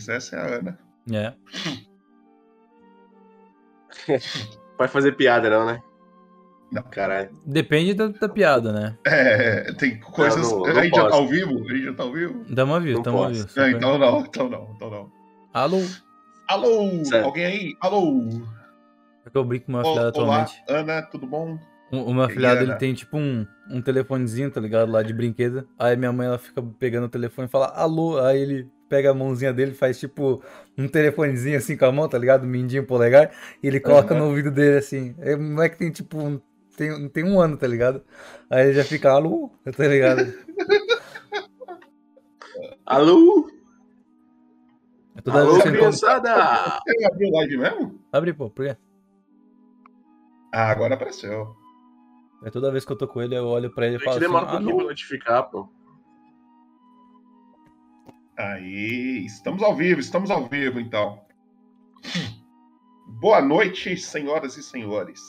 [0.00, 0.08] vocês.
[0.08, 0.78] Essa é a Ana.
[1.12, 1.32] É.
[4.78, 5.82] Vai fazer piada, não, né?
[6.72, 6.82] Não.
[6.84, 7.30] Caralho.
[7.44, 8.96] Depende da, da piada, né?
[9.04, 10.50] É, tem coisas.
[10.50, 11.50] Não, não, a não gente já tá ao vivo?
[11.50, 12.44] A gente já tá ao vivo?
[12.54, 13.60] Tamo aviso, Não tamo aviso.
[13.60, 15.12] É, então não, então não, então não.
[15.52, 15.80] Alô?
[16.46, 17.04] Alô!
[17.04, 17.24] Certo.
[17.24, 17.76] Alguém aí?
[17.80, 18.22] Alô!
[19.26, 20.62] É que eu brinco com meu afilhado Olá, atualmente.
[20.68, 21.58] Ana, tudo bom?
[21.90, 22.72] O, o meu afilhado, Ana?
[22.72, 24.92] ele tem tipo um, um telefonezinho, tá ligado?
[24.92, 25.68] Lá de brinquedo.
[25.76, 28.20] Aí minha mãe, ela fica pegando o telefone e fala, alô.
[28.20, 30.42] Aí ele pega a mãozinha dele faz tipo
[30.76, 32.44] um telefonezinho assim com a mão, tá ligado?
[32.44, 33.30] Mindinho polegar.
[33.62, 34.24] E ele coloca Aham.
[34.24, 35.14] no ouvido dele assim.
[35.20, 36.40] Aí O moleque tem tipo um,
[36.76, 38.02] tem, tem um ano, tá ligado?
[38.50, 40.34] Aí ele já fica, alô, tá ligado?
[42.84, 43.48] Alô?
[45.24, 46.80] Toda Alô, que criançada!
[46.86, 48.00] Você abriu live mesmo?
[48.12, 48.76] Abre, pô, por quê?
[50.52, 51.54] Ah, agora apareceu.
[52.42, 54.04] Aí toda vez que eu tô com ele, eu olho pra ele A e gente
[54.04, 55.68] falo assim, demora um pouquinho pra notificar, pô.
[58.40, 61.20] Aí, estamos ao vivo, estamos ao vivo, então.
[63.20, 65.20] Boa noite, senhoras e senhores.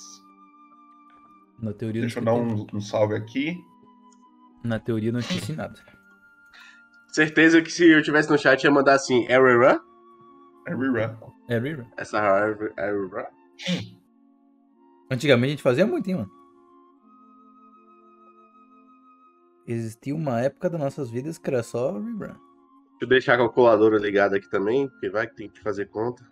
[1.59, 3.57] Na teoria, Deixa eu não dar um, um salve aqui.
[4.63, 5.77] Na teoria, não esqueci nada.
[7.09, 9.81] Certeza que se eu tivesse no chat ia mandar assim, error,
[10.65, 11.53] É.
[11.55, 11.85] É, Rira?
[11.97, 13.27] essa error, error.
[15.11, 16.31] Antigamente a gente fazia muito, hein, mano?
[19.67, 22.50] Existia uma época das nossas vidas que era só rerun.
[23.01, 26.23] Deixa eu deixar a calculadora ligada aqui também, porque vai que tem que fazer conta.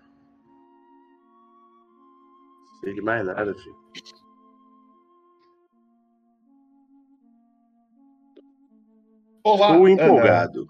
[2.79, 3.75] Sei de mais nada, filho.
[9.43, 9.89] Olá, Estou Ana.
[9.89, 10.67] empolgado.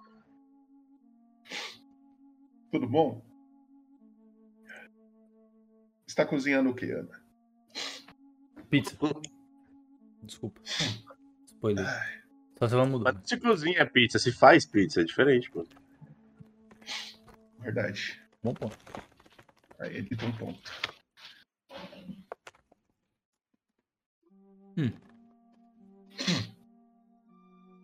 [2.71, 3.21] Tudo bom?
[6.07, 7.21] Está cozinhando o que, Ana?
[8.69, 8.97] Pizza.
[10.23, 10.61] Desculpa.
[11.45, 11.85] Spoiler.
[12.57, 13.13] Só se ela mudou.
[13.13, 15.67] Mas se cozinha pizza, se faz pizza, é diferente, pô.
[17.59, 18.21] Verdade.
[18.43, 18.77] Bom ponto.
[19.79, 20.71] Aí ele tem um ponto.
[24.77, 24.91] Hum.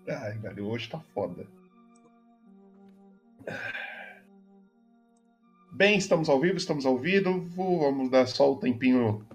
[0.07, 1.47] Ai, velho, hoje tá foda.
[5.71, 7.47] Bem, estamos ao vivo, estamos ao vivo.
[7.49, 9.27] Vamos dar só o tempinho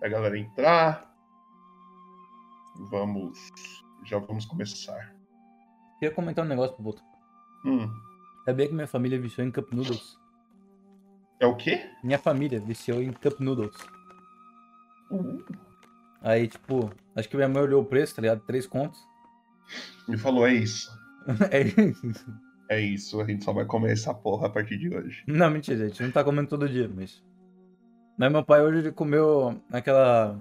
[0.00, 1.12] da galera entrar.
[2.90, 3.38] Vamos.
[4.04, 5.14] Já vamos começar.
[5.98, 7.02] Queria comentar um negócio pro Boto.
[7.64, 7.88] Hum,
[8.44, 10.18] Sabia que minha família viciou em Cup Noodles?
[11.40, 11.82] é o quê?
[12.04, 13.76] Minha família viciou em Cup Noodles.
[15.10, 15.42] Uh,
[16.22, 18.40] Aí, tipo, acho que minha mãe olhou o preço, tá ligado?
[18.46, 19.00] Três contos.
[20.08, 20.90] me falou, é isso.
[21.50, 22.34] É isso.
[22.68, 25.22] É isso, a gente só vai comer essa porra a partir de hoje.
[25.26, 27.22] Não, mentira, a gente não tá comendo todo dia, mas.
[28.18, 30.40] Mas meu pai hoje ele comeu aquela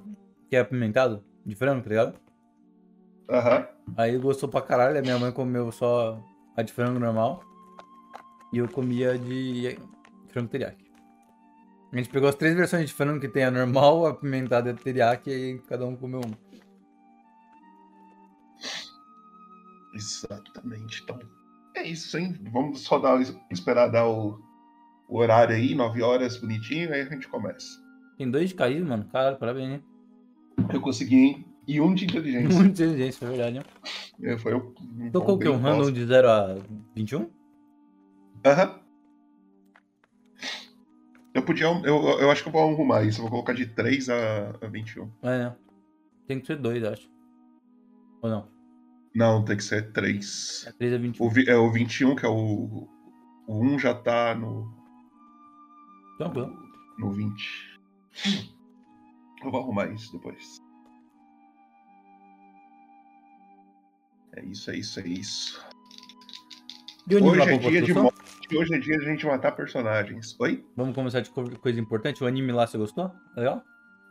[0.49, 2.15] que é apimentado, de frango, tá ligado?
[3.29, 3.67] Aham.
[3.97, 6.19] Aí ele gostou pra caralho, a minha mãe comeu só
[6.55, 7.43] a de frango normal.
[8.51, 9.77] E eu comia de
[10.29, 10.91] frango teriyaki.
[11.91, 14.73] A gente pegou as três versões de frango que tem a normal, a apimentada e
[14.73, 16.37] a teriyaki, e aí cada um comeu uma.
[19.93, 21.01] Exatamente.
[21.03, 21.19] Então,
[21.75, 22.37] é isso, hein?
[22.51, 24.39] Vamos só dar, esperar dar o,
[25.09, 27.67] o horário aí, 9 horas, bonitinho, aí a gente começa.
[28.17, 29.05] Tem dois de caído, mano.
[29.11, 29.83] Caralho, parabéns, hein?
[30.73, 31.45] Eu consegui, hein?
[31.67, 32.49] E um de inteligência.
[32.55, 33.63] Muita inteligência, é verdade, né?
[34.23, 34.73] É, Foi eu.
[35.11, 35.45] Tocou o quê?
[35.45, 36.55] bem Um random de 0 a
[36.95, 37.29] 21?
[38.45, 38.79] Aham.
[41.33, 41.65] Eu podia.
[41.67, 43.19] Eu, eu acho que eu vou arrumar isso.
[43.19, 45.09] Eu vou colocar de 3 a, a 21.
[45.23, 45.55] É, né?
[46.27, 47.09] Tem que ser dois, acho.
[48.21, 48.51] Ou não?
[49.15, 50.65] Não, tem que ser 3.
[50.67, 51.25] É 3 a 21.
[51.25, 52.87] O, vi- é o 21, que é o.
[53.47, 54.71] O 1 já tá no,
[56.17, 56.55] Tranquilo.
[56.97, 57.79] no 20.
[59.43, 60.61] Eu vou arrumar isso depois.
[64.35, 65.65] É isso, é isso, é isso.
[67.09, 68.20] E o anime Hoje é dia de construção?
[68.51, 70.35] Morte, hoje é dia de a gente matar personagens.
[70.39, 70.63] Oi?
[70.75, 72.23] Vamos começar de co- coisa importante.
[72.23, 73.11] O anime lá, você gostou?
[73.35, 73.63] Legal?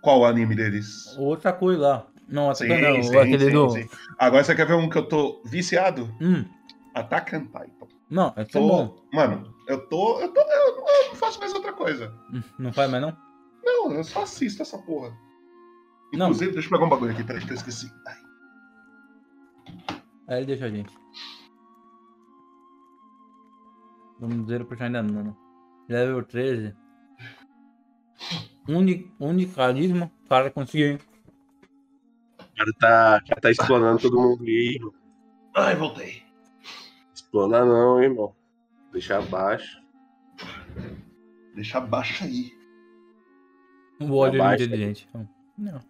[0.02, 1.16] Qual o anime deles?
[1.18, 2.06] Outra coisa lá.
[2.28, 3.02] Não, Sim, não.
[3.02, 3.70] sim, aquele sim, do.
[3.70, 3.88] sim.
[4.18, 6.14] Agora você quer ver um que eu tô viciado?
[6.20, 6.44] Hum.
[6.94, 7.88] Attack on Titan.
[8.08, 9.04] Não, é Tô- bom.
[9.12, 10.40] Mano, eu tô, eu tô.
[10.40, 10.76] Eu,
[11.08, 12.12] não faço mais outra coisa.
[12.32, 13.16] Hum, Não faz mais não?
[13.65, 15.10] Não, eu só assisto essa porra.
[16.12, 16.26] Não.
[16.26, 17.91] Inclusive, deixa eu pegar um bagulho aqui, peraí que eu esqueci.
[18.06, 18.16] Ai.
[20.28, 20.92] Aí ele deixa a gente.
[24.20, 25.36] Vamos dizer personagem ainda não.
[25.88, 26.76] Level 13.
[28.68, 30.12] Um de, um de carisma.
[30.24, 30.98] O cara conseguiu, hein?
[32.38, 34.78] O cara tá, cara tá explanando todo mundo aí.
[35.56, 36.22] Ai, voltei.
[37.14, 38.36] Explana não, hein, irmão.
[38.92, 39.80] Deixa abaixo.
[41.54, 42.52] Deixa baixo aí.
[44.00, 44.64] O ódio Abaixa.
[44.64, 45.08] inteligente.
[45.56, 45.80] Não.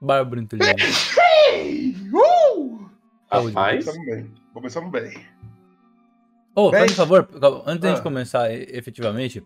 [0.00, 0.82] Bárbaro inteligente.
[2.12, 2.90] Uh!
[3.30, 4.30] Rapaz, bem.
[4.52, 5.26] Começamos bem.
[6.54, 7.28] Ô, Bem, faz um favor,
[7.66, 8.02] antes gente ah.
[8.02, 9.42] começar efetivamente,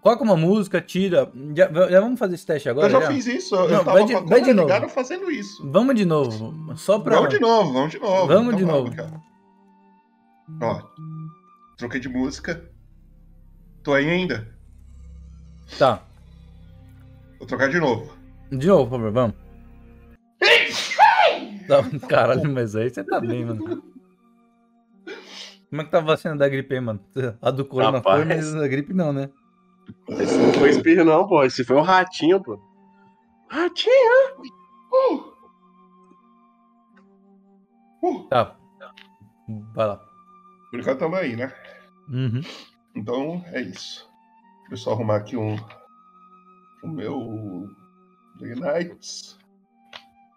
[0.00, 1.30] coloca uma música, tira.
[1.54, 2.86] Já, já vamos fazer esse teste agora?
[2.86, 3.06] eu já, já?
[3.08, 3.54] fiz isso.
[3.54, 4.68] Não, eu tava vai de- vai de novo.
[4.88, 5.70] fazendo isso.
[5.70, 6.74] Vamos de novo.
[6.76, 7.16] Só pra.
[7.16, 8.26] Vamos de novo, vamos de novo.
[8.26, 8.88] Vamos Então de novo.
[8.88, 9.00] aqui,
[10.60, 10.66] ó.
[10.66, 10.82] Ó,
[11.76, 12.70] troquei de música.
[13.82, 14.48] Tô aí ainda?
[15.78, 16.02] Tá.
[17.38, 18.10] Vou trocar de novo.
[18.50, 19.36] De novo, por favor, vamos.
[21.66, 23.82] Tá, Caralho, mas aí você tá bem, mano.
[25.68, 27.00] Como é que tá a vacina da gripe aí, mano?
[27.42, 28.24] A do corona Rapaz.
[28.24, 29.30] foi, mas a gripe não, né?
[30.08, 31.42] Esse não foi espirro, não, pô.
[31.44, 32.60] Esse foi o ratinho, pô.
[33.48, 34.42] Ratinho?
[34.92, 35.36] Uh!
[38.02, 38.28] Uh!
[38.28, 38.56] Tá.
[39.74, 40.00] Vai lá.
[40.70, 41.52] Por enquanto tamo aí, né?
[42.08, 42.40] Uhum.
[42.94, 44.08] Então é isso.
[44.68, 45.56] Deixa eu só arrumar aqui um.
[46.82, 47.68] O meu.
[48.38, 49.38] The Nights.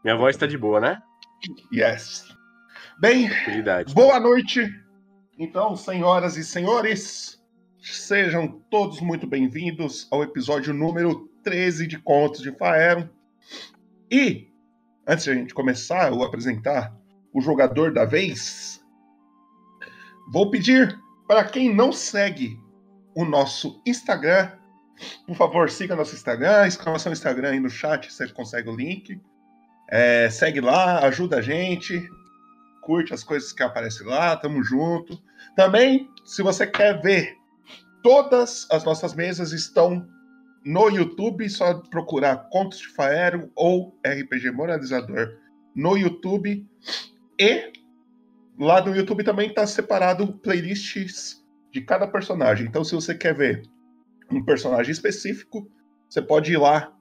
[0.04, 1.02] Minha voz tá de boa, né?
[1.74, 2.36] Yes.
[3.00, 3.30] Bem,
[3.94, 4.69] boa noite.
[5.38, 7.41] Então, senhoras e senhores,
[7.81, 13.07] sejam todos muito bem-vindos ao episódio número 13 de Contos de Faeron.
[14.12, 14.50] E,
[15.07, 16.94] antes de a gente começar, eu apresentar
[17.33, 18.83] o jogador da vez,
[20.33, 22.59] vou pedir para quem não segue
[23.15, 24.51] o nosso Instagram,
[25.25, 29.21] por favor, siga nosso Instagram, exclamação Instagram aí no chat, você consegue o link.
[29.91, 32.07] É, segue lá, ajuda a gente,
[32.81, 35.19] curte as coisas que aparecem lá, tamo junto.
[35.56, 37.36] Também, se você quer ver,
[38.03, 40.07] todas as nossas mesas estão
[40.63, 45.36] no YouTube, só procurar Contos de Faero ou RPG Moralizador
[45.75, 46.68] no YouTube.
[47.39, 47.71] E
[48.59, 52.68] lá no YouTube também está separado playlists de cada personagem.
[52.68, 53.63] Então, se você quer ver
[54.31, 55.69] um personagem específico,
[56.07, 56.94] você pode ir lá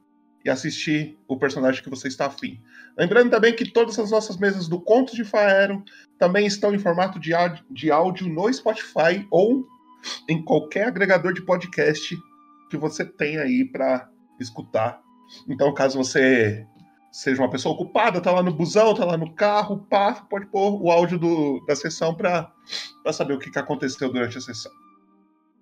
[0.44, 2.60] e assistir o personagem que você está afim.
[2.96, 5.82] Lembrando também que todas as nossas mesas do Contos de Faero
[6.18, 7.32] também estão em formato de
[7.70, 9.66] de áudio no Spotify ou
[10.28, 12.16] em qualquer agregador de podcast
[12.70, 14.08] que você tenha aí para
[14.40, 15.00] escutar.
[15.48, 16.66] Então, caso você
[17.10, 20.80] seja uma pessoa ocupada, tá lá no busão, tá lá no carro, pá, pode pôr
[20.80, 22.52] o áudio do- da sessão para
[23.12, 24.70] saber o que, que aconteceu durante a sessão.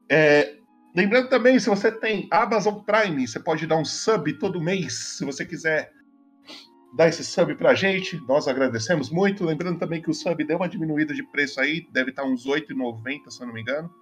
[0.09, 0.57] É,
[0.97, 5.25] lembrando também, se você tem Amazon Prime, você pode dar um sub todo mês, se
[5.25, 5.93] você quiser
[6.97, 9.45] dar esse sub pra gente, nós agradecemos muito.
[9.45, 12.63] Lembrando também que o sub deu uma diminuída de preço aí, deve estar uns R$
[12.63, 13.93] 8,90, se eu não me engano.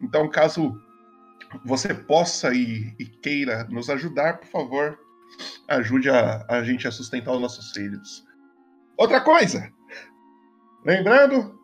[0.00, 0.80] Então, caso
[1.64, 4.98] você possa e, e queira nos ajudar, por favor,
[5.68, 8.24] ajude a, a gente a sustentar os nossos filhos.
[8.96, 9.70] Outra coisa,
[10.84, 11.55] lembrando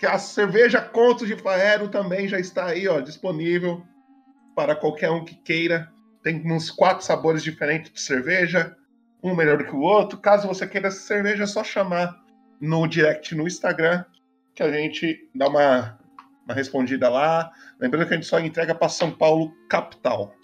[0.00, 3.86] que a cerveja Contos de Faero também já está aí, ó, disponível
[4.56, 5.92] para qualquer um que queira.
[6.22, 8.74] Tem uns quatro sabores diferentes de cerveja,
[9.22, 10.18] um melhor que o outro.
[10.18, 12.18] Caso você queira essa cerveja, é só chamar
[12.58, 14.02] no direct no Instagram,
[14.54, 15.98] que a gente dá uma,
[16.46, 17.52] uma respondida lá.
[17.78, 20.34] Lembrando que a gente só entrega para São Paulo, capital.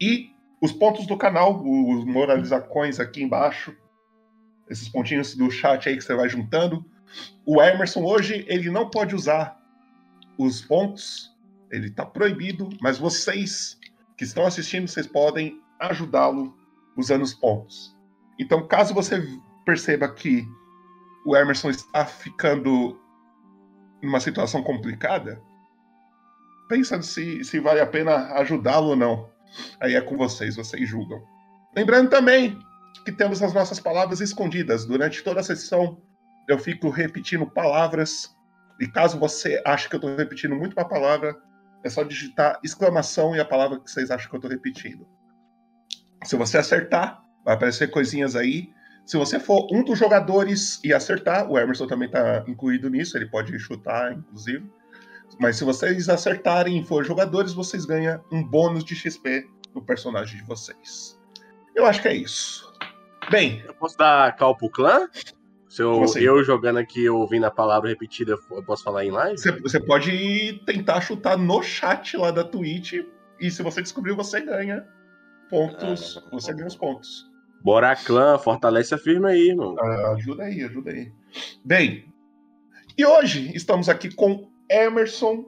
[0.00, 0.30] E
[0.62, 3.76] os pontos do canal, os moralizacões aqui embaixo,
[4.70, 6.82] esses pontinhos do chat aí que você vai juntando.
[7.44, 9.60] O Emerson hoje, ele não pode usar
[10.38, 11.34] os pontos,
[11.70, 13.78] ele está proibido, mas vocês
[14.16, 16.56] que estão assistindo, vocês podem ajudá-lo
[16.96, 17.94] usando os pontos.
[18.38, 19.22] Então, caso você
[19.64, 20.46] perceba que
[21.24, 23.00] o Emerson está ficando
[24.02, 25.42] numa situação complicada,
[26.68, 29.28] pensa se, se vale a pena ajudá-lo ou não.
[29.80, 31.22] Aí é com vocês, vocês julgam.
[31.74, 32.58] Lembrando também
[33.04, 34.84] que temos as nossas palavras escondidas.
[34.84, 36.00] Durante toda a sessão,
[36.48, 38.34] eu fico repetindo palavras.
[38.80, 41.36] E caso você ache que eu estou repetindo muito uma palavra,
[41.82, 45.06] é só digitar exclamação e a palavra que vocês acham que eu estou repetindo.
[46.24, 48.70] Se você acertar, vai aparecer coisinhas aí.
[49.04, 53.26] Se você for um dos jogadores e acertar, o Emerson também está incluído nisso, ele
[53.26, 54.68] pode chutar, inclusive.
[55.38, 60.38] Mas se vocês acertarem e for jogadores, vocês ganham um bônus de XP no personagem
[60.38, 61.18] de vocês.
[61.74, 62.72] Eu acho que é isso.
[63.30, 65.08] Bem, Eu posso dar cal pro clã?
[65.76, 66.20] Se eu, assim?
[66.20, 69.38] eu jogando aqui, ouvindo a palavra repetida, eu posso falar em live?
[69.38, 72.94] você, você pode tentar chutar no chat lá da Twitch.
[73.38, 74.86] E se você descobrir, você ganha
[75.50, 76.16] pontos.
[76.16, 76.30] Ah.
[76.32, 77.30] Você ganha os pontos.
[77.62, 79.76] Bora clã, fortalece a firma aí, irmão.
[79.78, 81.12] Ah, ajuda aí, ajuda aí.
[81.62, 82.10] Bem,
[82.96, 85.44] e hoje estamos aqui com Emerson.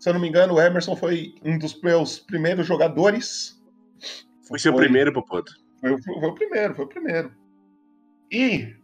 [0.00, 3.62] Se eu não me engano, o Emerson foi um dos meus primeiros jogadores.
[4.48, 5.52] Foi seu primeiro, Popoto.
[5.80, 7.32] Foi, o- foi o primeiro, foi o primeiro.
[8.28, 8.74] E,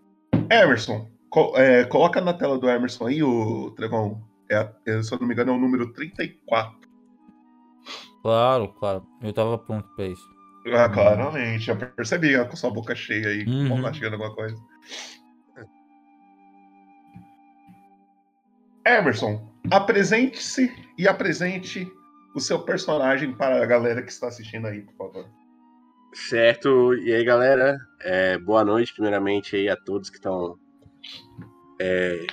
[0.50, 4.22] Emerson, co- é, coloca na tela do Emerson aí, o Trevão.
[4.50, 6.88] É, é, se eu não me engano, é o número 34.
[8.22, 9.06] Claro, claro.
[9.22, 10.22] Eu tava pronto pra isso.
[10.74, 13.70] Ah, claramente, já percebi ó, com sua boca cheia aí, Uhum.
[13.72, 13.80] uhum.
[13.82, 14.56] mastigando alguma coisa.
[18.86, 21.90] Emerson, apresente-se e apresente
[22.34, 25.26] o seu personagem para a galera que está assistindo aí, por favor.
[26.26, 30.58] Certo, e aí galera, é, boa noite primeiramente aí a todos que estão
[31.80, 32.26] é,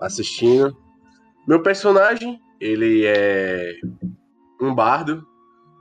[0.00, 0.74] assistindo.
[1.46, 3.74] Meu personagem, ele é
[4.62, 5.26] um bardo,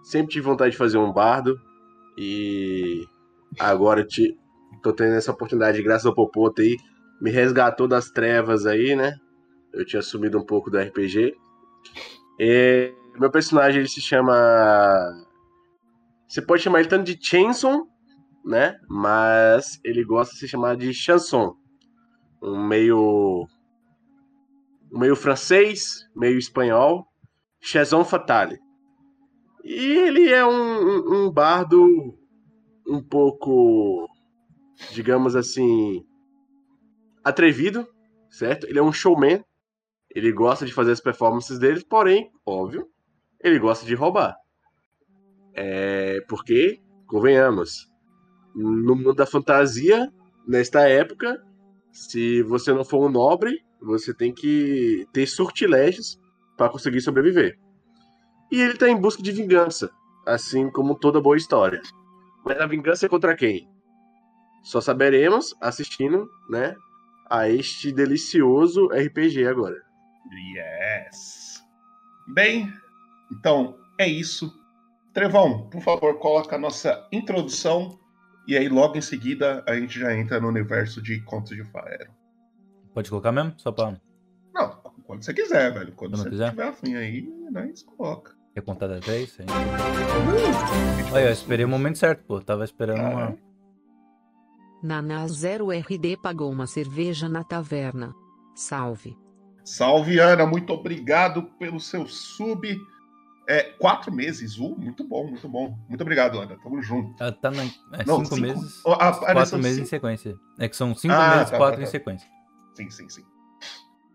[0.01, 1.57] sempre tive vontade de fazer um bardo
[2.17, 3.05] e
[3.60, 4.36] agora te,
[4.81, 6.75] tô tendo essa oportunidade graças ao Popoto aí,
[7.22, 9.15] me resgatou das trevas aí, né?
[9.72, 11.33] Eu tinha sumido um pouco do RPG.
[12.39, 14.33] E meu personagem ele se chama
[16.33, 17.85] você pode chamar ele tanto de Chanson,
[18.43, 18.79] né?
[18.89, 21.55] Mas ele gosta de se chamar de chanson.
[22.41, 23.47] Um meio.
[24.91, 27.05] Um meio francês, meio espanhol.
[27.61, 28.59] Chazon Fatale.
[29.63, 31.87] E ele é um, um, um bardo
[32.87, 34.09] um pouco,
[34.91, 36.03] digamos assim,
[37.23, 37.87] atrevido,
[38.31, 38.65] certo?
[38.65, 39.45] Ele é um showman.
[40.09, 42.87] Ele gosta de fazer as performances dele, porém, óbvio,
[43.39, 44.35] ele gosta de roubar.
[45.55, 47.89] É, porque, convenhamos,
[48.55, 50.12] no mundo da fantasia,
[50.48, 51.41] nesta época,
[51.91, 56.19] se você não for um nobre, você tem que ter sortilégios
[56.57, 57.57] para conseguir sobreviver.
[58.51, 59.91] E ele está em busca de vingança,
[60.25, 61.81] assim como toda boa história.
[62.45, 63.67] Mas a vingança é contra quem?
[64.63, 66.75] Só saberemos assistindo, né,
[67.29, 69.75] a este delicioso RPG agora.
[70.55, 71.63] Yes.
[72.27, 72.72] Bem,
[73.31, 74.53] então é isso.
[75.13, 78.00] Trevão, por favor, coloca a nossa introdução
[78.48, 82.12] e aí logo em seguida a gente já entra no universo de Contos de Faero.
[82.93, 83.53] Pode colocar mesmo?
[83.58, 83.96] Só pra.
[84.53, 84.70] Não,
[85.05, 85.93] quando você quiser, velho.
[85.93, 86.50] Quando Quando você quiser?
[86.50, 88.36] tiver afim aí, nós coloca.
[88.53, 89.39] Quer contar até três?
[89.39, 89.46] Aí.
[91.12, 92.41] Olha, eu esperei o momento certo, pô.
[92.41, 93.36] Tava esperando uma.
[94.84, 98.13] Naná 0RD pagou uma cerveja na taverna.
[98.55, 99.17] Salve.
[99.63, 100.46] Salve, Ana.
[100.46, 102.77] Muito obrigado pelo seu sub.
[103.47, 104.57] É, quatro meses.
[104.57, 105.77] Uh, muito bom, muito bom.
[105.89, 106.57] Muito obrigado, Ana.
[106.63, 107.21] Tamo junto.
[107.21, 107.63] Ela tá na.
[107.63, 108.81] É Não, cinco, cinco- meses.
[108.88, 110.35] Ah, quatro meses em sequência.
[110.59, 111.91] É que são cinco Ah, meses, tá, quatro tá, em tá.
[111.91, 112.27] sequência.
[112.75, 113.23] Sim, sim, sim.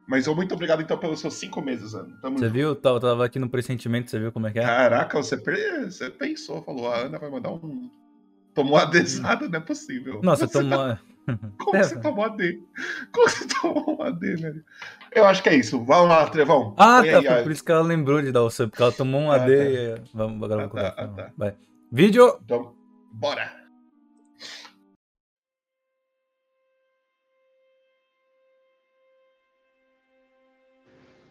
[0.08, 2.16] Mas eu muito obrigado então pelos seus cinco meses, Ana.
[2.22, 2.54] Tamo Você junto.
[2.54, 2.74] viu?
[2.74, 4.62] Tava, tava aqui no pressentimento, você viu como é que é?
[4.62, 7.90] Caraca, você, você pensou, falou, a Ana vai mandar um.
[8.54, 10.20] Tomou a desada, não é possível.
[10.22, 10.96] Nossa, você tomou.
[11.58, 12.62] Como que você tomou a D?
[13.12, 14.64] Como você tomou a D, velho?
[15.12, 15.82] Eu acho que é isso.
[15.84, 16.74] Vamos lá, Trevão.
[16.78, 17.34] Ah, Põe tá.
[17.36, 19.36] aí, por isso que ela lembrou de dar o sub, porque ela tomou um Ah,
[19.36, 19.64] AD tá.
[19.64, 19.76] e.
[19.76, 21.32] é, Vamos, agora Ah, tá, ah, tá.
[21.36, 21.54] Vai.
[21.90, 22.38] Vídeo!
[22.44, 22.74] Então,
[23.12, 23.50] bora.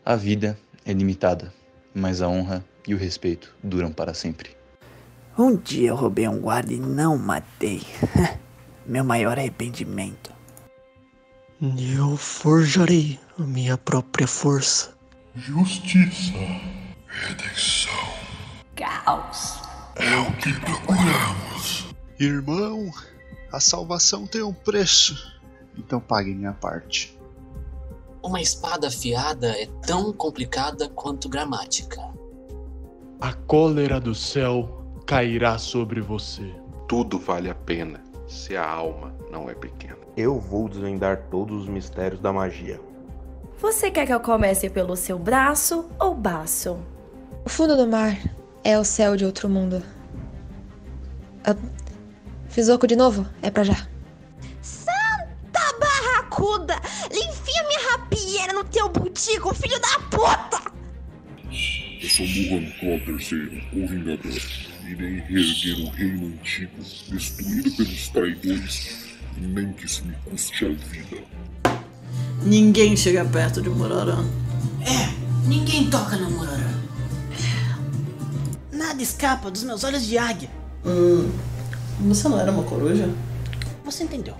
[0.05, 1.53] A vida é limitada,
[1.93, 4.55] mas a honra e o respeito duram para sempre.
[5.37, 7.81] Um dia eu roubei um guarda e não matei.
[8.87, 10.31] Meu maior arrependimento.
[11.61, 14.95] Eu forjarei a minha própria força.
[15.35, 16.31] Justiça,
[17.05, 17.91] redenção.
[18.77, 19.59] Caos.
[19.97, 21.87] É o que procuramos.
[22.17, 22.89] Irmão,
[23.51, 25.37] a salvação tem um preço.
[25.77, 27.19] Então pague minha parte.
[28.23, 32.01] Uma espada afiada é tão complicada quanto gramática.
[33.19, 36.55] A cólera do céu cairá sobre você.
[36.87, 39.97] Tudo vale a pena se a alma não é pequena.
[40.15, 42.79] Eu vou desvendar todos os mistérios da magia.
[43.59, 46.79] Você quer que eu comece pelo seu braço ou baço?
[47.45, 48.17] O fundo do mar
[48.63, 49.81] é o céu de outro mundo.
[51.45, 51.55] Ah,
[52.49, 53.25] fiz oco de novo?
[53.41, 53.87] É pra já.
[54.61, 56.75] Santa barracuda!
[57.09, 60.71] Enfia minha rapieira no teu butico, filho da puta!
[62.01, 64.66] Eu sou Muhan Claw III, o Vingador.
[64.87, 66.71] Irei reerguer o reino antigo,
[67.09, 68.97] destruído pelos traidores,
[69.37, 71.23] nem que isso me custe a vida.
[72.41, 74.23] Ninguém chega perto de Murarã.
[74.81, 76.73] É, ninguém toca no Murarã.
[78.71, 80.49] Nada escapa dos meus olhos de águia.
[80.85, 81.29] Hum,
[82.07, 83.09] você não era uma coruja?
[83.83, 84.35] Você entendeu.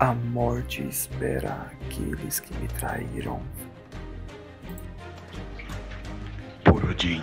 [0.00, 3.40] A morte espera aqueles que me traíram.
[6.64, 7.22] Por Odin,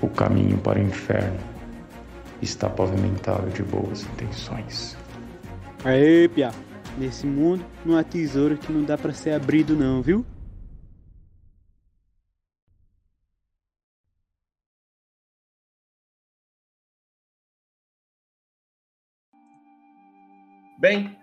[0.00, 1.38] O caminho para o inferno
[2.42, 4.96] está pavimentado de boas intenções.
[5.84, 6.50] Aê, Pia.
[6.98, 10.24] Nesse mundo não há tesouro que não dá para ser abrido não, viu?
[20.78, 21.18] Bem,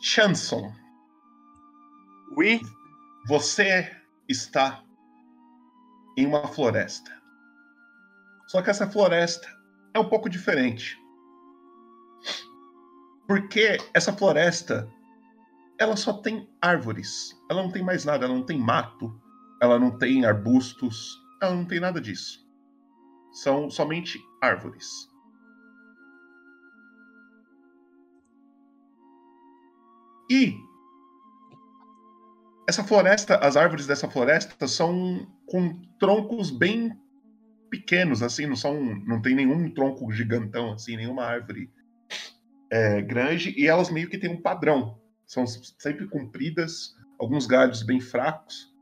[0.00, 0.72] Chanson,
[2.36, 2.60] Oui?
[3.26, 3.90] você
[4.28, 4.82] está
[6.18, 7.12] em uma floresta.
[8.48, 9.46] Só que essa floresta
[9.94, 10.98] é um pouco diferente.
[13.28, 14.90] Porque essa floresta
[15.78, 17.40] ela só tem árvores.
[17.48, 19.16] Ela não tem mais nada, ela não tem mato,
[19.62, 22.44] ela não tem arbustos, ela não tem nada disso.
[23.30, 25.08] São somente árvores.
[30.28, 30.52] E
[32.68, 36.92] essa floresta, as árvores dessa floresta são com troncos bem
[37.70, 41.70] pequenos, assim, não são, não tem nenhum tronco gigantão, assim, nenhuma árvore
[42.70, 45.00] é, grande, e elas meio que têm um padrão.
[45.26, 48.74] São sempre compridas, alguns galhos bem fracos.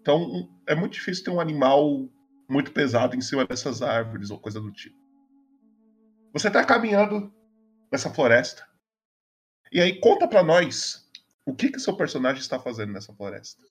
[0.00, 2.08] Então é muito difícil ter um animal
[2.48, 4.96] muito pesado em cima dessas árvores ou coisa do tipo.
[6.32, 7.32] Você está caminhando
[7.90, 8.66] nessa floresta.
[9.72, 11.10] E aí conta para nós
[11.44, 13.62] o que que seu personagem está fazendo nessa floresta.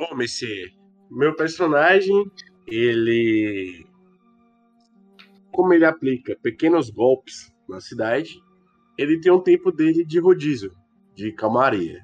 [0.00, 0.72] Bom, Messier,
[1.10, 2.24] meu personagem,
[2.66, 3.84] ele.
[5.52, 8.42] Como ele aplica pequenos golpes na cidade,
[8.96, 10.72] ele tem um tempo dele de rodízio,
[11.14, 12.00] de calmaria.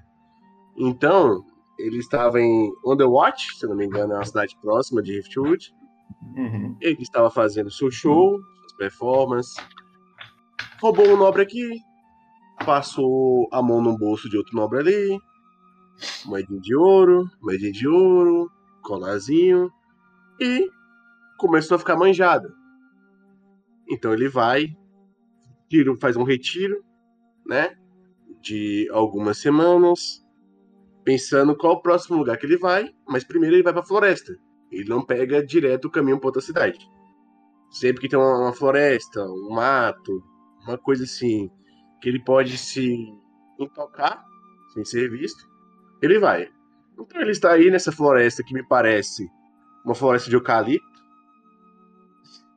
[0.77, 1.43] Então,
[1.79, 5.73] ele estava em Underwatch, se não me engano, é uma cidade próxima de Riftwood.
[6.37, 6.77] Uhum.
[6.83, 9.55] Ele estava fazendo seu show, suas performances.
[10.83, 11.81] Roubou um nobre aqui,
[12.63, 15.19] passou a mão no bolso de outro nobre ali,
[16.25, 18.51] moedinha de ouro, moedinha de ouro,
[18.83, 19.71] colarzinho,
[20.41, 20.71] e
[21.39, 22.49] começou a ficar manjado.
[23.89, 24.67] Então ele vai,
[25.69, 26.85] tira, faz um retiro,
[27.47, 27.77] né,
[28.41, 30.25] de algumas semanas,
[31.05, 34.37] pensando qual o próximo lugar que ele vai, mas primeiro ele vai para a floresta.
[34.71, 36.79] Ele não pega direto o caminho para outra cidade.
[37.71, 40.23] Sempre que tem uma, uma floresta, um mato,
[40.63, 41.49] uma coisa assim,
[42.01, 42.93] que ele pode se
[43.59, 44.25] intocar
[44.75, 45.49] sem ser visto,
[46.03, 46.51] ele vai.
[46.99, 49.29] Então ele está aí nessa floresta que me parece
[49.85, 50.87] uma floresta de eucalipto,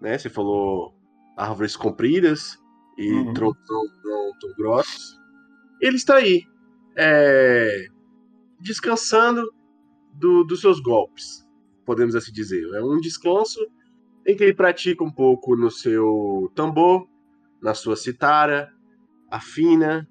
[0.01, 0.17] né?
[0.17, 0.93] Você falou
[1.37, 2.57] árvores compridas
[2.97, 3.33] e Uhum.
[3.33, 5.19] troncos não, tão grossos.
[5.81, 6.43] Ele está aí,
[6.97, 7.85] é,
[8.59, 9.49] descansando
[10.13, 11.45] do- dos seus golpes,
[11.85, 12.63] podemos assim dizer.
[12.73, 13.59] É um descanso
[14.25, 17.07] em que ele pratica um pouco no seu tambor,
[17.61, 18.71] na sua citara,
[19.29, 20.07] afina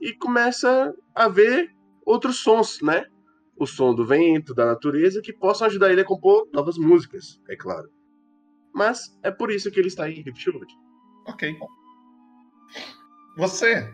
[0.00, 1.70] e começa a ver
[2.08, 3.04] outros sons, né?
[3.56, 7.56] O som do vento, da natureza, que possam ajudar ele a compor novas músicas, é
[7.56, 7.90] claro.
[8.72, 10.72] Mas é por isso que ele está em Riftwood.
[11.26, 11.54] Ok.
[13.36, 13.92] Você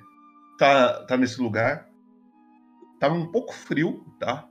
[0.59, 1.89] tá, tá nesse lugar.
[3.01, 4.49] Tá um pouco frio, tá?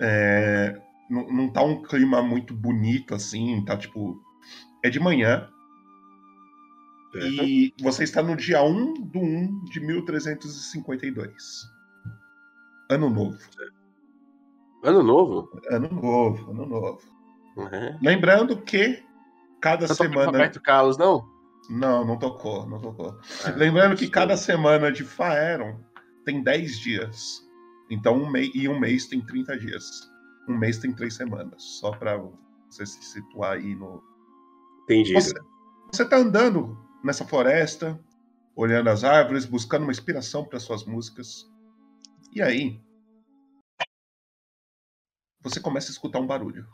[0.00, 4.22] É, não, não tá um clima muito bonito assim, tá tipo.
[4.82, 5.50] É de manhã.
[7.14, 11.75] E você está no dia 1 do 1 de 1352.
[12.88, 13.38] Ano novo.
[14.84, 15.50] Ano novo?
[15.70, 17.00] Ano novo, ano novo.
[17.56, 17.98] Uhum.
[18.02, 19.02] Lembrando que
[19.60, 20.26] cada Não semana.
[20.26, 21.26] Roberto Carlos, não?
[21.68, 23.18] Não, não tocou, não tocou.
[23.56, 25.80] Lembrando que cada semana de Faeron
[26.24, 27.46] tem 10 dias.
[27.90, 30.08] Então, um mês, e um mês tem 30 dias.
[30.48, 31.62] Um mês tem 3 semanas.
[31.80, 32.16] Só pra
[32.70, 34.02] você se situar aí no.
[34.84, 35.20] Entendido.
[35.20, 35.34] Você,
[35.90, 37.98] você tá andando nessa floresta,
[38.54, 41.50] olhando as árvores, buscando uma inspiração para suas músicas.
[42.36, 42.78] E aí.
[45.40, 46.68] Você começa a escutar um barulho.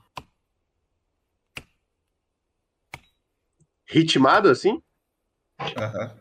[3.86, 4.82] Ritmado assim?
[5.60, 6.20] Aham.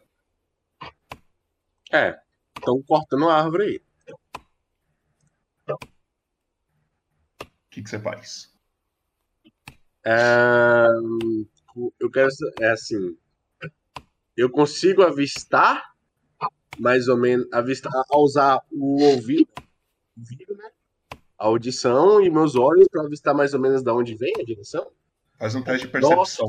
[1.91, 2.21] É.
[2.55, 3.81] Estão cortando a árvore aí.
[5.71, 5.77] O
[7.71, 8.55] que, que você faz?
[10.05, 10.85] É,
[11.99, 12.29] eu quero.
[12.59, 13.17] É assim.
[14.37, 15.90] Eu consigo avistar,
[16.79, 19.49] mais ou menos, avistar, a usar o ouvido,
[20.17, 20.69] ouvido, né?
[21.37, 24.91] A audição e meus olhos para avistar mais ou menos da onde vem a direção.
[25.37, 26.17] Faz um teste de percepção.
[26.17, 26.43] Nossa,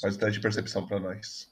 [0.00, 1.50] Faz um teste de percepção pra nós.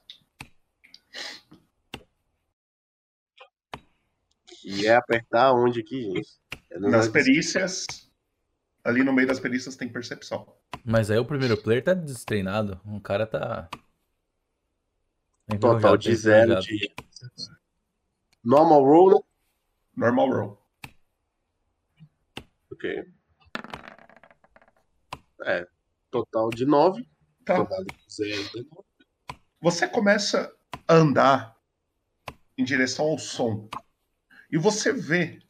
[4.61, 6.29] Que é apertar onde aqui, gente?
[6.71, 7.87] É Nas perícias,
[8.83, 10.47] ali no meio das perícias tem percepção.
[10.85, 12.81] Mas aí o primeiro player tá destreinado.
[12.85, 13.69] O cara tá.
[15.47, 16.95] Total enferrujado, de tá zero de.
[18.43, 19.21] Normal roll, né?
[19.97, 20.63] Normal roll.
[22.73, 23.13] Ok.
[25.45, 25.67] É.
[26.11, 27.09] Total de 9.
[27.45, 27.57] Tá.
[27.57, 28.89] Total de zero de nove.
[29.61, 30.55] Você começa
[30.87, 31.59] a andar
[32.57, 33.69] em direção ao som.
[34.51, 35.41] E você vê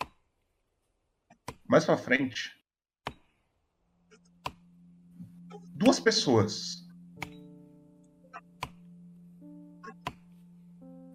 [1.66, 2.54] mais pra frente
[5.74, 6.83] duas pessoas.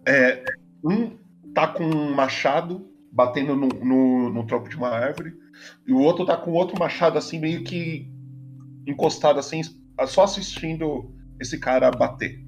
[0.06, 0.44] É,
[0.84, 1.18] um
[1.54, 5.34] tá com um machado batendo no, no, no tronco de uma árvore
[5.86, 8.08] e o outro tá com outro machado assim meio que
[8.86, 9.62] encostado assim,
[10.06, 12.44] só assistindo esse cara bater.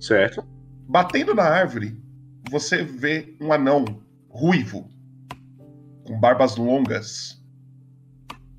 [0.00, 0.44] Certo.
[0.88, 2.00] Batendo na árvore,
[2.50, 3.84] você vê um anão
[4.28, 4.88] ruivo,
[6.04, 7.42] com barbas longas,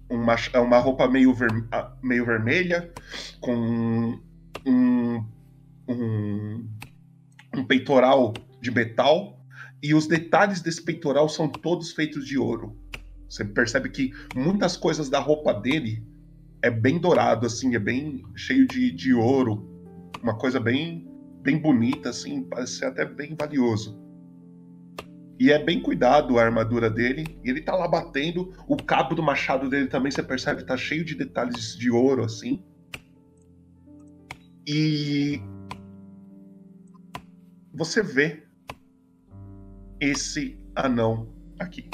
[0.10, 1.68] uma, uma roupa meio, ver-
[2.02, 2.92] meio vermelha,
[3.40, 4.20] com
[4.66, 5.26] um,
[5.88, 6.68] um,
[7.56, 9.40] um peitoral de metal,
[9.82, 12.78] e os detalhes desse peitoral são todos feitos de ouro.
[13.30, 16.04] Você percebe que muitas coisas da roupa dele
[16.62, 19.70] é bem dourado, assim, é bem cheio de, de ouro,
[20.22, 21.08] uma coisa bem
[21.42, 23.98] bem bonita, assim, parece até bem valioso.
[25.40, 27.40] E é bem cuidado a armadura dele.
[27.44, 28.54] E ele tá lá batendo.
[28.68, 32.62] O cabo do machado dele também, você percebe, tá cheio de detalhes de ouro, assim.
[34.68, 35.42] E
[37.74, 38.44] você vê
[40.00, 41.28] esse anão
[41.60, 41.90] aqui.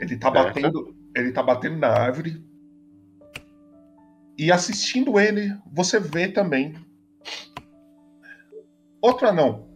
[0.00, 2.44] Ele tá batendo, ele tá batendo na árvore.
[4.38, 6.74] E assistindo ele, você vê também
[9.02, 9.68] outro anão.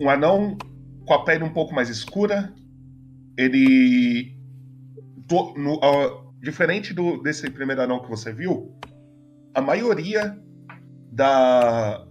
[0.00, 0.56] Um anão
[1.06, 2.54] com a pele um pouco mais escura.
[3.36, 4.34] Ele.
[5.26, 8.74] do- no- ó, diferente do, desse primeiro anão que você viu,
[9.54, 10.38] a maioria
[11.14, 12.04] da,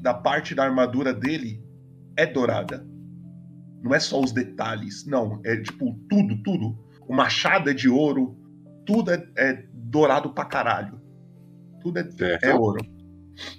[0.00, 1.62] da parte da armadura dele
[2.16, 2.86] é dourada.
[3.82, 5.40] Não é só os detalhes, não.
[5.44, 6.78] É tipo tudo, tudo.
[7.06, 8.38] O machado é de ouro,
[8.86, 11.00] tudo é, é dourado pra caralho.
[11.82, 12.44] Tudo é, Certo.
[12.44, 12.80] é ouro.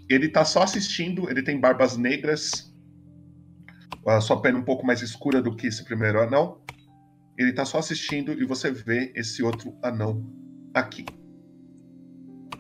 [0.10, 2.72] Ele tá só assistindo, ele tem barbas negras,
[4.08, 6.62] a sua pele um pouco mais escura do que esse primeiro anão.
[7.38, 10.24] Ele tá só assistindo e você vê esse outro anão
[10.74, 11.06] aqui.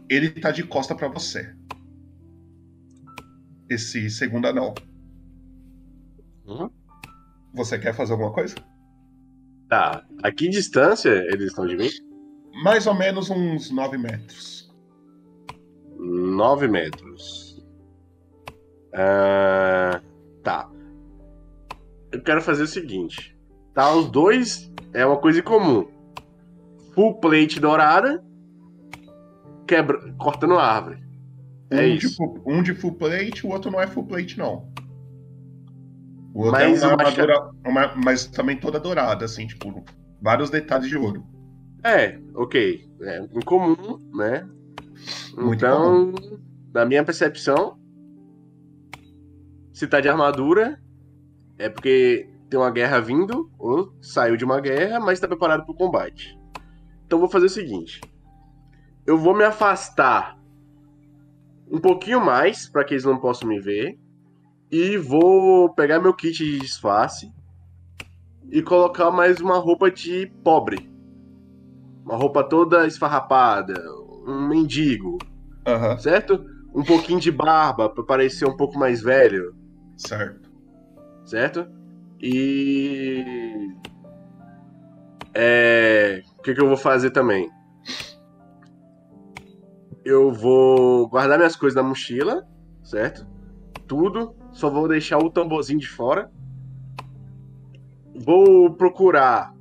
[0.10, 1.56] Ele tá de costa pra você.
[3.72, 4.74] Esse segundo anão.
[6.46, 6.70] Uhum.
[7.54, 8.56] Você quer fazer alguma coisa?
[9.70, 10.06] Tá.
[10.22, 11.90] A que distância eles estão de mim?
[12.66, 14.70] Mais ou menos uns 9 metros.
[15.98, 17.66] 9 metros.
[18.94, 20.02] Ah,
[20.44, 20.70] tá.
[22.12, 23.38] Eu quero fazer o seguinte.
[23.74, 25.88] Tá, os dois é uma coisa em comum.
[26.94, 28.22] Full plate dourada,
[29.66, 31.01] quebra, cortando árvore.
[31.72, 31.98] É um.
[31.98, 34.70] De full, um de full plate, o outro não é full plate, não.
[36.34, 39.84] O outro Mas é uma macha- armadura, uma- mas também toda dourada, assim, tipo,
[40.22, 41.24] vários detalhes de ouro.
[41.84, 42.86] É, ok.
[43.02, 44.48] É incomum, né?
[45.36, 46.14] Muito então,
[46.74, 47.78] na minha percepção,
[49.74, 50.80] se tá de armadura,
[51.58, 55.74] é porque tem uma guerra vindo, ou saiu de uma guerra, mas tá preparado pro
[55.74, 56.38] combate.
[57.06, 58.00] Então vou fazer o seguinte.
[59.06, 60.38] Eu vou me afastar
[61.72, 63.98] um pouquinho mais, para que eles não possam me ver.
[64.70, 67.32] E vou pegar meu kit de disfarce
[68.50, 70.90] e colocar mais uma roupa de pobre.
[72.06, 73.74] Uma roupa toda esfarrapada,
[74.28, 75.18] um mendigo,
[76.00, 76.46] certo?
[76.74, 79.56] Um pouquinho de barba para parecer um pouco mais velho,
[79.98, 80.50] Certo.
[81.26, 81.68] certo?
[82.22, 83.24] E
[85.34, 87.50] é, o que, que eu vou fazer também?
[90.04, 92.48] Eu vou guardar minhas coisas na mochila,
[92.84, 93.28] certo?
[93.88, 96.32] Tudo, só vou deixar o tamborzinho de fora.
[98.16, 99.54] Vou procurar,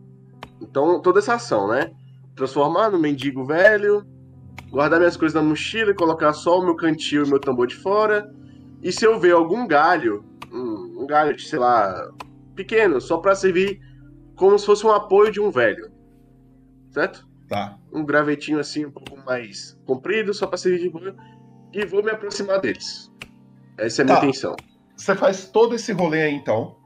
[0.60, 1.92] então, toda essa ação, né?
[2.34, 4.04] Transformar no mendigo velho,
[4.70, 7.76] guardar minhas coisas na mochila e colocar só o meu cantil e meu tambor de
[7.76, 8.32] fora.
[8.82, 12.10] E se eu ver algum galho, um, um galho de, sei lá,
[12.54, 13.80] pequeno, só pra servir
[14.36, 15.90] como se fosse um apoio de um velho.
[16.90, 17.28] Certo?
[17.50, 17.76] Tá.
[17.92, 21.16] Um gravetinho assim, um pouco mais comprido, só pra servir de apoio.
[21.72, 23.10] E vou me aproximar deles.
[23.76, 24.24] Essa é a minha Tá.
[24.24, 24.54] intenção.
[24.96, 26.76] Você faz todo esse rolê aí, então.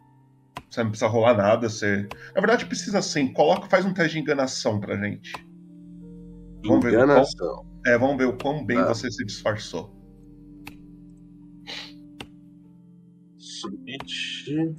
[0.70, 1.68] Você não precisa rolar nada.
[1.68, 2.08] Você...
[2.34, 3.30] Na verdade, precisa sim.
[3.32, 5.32] Coloca, faz um teste de enganação pra gente.
[6.64, 7.66] Vamos ver o quão- Enganação.
[7.86, 8.88] É, vamos ver o quão bem Tá.
[8.88, 9.92] você se disfarçou.
[13.38, 14.74] suficiente.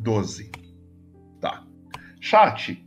[0.00, 0.50] 12.
[1.40, 1.66] Tá.
[2.20, 2.84] Chat.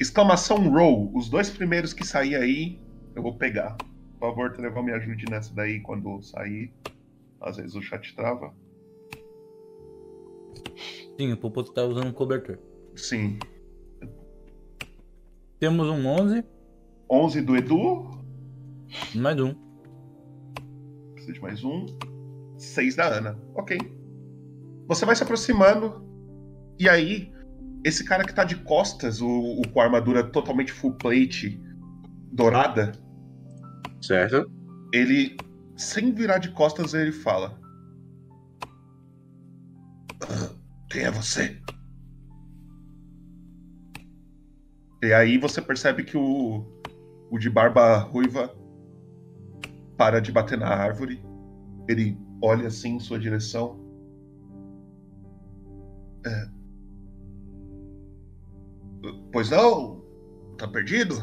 [0.00, 1.10] Exclamação roll.
[1.14, 2.80] Os dois primeiros que sair aí,
[3.14, 3.76] eu vou pegar.
[4.18, 6.72] Por favor, Trevão, me ajude nessa daí quando sair.
[7.40, 8.54] Às vezes o chat trava.
[11.18, 12.58] Sim, o Popoto tá usando um cobertor.
[12.94, 13.38] Sim.
[15.58, 16.44] Temos um 11.
[17.10, 18.10] 11 do Edu.
[19.14, 19.54] Mais um.
[21.14, 21.86] Precisa de mais um.
[22.58, 23.38] 6 da Ana.
[23.54, 23.78] Ok.
[24.86, 26.04] Você vai se aproximando.
[26.78, 27.32] E aí,
[27.86, 31.60] esse cara que tá de costas, o, o com a armadura totalmente full plate,
[32.32, 32.90] dourada.
[34.02, 34.50] Certo.
[34.92, 35.36] Ele,
[35.76, 37.56] sem virar de costas, ele fala:
[40.22, 40.50] "Ah,
[40.90, 41.60] Quem é você?
[45.00, 46.66] E aí você percebe que o,
[47.30, 48.52] o de barba ruiva
[49.96, 51.24] para de bater na árvore.
[51.88, 53.78] Ele olha assim em sua direção.
[56.26, 56.55] É.
[59.32, 60.02] Pois não?
[60.56, 61.14] Tá perdido?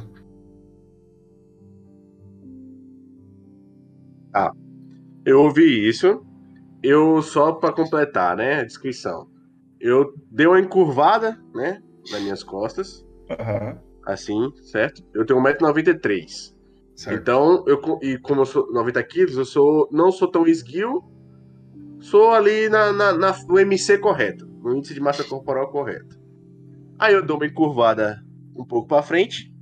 [4.34, 4.52] Ah,
[5.26, 6.26] eu ouvi isso.
[6.82, 9.28] Eu só para completar, né, a descrição.
[9.80, 13.06] Eu dei uma encurvada, né, nas minhas costas.
[14.06, 15.02] Assim, certo?
[15.14, 16.54] Eu tenho 1,93m.
[17.16, 21.02] Então, eu, e como eu sou 90 quilos, eu sou, não sou tão esguio,
[22.00, 26.22] sou ali na, na, na- no MC correto, no índice de massa corporal correto.
[27.04, 28.24] Aí eu dou uma encurvada
[28.56, 29.54] um pouco pra frente,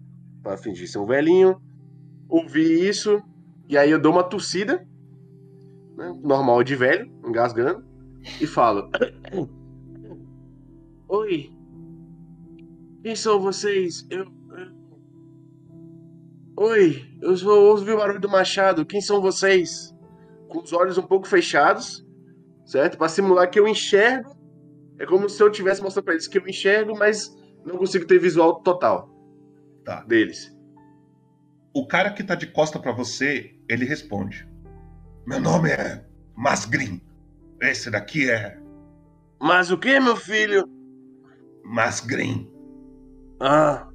[0.43, 1.59] pra fingir ser um velhinho,
[2.29, 3.19] ouvi isso,
[3.67, 4.87] e aí eu dou uma tossida,
[5.97, 7.83] né, normal de velho, engasgando,
[8.39, 8.91] e falo:
[11.09, 11.51] Oi,
[13.01, 14.05] quem são vocês?
[14.11, 14.27] Eu.
[16.57, 18.85] Oi, eu ouvi o barulho do machado.
[18.85, 19.95] Quem são vocês?
[20.47, 22.05] Com os olhos um pouco fechados,
[22.67, 22.99] certo?
[22.99, 24.29] Pra simular que eu enxergo.
[25.01, 27.35] É como se eu tivesse mostrando pra eles que eu enxergo, mas
[27.65, 29.09] não consigo ter visual total
[29.83, 30.01] Tá.
[30.03, 30.55] deles.
[31.73, 34.47] O cara que tá de costa pra você, ele responde:
[35.25, 37.01] Meu nome é Masgrim.
[37.59, 38.59] Esse daqui é
[39.41, 40.65] Mas o que, meu filho?
[41.63, 42.47] Masgrim.
[43.39, 43.87] Ah.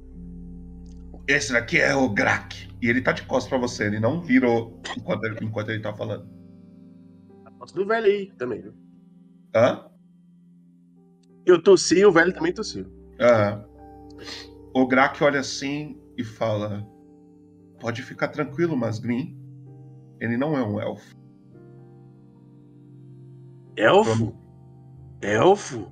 [1.25, 2.67] Esse daqui é o Grak.
[2.81, 5.93] E ele tá de costas pra você, ele não virou enquanto ele, enquanto ele tá
[5.93, 6.27] falando.
[7.59, 8.73] Gosto do velho aí também, viu?
[9.55, 9.89] Hã?
[11.47, 12.85] Eu tossi, o velho também tossiu.
[14.73, 16.85] O Grak olha assim e fala:
[17.79, 19.35] Pode ficar tranquilo, Masgrim.
[20.19, 21.15] Ele não é um elfo.
[23.77, 24.35] Elfo?
[25.21, 25.91] Elfo?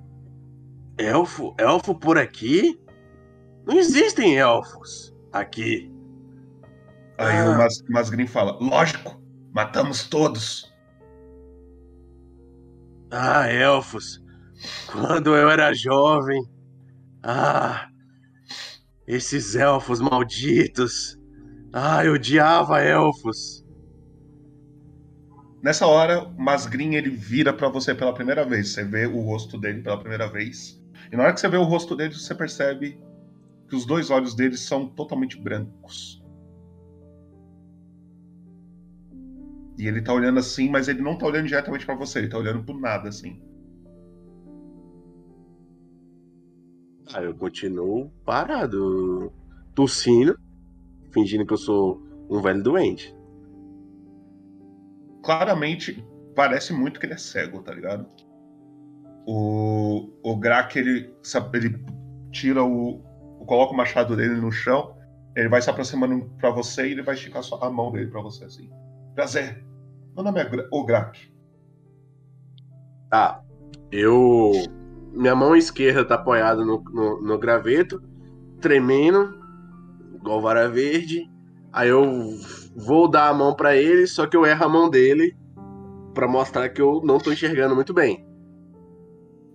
[0.98, 1.56] Elfo?
[1.58, 2.78] Elfo por aqui?
[3.66, 5.90] Não existem elfos aqui.
[7.18, 7.52] Aí Ah.
[7.52, 9.22] o Mas, Masgrim fala: Lógico,
[9.54, 10.70] matamos todos.
[13.10, 14.25] Ah, elfos.
[14.88, 16.42] Quando eu era jovem.
[17.24, 17.88] Ah,
[19.08, 21.18] esses elfos malditos.
[21.74, 23.66] Ah, eu odiava elfos.
[25.62, 28.70] Nessa hora, o Masgrim ele vira pra você pela primeira vez.
[28.70, 30.80] Você vê o rosto dele pela primeira vez.
[31.12, 33.00] E na hora que você vê o rosto dele, você percebe
[33.68, 36.24] que os dois olhos dele são totalmente brancos.
[39.78, 42.38] E ele tá olhando assim, mas ele não tá olhando diretamente pra você, ele tá
[42.38, 43.42] olhando pro nada, assim.
[47.14, 49.32] Ah, eu continuo parado,
[49.74, 50.38] tossindo,
[51.12, 53.16] fingindo que eu sou um velho doente.
[55.24, 58.08] Claramente, parece muito que ele é cego, tá ligado?
[59.28, 60.40] O, o
[60.76, 61.14] ele,
[61.54, 61.86] ele
[62.32, 63.02] tira o.
[63.46, 64.96] coloca o machado dele no chão,
[65.36, 68.46] ele vai se aproximando pra você e ele vai esticar a mão dele pra você,
[68.46, 68.70] assim.
[69.14, 69.66] Prazer.
[70.16, 71.32] Meu nome é o Grak.
[73.10, 73.44] Tá.
[73.92, 74.52] Eu.
[75.16, 78.02] Minha mão esquerda tá apoiada no, no, no graveto,
[78.60, 79.40] tremendo,
[80.16, 81.30] igual vara verde.
[81.72, 82.04] Aí eu
[82.76, 85.36] vou dar a mão pra ele, só que eu erro a mão dele
[86.14, 88.26] pra mostrar que eu não tô enxergando muito bem.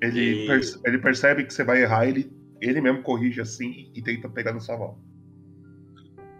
[0.02, 4.02] Ele, E- perce- ele percebe que você vai errar, ele, ele mesmo corrige assim e
[4.02, 4.98] tenta pegar na sua mão.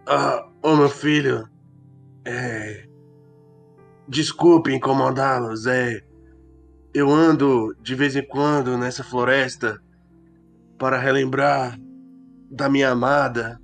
[0.06, 1.46] Ah, ô meu filho.
[2.24, 2.86] É.
[4.08, 6.00] Desculpe incomodá-los, é.
[6.92, 9.80] Eu ando de vez em quando nessa floresta
[10.78, 11.78] para relembrar
[12.50, 13.60] da minha amada.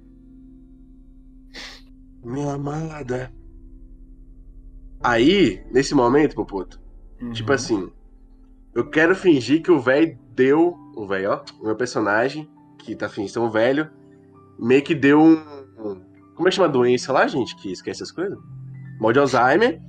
[2.22, 3.32] Minha amada.
[5.02, 6.80] Aí, nesse momento, Popoto,
[7.32, 7.90] tipo assim,
[8.74, 10.74] eu quero fingir que o velho deu.
[10.96, 13.90] O velho, ó, o meu personagem, que tá fingindo ser um velho,
[14.58, 15.34] meio que deu um.
[15.78, 16.00] um-
[16.34, 17.54] Como é que chama a doença lá, gente?
[17.56, 18.38] Que esquece as coisas?
[19.00, 19.80] Mal de Alzheimer.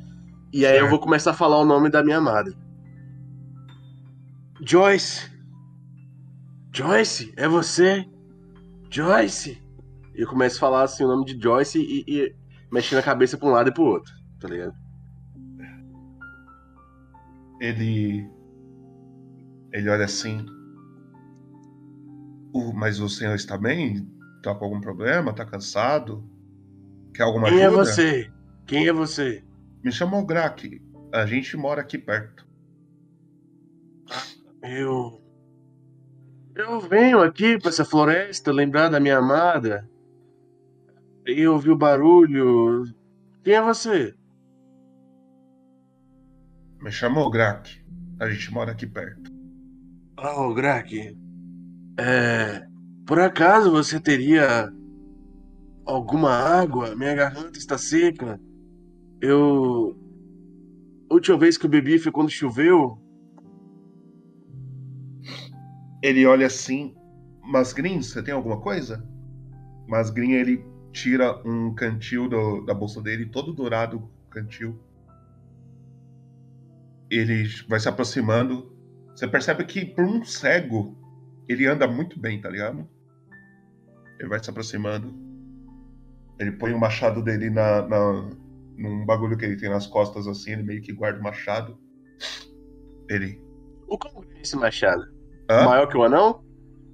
[0.53, 2.53] E aí eu vou começar a falar o nome da minha amada.
[4.61, 5.29] Joyce!
[6.73, 8.05] Joyce, é você?
[8.89, 9.61] Joyce!
[10.15, 12.35] E eu começo a falar assim o nome de Joyce e, e
[12.71, 14.73] mexendo a cabeça pra um lado e pro outro, tá ligado?
[17.59, 18.27] Ele.
[19.73, 20.45] Ele olha assim.
[22.53, 24.07] "O- mas o senhor está bem?
[24.41, 25.33] Tá com algum problema?
[25.33, 26.23] Tá cansado?
[27.13, 27.83] Quer alguma Quem é ajuda?
[27.85, 28.31] você?
[28.65, 29.43] Quem é você?
[29.83, 30.81] Me chama o Grak.
[31.13, 32.46] A gente mora aqui perto.
[34.67, 35.21] Eu.
[36.55, 39.89] Eu venho aqui pra essa floresta lembrar da minha amada.
[41.25, 42.83] E eu ouvi o barulho.
[43.43, 44.13] Quem é você?
[46.81, 47.81] Me chama o Grak.
[48.19, 49.31] A gente mora aqui perto.
[50.17, 51.15] Oh, Grak.
[51.99, 52.67] É.
[53.05, 54.71] Por acaso você teria
[55.85, 56.95] alguma água?
[56.95, 58.39] Minha garganta está seca.
[59.21, 59.95] Eu.
[61.09, 63.01] A última vez que eu bebi foi quando choveu.
[66.07, 66.95] Ele olha assim.
[67.43, 69.05] Masgrin, você tem alguma coisa?
[69.89, 74.79] Masgrin, ele tira um cantil do- da bolsa dele, todo dourado cantil.
[77.11, 78.73] Ele vai se aproximando.
[79.13, 80.97] Você percebe que, por um cego,
[81.47, 82.87] ele anda muito bem, tá ligado?
[84.17, 85.13] Ele vai se aproximando.
[86.39, 88.29] Ele põe o machado dele na, na,
[88.77, 90.53] num bagulho que ele tem nas costas, assim.
[90.53, 91.77] Ele meio que guarda o machado.
[93.09, 93.41] Ele.
[93.87, 95.16] O como é esse machado?
[95.49, 95.65] Hã?
[95.65, 96.43] Maior que o anão?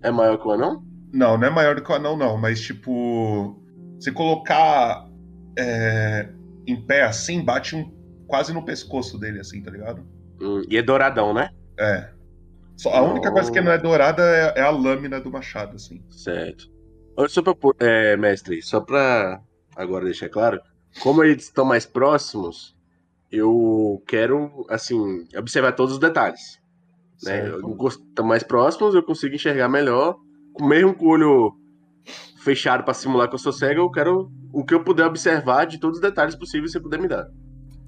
[0.02, 0.84] É maior que o anão?
[1.12, 2.38] Não, não é maior do que o anão, não.
[2.38, 3.62] Mas, tipo,
[4.00, 5.08] se colocar
[5.58, 6.30] é,
[6.68, 7.92] em pé assim, bate um,
[8.28, 10.06] quase no pescoço dele, assim, tá ligado?
[10.42, 11.50] Hum, e é douradão, né?
[11.80, 12.10] É.
[12.76, 16.04] Só, a única coisa que não é dourada é, é a lâmina do machado, assim.
[16.10, 16.66] Certo.
[17.16, 19.40] Olha, Só pra, é, mestre, só pra
[19.76, 20.60] agora deixar claro,
[21.00, 22.76] como eles estão mais próximos,
[23.32, 26.60] eu quero, assim, observar todos os detalhes.
[27.26, 27.48] Né?
[27.50, 30.18] Eu Estão mais próximos, eu consigo enxergar melhor,
[30.54, 31.54] com- mesmo com o olho
[32.44, 35.80] fechado pra simular que eu sou cego, eu quero o que eu puder observar de
[35.80, 37.28] todos os detalhes possíveis que você puder me dar.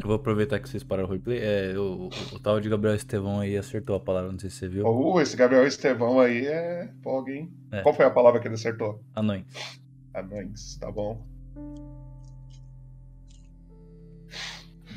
[0.02, 1.39] Eu vou aproveitar que vocês pararam o replay.
[1.39, 4.58] É, o, o, o tal de Gabriel Estevão aí acertou a palavra, não sei se
[4.58, 4.86] você viu.
[4.86, 7.50] Uh, esse Gabriel Estevão aí é fogo, hein?
[7.71, 7.82] É.
[7.82, 9.00] Qual foi a palavra que ele acertou?
[9.15, 9.45] Anões.
[10.13, 11.26] Anões, tá bom.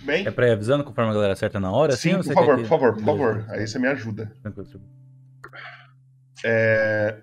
[0.09, 1.95] Bem, É pra ir avisando conforme a galera acerta na hora?
[1.95, 3.33] sim, assim, por favor, quer por que- favor, por favor.
[3.35, 3.53] beleza.
[3.53, 4.33] Aí você me ajuda.
[4.43, 4.81] Tranquilo.
[6.43, 7.19] É...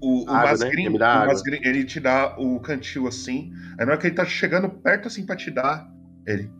[0.00, 0.70] O, o Água, né?
[0.88, 3.52] O ele te dá o cantil assim.
[3.78, 5.88] Aí na hora que ele tá chegando perto assim pra te dar,
[6.26, 6.50] ele.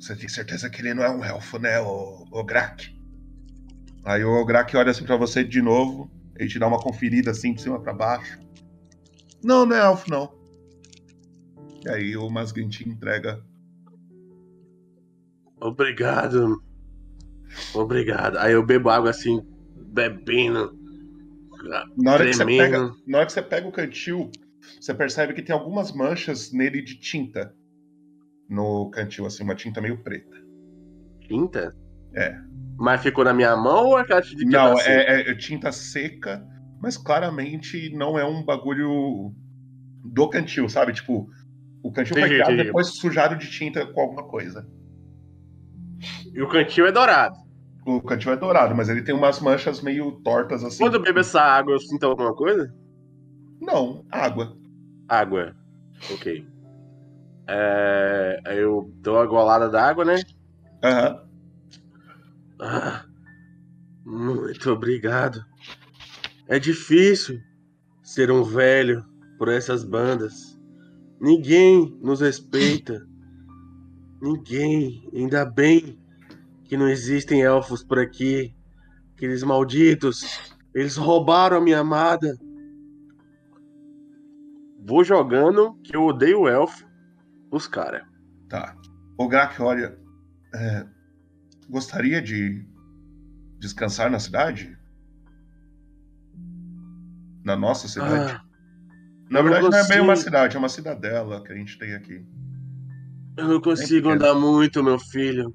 [0.00, 2.92] Você tem certeza que ele não é um elfo, né, o, o Grak?
[4.04, 7.54] Aí o Grak olha assim pra você de novo, ele te dá uma conferida assim
[7.54, 8.36] de cima pra baixo.
[9.44, 10.35] Não, não é elfo, não.
[11.86, 13.40] E aí o Masgrin te entrega.
[15.60, 16.60] Obrigado.
[17.72, 18.38] Obrigado.
[18.38, 19.40] Aí eu bebo água assim,
[19.92, 20.76] bebendo.
[21.96, 24.30] Na hora, que você pega, na hora que você pega o cantil,
[24.80, 27.54] você percebe que tem algumas manchas nele de tinta.
[28.48, 30.36] No cantil, assim, uma tinta meio preta.
[31.20, 31.74] Tinta?
[32.14, 32.36] É.
[32.76, 34.90] Mas ficou na minha mão ou é aquela de que Não, tá seca?
[34.90, 36.46] é, é tinta seca,
[36.80, 39.32] mas claramente não é um bagulho
[40.04, 40.92] do cantil, sabe?
[40.92, 41.28] Tipo,
[41.86, 42.66] o cantil foi Entendi, criado entendi.
[42.66, 44.66] depois sujaram de tinta com alguma coisa.
[46.34, 47.36] E o cantil é dourado.
[47.86, 50.82] O cantil é dourado, mas ele tem umas manchas meio tortas assim.
[50.82, 52.74] Quando eu bebo essa água, eu sinto alguma coisa?
[53.60, 54.56] Não, água.
[55.08, 55.54] Água.
[56.12, 56.44] Ok.
[57.48, 60.16] É, eu dou a golada d'água, né?
[60.82, 61.22] Aham.
[62.60, 63.04] Ah,
[64.04, 65.44] muito obrigado.
[66.48, 67.40] É difícil
[68.02, 69.04] ser um velho
[69.38, 70.55] por essas bandas.
[71.20, 73.06] Ninguém nos respeita.
[74.20, 75.08] Ninguém.
[75.14, 75.98] Ainda bem
[76.64, 78.54] que não existem elfos por aqui.
[79.14, 80.54] Aqueles malditos.
[80.74, 82.36] Eles roubaram a minha amada.
[84.86, 86.86] Vou jogando que eu odeio o elfo
[87.50, 88.02] os caras.
[88.48, 88.76] Tá.
[89.18, 89.98] O Grak olha.
[90.54, 90.86] é,
[91.68, 92.64] gostaria de
[93.58, 94.76] descansar na cidade?
[97.42, 98.32] Na nossa cidade?
[98.32, 98.45] Ah,
[99.30, 100.24] na verdade, não é bem uma consigo.
[100.24, 102.24] cidade, é uma cidadela que a gente tem aqui.
[103.36, 104.14] Eu não consigo pequeno.
[104.14, 105.54] andar muito, meu filho.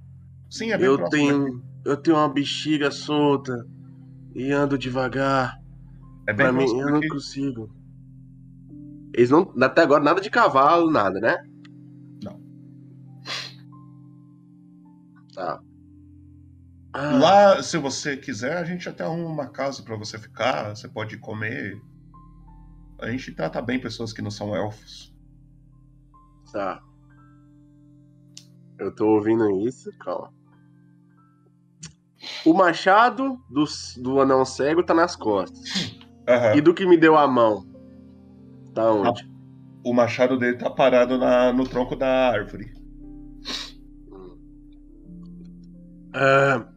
[0.49, 3.65] Sim, é bem eu próximo tenho, eu tenho uma bexiga solta
[4.35, 5.57] e ando devagar.
[6.27, 7.69] É bem pra mim, eu não consigo.
[9.13, 11.37] Eles não, até agora nada de cavalo, nada, né?
[12.23, 12.39] Não.
[15.33, 15.59] Tá.
[16.93, 20.87] Ah, Lá, se você quiser, a gente até arruma uma casa pra você ficar, você
[20.87, 21.81] pode comer.
[23.01, 25.13] A gente trata bem pessoas que não são elfos.
[26.51, 26.81] Tá.
[28.79, 30.31] Eu tô ouvindo isso, calma.
[32.45, 33.63] O machado do,
[34.01, 35.95] do anão cego tá nas costas.
[36.27, 36.55] Aham.
[36.55, 37.65] E do que me deu a mão?
[38.73, 39.29] Tá onde?
[39.83, 42.71] O machado dele tá parado na- no tronco da árvore.
[46.13, 46.71] É,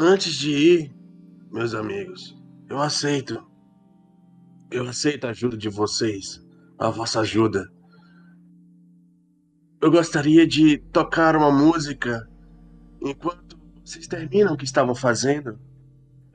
[0.00, 0.94] Antes de ir,
[1.50, 2.40] meus amigos,
[2.70, 3.44] eu aceito.
[4.70, 6.44] Eu aceito a ajuda de vocês.
[6.78, 7.66] A vossa ajuda.
[9.80, 12.28] Eu gostaria de tocar uma música
[13.00, 15.58] enquanto vocês terminam o que estavam fazendo.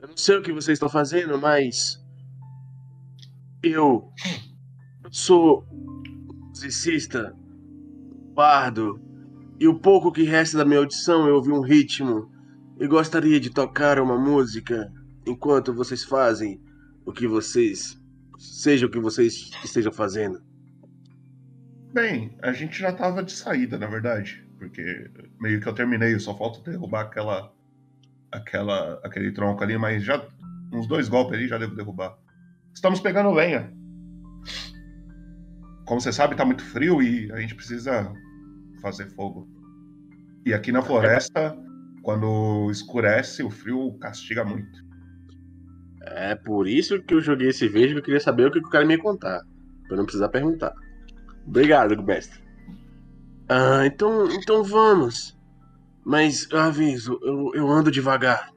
[0.00, 2.02] Eu não sei o que vocês estão fazendo, mas.
[3.62, 4.10] Eu
[5.10, 5.64] sou
[6.48, 7.34] musicista,
[8.34, 9.00] bardo,
[9.58, 12.30] e o pouco que resta da minha audição eu ouvi um ritmo
[12.78, 14.92] e gostaria de tocar uma música
[15.24, 16.60] enquanto vocês fazem
[17.06, 17.98] o que vocês.
[18.44, 20.42] Seja o que vocês estejam fazendo.
[21.92, 24.44] Bem, a gente já tava de saída, na verdade.
[24.58, 27.52] Porque meio que eu terminei, só falta derrubar aquela.
[28.30, 29.00] aquela.
[29.04, 30.26] aquele tronco ali, mas já.
[30.72, 32.18] uns dois golpes ali já devo derrubar.
[32.74, 33.72] Estamos pegando lenha.
[35.86, 38.12] Como você sabe, tá muito frio e a gente precisa
[38.80, 39.48] fazer fogo.
[40.44, 41.56] E aqui na floresta,
[42.02, 44.84] quando escurece, o frio castiga muito.
[46.06, 48.68] É por isso que eu joguei esse vídeo que eu queria saber o que o
[48.68, 49.42] cara me ia contar.
[49.88, 50.74] Pra não precisar perguntar.
[51.46, 52.42] Obrigado, mestre.
[53.48, 55.38] Ah, então, então vamos.
[56.04, 58.52] Mas eu aviso, eu, eu ando devagar.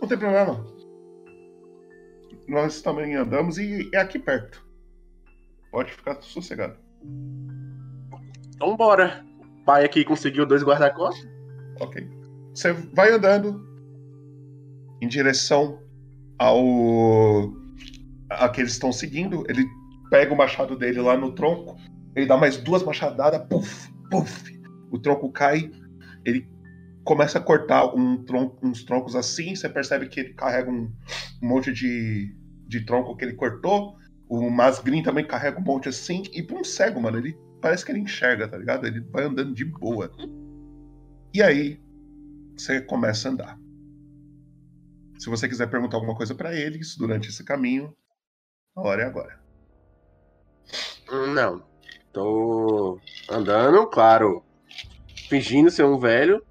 [0.00, 0.64] Não tem problema.
[2.48, 4.64] Nós também andamos e é aqui perto.
[5.70, 6.76] Pode ficar sossegado.
[8.54, 9.24] Então bora.
[9.64, 11.28] Pai aqui conseguiu dois guarda-costas.
[11.80, 12.08] Ok.
[12.54, 13.64] Você vai andando
[15.00, 15.80] em direção
[16.40, 17.52] ao.
[18.30, 19.44] a que eles estão seguindo.
[19.48, 19.66] Ele
[20.08, 21.76] pega o machado dele lá no tronco.
[22.16, 23.46] Ele dá mais duas machadadas.
[23.48, 24.58] Puf, puf.
[24.90, 25.70] O tronco cai.
[26.24, 26.48] Ele
[27.04, 29.54] começa a cortar um tronco- uns troncos assim.
[29.54, 30.90] Você percebe que ele carrega um,
[31.42, 32.34] um monte de,
[32.66, 33.94] de tronco que ele cortou.
[34.28, 36.22] O Masgrim também carrega um monte assim.
[36.32, 38.86] E pra um cego, mano, ele parece que ele enxerga, tá ligado?
[38.86, 40.10] Ele vai andando de boa.
[41.34, 41.78] E aí,
[42.56, 43.59] você começa a andar.
[45.20, 47.94] Se você quiser perguntar alguma coisa pra eles durante esse caminho,
[48.74, 49.38] a hora é agora.
[51.12, 51.62] Hum, Não.
[52.10, 52.98] Tô
[53.30, 54.42] andando, claro.
[55.28, 56.42] Fingindo ser um velho.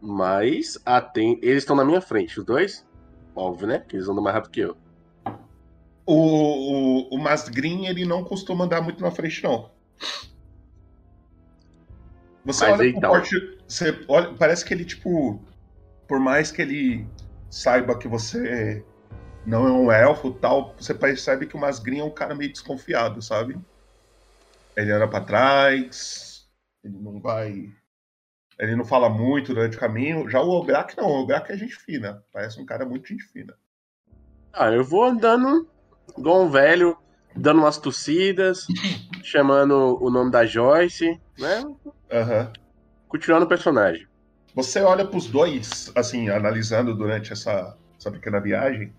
[0.00, 1.40] Mas aten...
[1.42, 2.86] eles estão na minha frente, os dois.
[3.34, 3.80] Óbvio, né?
[3.80, 4.76] Que eles andam mais rápido que eu.
[6.06, 9.72] O, o, o Masgrim, ele não costuma andar muito na frente, não.
[12.44, 13.10] Você Mas olha então.
[13.10, 13.58] porte.
[13.66, 15.42] Você olha, parece que ele, tipo.
[16.06, 17.06] Por mais que ele
[17.52, 18.82] saiba que você
[19.44, 23.20] não é um elfo tal, você percebe que o Masgrim é um cara meio desconfiado,
[23.20, 23.60] sabe?
[24.74, 26.48] Ele anda pra trás,
[26.82, 27.70] ele não vai.
[28.58, 30.28] Ele não fala muito durante o caminho.
[30.30, 32.24] Já o Ograk não, o Ograk é gente fina.
[32.32, 33.54] Parece um cara muito gente fina.
[34.50, 35.68] Ah, eu vou andando
[36.16, 36.96] igual um velho,
[37.36, 38.66] dando umas tossidas,
[39.22, 41.62] chamando o nome da Joyce, né?
[42.10, 42.52] Aham.
[43.08, 44.06] Continuando o personagem.
[44.54, 48.92] Você olha pros dois, assim, analisando durante essa, essa pequena viagem,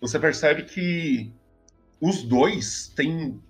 [0.00, 1.32] você percebe que
[2.00, 3.40] os dois têm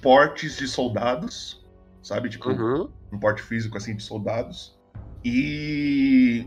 [0.00, 1.64] portes de soldados,
[2.02, 2.28] sabe?
[2.28, 2.88] Tipo, Uhum.
[3.12, 4.78] um porte físico, assim, de soldados.
[5.24, 6.46] E...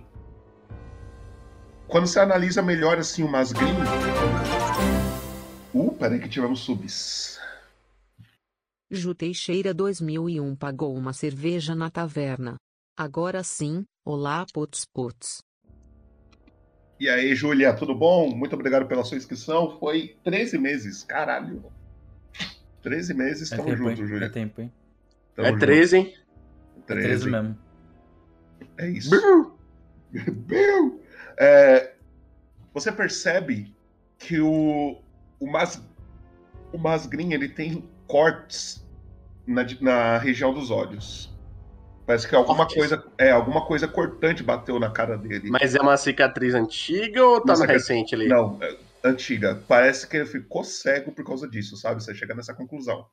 [1.88, 3.74] Quando você analisa melhor, assim, o Masgrim...
[5.74, 7.39] Uh, peraí que tivemos subs.
[8.89, 12.55] Ju Teixeira 2001 pagou uma cerveja na taverna.
[13.00, 15.41] Agora sim, olá putz putz.
[17.00, 18.30] E aí, Júlia, tudo bom?
[18.36, 19.80] Muito obrigado pela sua inscrição.
[19.80, 21.64] Foi 13 meses, caralho.
[22.82, 24.06] 13 meses, É tamo tempo, junto, hein?
[24.06, 24.26] Júlia.
[24.26, 24.74] É tempo, hein?
[25.34, 25.60] Tamo é junto.
[25.62, 26.14] 13, hein?
[26.76, 27.58] É 13 mesmo.
[28.78, 29.56] É isso.
[30.12, 31.02] Bill!
[31.38, 31.93] É,
[32.74, 33.74] você percebe
[34.18, 35.02] que o,
[35.39, 35.82] o, Mas,
[36.74, 38.86] o Masgrim ele tem cortes
[39.47, 41.38] na, na região dos olhos.
[42.10, 45.51] Parece que alguma coisa, é, alguma coisa cortante bateu na cara dele.
[45.51, 48.28] Mas é uma cicatriz antiga ou tá cicatriz- recente ali?
[48.28, 49.64] Não, é antiga.
[49.68, 52.03] Parece que ele ficou cego por causa disso, sabe?
[52.03, 53.05] Você chega nessa conclusão.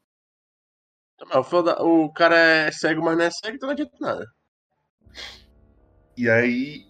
[1.45, 4.27] Foda- O cara é cego, mas não é cego, então não adianta nada.
[6.17, 6.87] E aí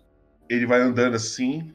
[0.49, 1.75] ele vai andando assim.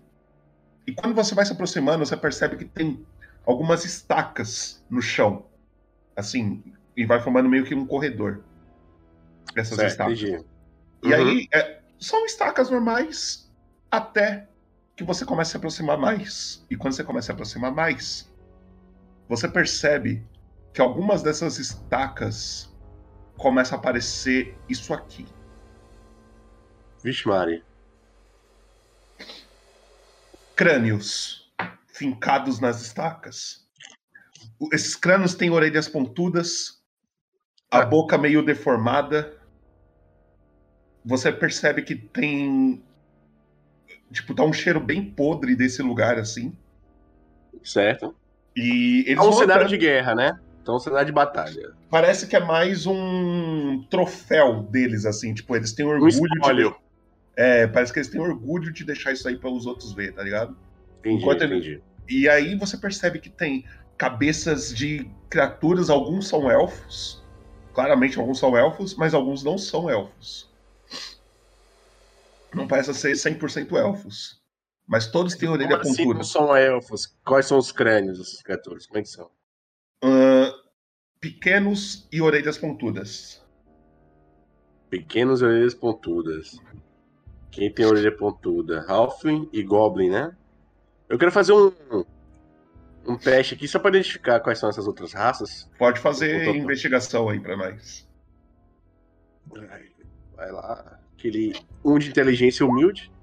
[0.88, 3.06] E quando você vai se aproximando, você percebe que tem
[3.46, 5.46] algumas estacas no chão.
[6.16, 6.64] Assim,
[6.96, 8.46] e vai formando meio que um corredor.
[9.56, 10.22] Essas Certo, estacas.
[10.22, 11.14] E Uhum.
[11.14, 13.52] aí é, são estacas normais
[13.89, 14.47] até
[14.95, 16.66] que você comece a se aproximar mais.
[16.70, 18.32] E quando você começa a se aproximar mais,
[19.28, 20.26] você percebe
[20.74, 22.72] que algumas dessas estacas
[23.38, 25.26] começam a aparecer isso aqui.
[27.04, 27.64] Vixe, Mari.
[30.56, 31.52] Crânios
[31.88, 33.68] fincados nas estacas.
[34.72, 36.84] Esses crânios têm orelhas pontudas,
[37.70, 39.41] a boca meio deformada.
[41.06, 42.82] Você percebe que tem.
[44.12, 46.54] Tipo, tá um cheiro bem podre desse lugar assim.
[47.64, 48.16] Certo.
[48.56, 50.39] E eles É um cenário de guerra, né?
[50.62, 51.72] Então, um cenário de batalha.
[51.89, 55.34] Parece que é mais um troféu deles, assim.
[55.34, 56.76] Tipo, eles têm orgulho Um de.
[57.36, 60.22] É, parece que eles têm orgulho de deixar isso aí para os outros ver, tá
[60.22, 60.56] ligado?
[60.99, 61.82] Entendi, Enquanto ele- entendi.
[62.10, 63.66] E aí você percebe que tem
[63.97, 67.24] cabeças de criaturas, alguns são elfos.
[67.74, 70.51] Claramente alguns são elfos, mas alguns não são elfos.
[72.54, 74.41] Não parece ser 100% elfos.
[74.88, 76.18] Mas todos têm orelha Como assim pontuda.
[76.20, 77.08] não são elfos?
[77.26, 78.86] Quais são os crânios dessas criaturas?
[78.88, 79.30] Como é que são?
[80.04, 80.52] Ahn,
[81.20, 83.41] pequenos e orelhas pontudas.
[84.89, 86.60] Pequenos e orelhas pontudas.
[87.52, 88.84] Quem tem orelha pontuda?
[88.88, 90.36] Halfling e Goblin, né?
[91.08, 91.72] Eu quero fazer um,
[93.06, 95.70] um teste aqui só pra identificar quais são essas outras raças.
[95.78, 98.08] Pode fazer Tô- tô- investigação aí pra nós.
[100.36, 100.99] Vai lá.
[101.22, 101.54] Aquele
[101.86, 103.14] um de inteligência humilde.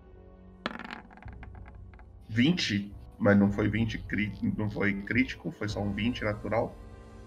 [2.29, 6.73] 20, mas não foi 20 cri- não foi crítico, foi só um 20 natural.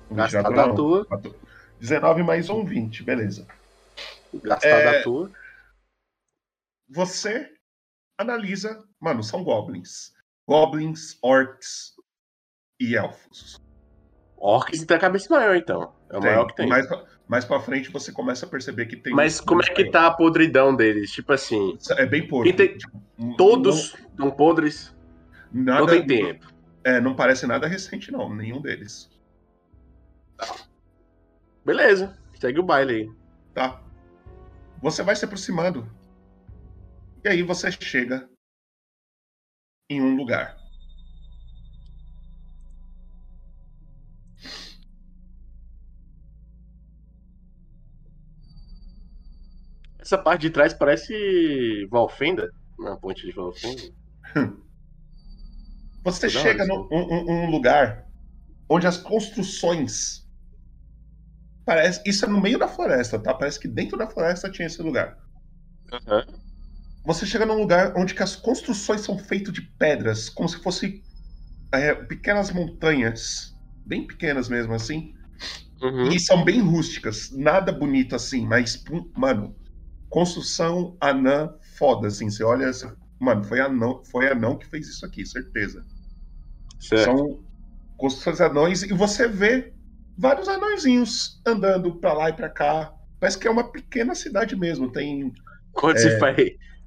[0.09, 1.07] Um 20 Gastado natural, à toa.
[1.11, 1.35] Atu-
[1.77, 3.45] 19 mais um 20, beleza.
[4.41, 5.29] Gastado É, à toa.
[6.89, 7.53] Você
[8.17, 10.13] analisa, mano, são goblins.
[10.47, 11.95] Goblins, orcs
[12.79, 13.57] e elfos.
[14.37, 15.93] Orcs tem a cabeça maior, então.
[16.09, 16.69] É o maior que tem.
[16.69, 19.13] Pra, mais pra frente você começa a perceber que tem.
[19.13, 21.09] Mas como é que tá a podridão deles?
[21.13, 21.77] Tipo assim.
[21.91, 22.51] É bem podre.
[22.51, 22.77] Tem-
[23.37, 24.93] Todos estão podres.
[25.49, 26.45] Nada, Não tem tempo.
[26.83, 29.09] É, não parece nada recente, não, nenhum deles.
[31.65, 32.19] Beleza.
[32.37, 33.11] Segue o baile aí.
[33.53, 33.81] Tá.
[34.81, 35.89] Você vai se aproximando.
[37.23, 38.29] E aí você chega
[39.89, 40.57] em um lugar.
[50.11, 52.51] Essa parte de trás parece Valfenda.
[52.77, 53.81] Na ponte de Valfenda.
[56.03, 58.05] Você hora chega num um, um- lugar
[58.69, 60.27] onde as construções.
[61.65, 63.33] Parece, isso é no meio da floresta, tá?
[63.33, 65.17] Parece que dentro da floresta tinha esse lugar.
[67.05, 71.01] Você chega num lugar onde as construções são feitas de pedras, como se fossem
[71.73, 73.55] é, pequenas montanhas,
[73.85, 75.13] bem pequenas mesmo assim.
[76.03, 79.55] E são bem rústicas, nada bonito assim, mas, pum, mano,
[80.11, 82.29] construção anã foda, assim.
[82.29, 85.83] Você olha, assim, mano, foi anão, foi anão que fez isso aqui, certeza.
[86.79, 87.05] Certo.
[87.05, 87.39] São
[87.97, 89.73] construções anões e você vê
[90.17, 92.93] vários anõezinhos andando pra lá e pra cá.
[93.19, 94.91] Parece que é uma pequena cidade mesmo.
[94.91, 95.33] Tem.
[95.71, 96.35] Quando é, você faz.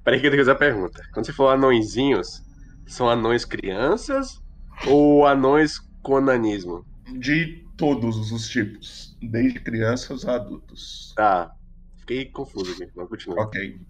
[0.04, 1.02] Peraí que eu tenho que fazer a pergunta.
[1.12, 2.42] Quando você falou anõezinhos,
[2.86, 4.38] são anões crianças
[4.86, 6.84] ou anões com ananismo?
[7.18, 11.14] De todos os tipos, desde crianças a adultos.
[11.16, 11.50] Tá.
[12.05, 13.42] Fiquei confuso aqui, mas continua.
[13.44, 13.80] Ok.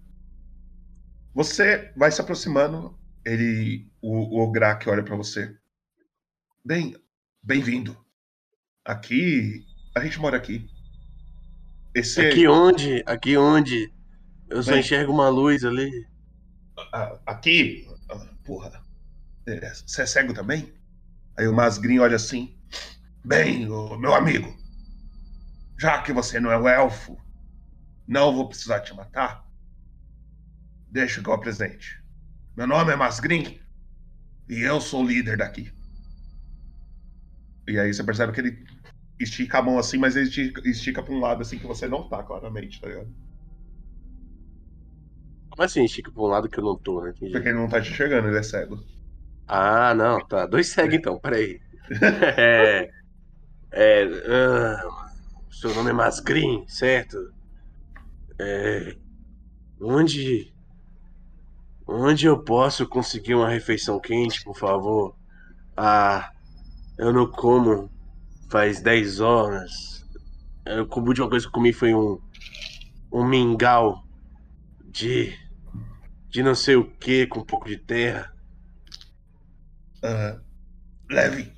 [1.33, 3.91] Você vai se aproximando, ele.
[4.01, 5.53] O, o Ograk olha pra você.
[6.63, 6.95] Bem,
[7.43, 7.97] bem-vindo.
[8.85, 9.65] Aqui.
[9.93, 10.69] A gente mora aqui.
[11.93, 13.03] Esse é- Aqui onde?
[13.05, 13.91] Aqui onde?
[14.49, 14.79] Eu só Bem.
[14.79, 15.89] enxergo uma luz ali.
[17.25, 17.85] Aqui.
[18.09, 18.81] Ah, Porra.
[19.45, 20.73] É, Você é cego também?
[21.37, 22.57] Aí o Masgrim olha assim.
[23.25, 24.55] Bem, meu amigo.
[25.77, 27.17] Já que você não é o elfo,
[28.07, 29.45] não vou precisar te matar.
[30.89, 32.01] Deixa que eu apresente.
[32.55, 33.59] Meu nome é Masgrim
[34.47, 35.71] e eu sou o líder daqui.
[37.67, 38.65] E aí você percebe que ele
[39.19, 42.07] estica a mão assim, mas ele estica, estica pra um lado assim que você não
[42.07, 43.09] tá, claramente, tá ligado?
[45.49, 47.11] Como assim, Chico, pra um lado que eu não tô, né?
[47.11, 47.31] Entendi.
[47.31, 48.83] Porque ele não tá te enxergando, ele é cego.
[49.47, 50.45] Ah, não, tá.
[50.45, 51.59] Dois segue então, peraí.
[52.37, 52.89] É.
[53.71, 54.03] É.
[54.27, 54.81] ah,
[55.49, 57.34] seu nome é Masgrim, certo?
[58.39, 58.95] É.
[59.81, 60.53] Onde.
[61.87, 65.15] Onde eu posso conseguir uma refeição quente, por favor?
[65.77, 66.31] Ah,
[66.97, 67.91] eu não como
[68.49, 70.05] faz 10 horas.
[70.65, 72.19] Eu, a última coisa que comi foi um.
[73.11, 74.03] Um mingau
[74.85, 75.33] de.
[76.29, 78.33] De não sei o que, com um pouco de terra.
[80.03, 80.41] Ah,
[81.09, 81.53] leve.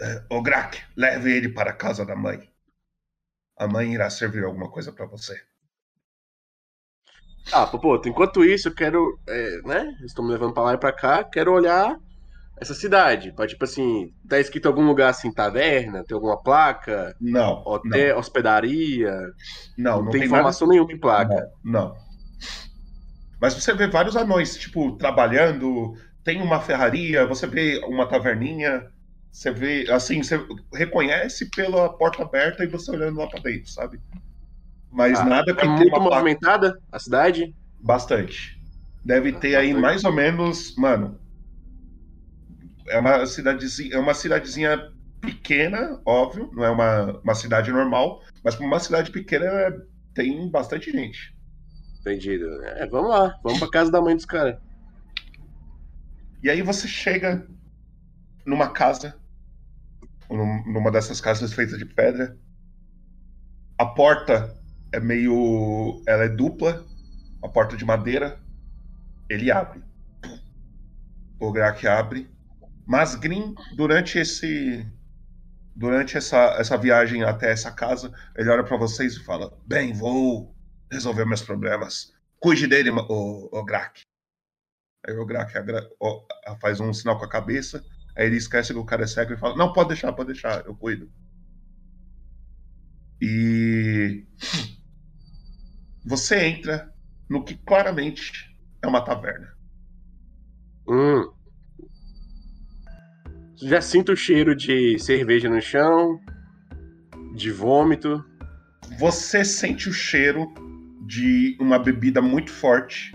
[0.00, 2.50] É, ô Grak, leve ele para a casa da mãe.
[3.58, 5.49] A mãe irá servir alguma coisa para você.
[7.52, 9.92] Ah, pô, enquanto isso, eu quero, é, né?
[10.04, 11.96] Estão me levando pra lá e pra cá, quero olhar
[12.60, 13.32] essa cidade?
[13.34, 16.04] Pra, tipo assim, tá escrito em algum lugar assim, taverna?
[16.04, 17.14] Tem alguma placa?
[17.20, 17.62] Não.
[17.66, 19.12] Hotel, hospedaria?
[19.76, 21.48] Não, não tem, tem informação nada- nenhuma em placa.
[21.64, 21.94] Não.
[23.40, 28.86] Mas você vê vários anões, tipo, trabalhando, tem uma ferraria, você vê uma taverninha,
[29.32, 30.38] você vê, assim, você
[30.74, 33.98] reconhece pela porta aberta e você olhando lá pra dentro, sabe?
[34.92, 37.54] Mas Ah, nada é que tenha muito uma movimentada a cidade?
[37.82, 38.58] Bastante.
[39.04, 41.18] Deve ter aí mais ou menos, mano.
[42.88, 44.78] É uma cidadezinha, é uma cidadezinha
[45.20, 49.72] pequena, óbvio, não é uma, uma cidade normal, mas uma cidade pequena é-
[50.14, 51.32] tem bastante gente.
[52.00, 52.46] Entendido.
[52.64, 54.56] É, vamos lá, vamos pra casa da mãe dos caras.
[56.42, 57.46] E aí você chega
[58.46, 59.14] numa casa,
[60.30, 62.36] num- numa dessas casas feitas de pedra.
[63.78, 64.59] A porta
[64.92, 66.84] é meio, ela é dupla,
[67.42, 68.40] a porta de madeira.
[69.28, 69.82] Ele abre.
[71.38, 72.28] O Grak abre.
[72.86, 74.86] Mas Grim, durante esse
[75.74, 80.54] durante essa, essa viagem até essa casa, ele olha pra vocês e fala: "Bem, vou
[80.90, 82.12] resolver meus problemas.
[82.40, 84.02] Cuide dele, o, o Grak."
[85.06, 85.52] Aí o Grak
[86.60, 87.84] faz um sinal com a cabeça.
[88.16, 90.66] Aí ele esquece que o cara é cego e fala: Não, pode deixar, pode deixar,
[90.66, 91.10] eu cuido.
[93.20, 94.26] E.
[96.04, 96.92] Você entra
[97.28, 98.32] no que claramente
[98.82, 99.48] é uma taverna.
[100.88, 101.30] Hum.
[103.62, 106.18] Já sinto o cheiro de cerveja no chão,
[107.34, 108.24] de vômito.
[108.98, 110.52] Você sente o cheiro
[111.06, 113.12] de uma bebida muito forte.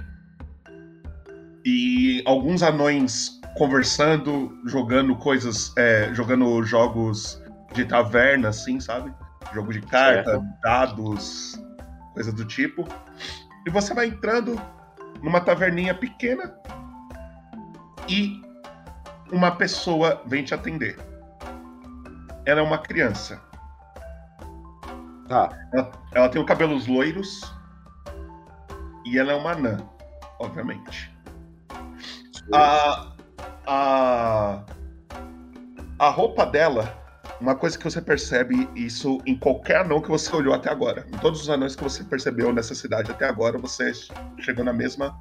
[1.65, 7.41] E alguns anões conversando, jogando coisas, é, jogando jogos
[7.73, 9.11] de taverna, assim, sabe?
[9.53, 10.45] Jogo de carta, Certo.
[10.61, 11.59] dados,
[12.15, 12.87] coisa do tipo.
[13.67, 14.59] E você vai entrando
[15.21, 16.57] numa taverninha pequena
[18.07, 18.41] e
[19.31, 20.97] uma pessoa vem te atender.
[22.45, 23.41] Ela é uma criança.
[25.27, 25.49] Tá.
[25.73, 27.41] Ela, ela tem os cabelos loiros
[29.05, 29.77] e ela é uma anã,
[30.39, 31.13] obviamente.
[32.53, 33.11] A,
[33.65, 34.63] a,
[35.99, 37.04] a roupa dela,
[37.39, 41.05] uma coisa que você percebe isso em qualquer anão que você olhou até agora.
[41.13, 43.91] Em todos os anões que você percebeu nessa cidade até agora, você
[44.39, 45.17] chegou na mesma,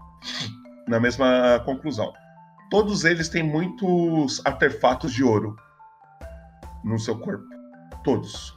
[0.86, 2.12] na mesma conclusão.
[2.70, 5.56] Todos eles têm muitos artefatos de ouro
[6.84, 7.44] no seu corpo.
[8.02, 8.54] Todos.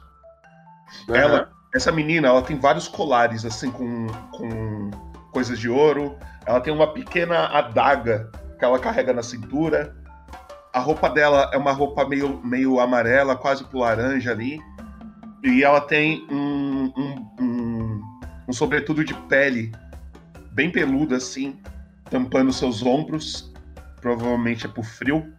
[1.08, 4.90] Ela, essa menina, ela tem vários colares assim com, com
[5.32, 6.16] coisas de ouro.
[6.46, 9.94] Ela tem uma pequena adaga que ela carrega na cintura.
[10.72, 14.58] A roupa dela é uma roupa meio, meio amarela, quase pro laranja ali.
[15.42, 18.02] E ela tem um, um, um,
[18.48, 19.72] um sobretudo de pele
[20.52, 21.58] bem peludo assim,
[22.10, 23.52] tampando seus ombros.
[24.00, 25.32] Provavelmente é por frio.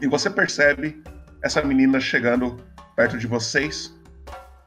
[0.00, 1.02] E você percebe
[1.42, 2.56] essa menina chegando
[2.96, 3.94] perto de vocês.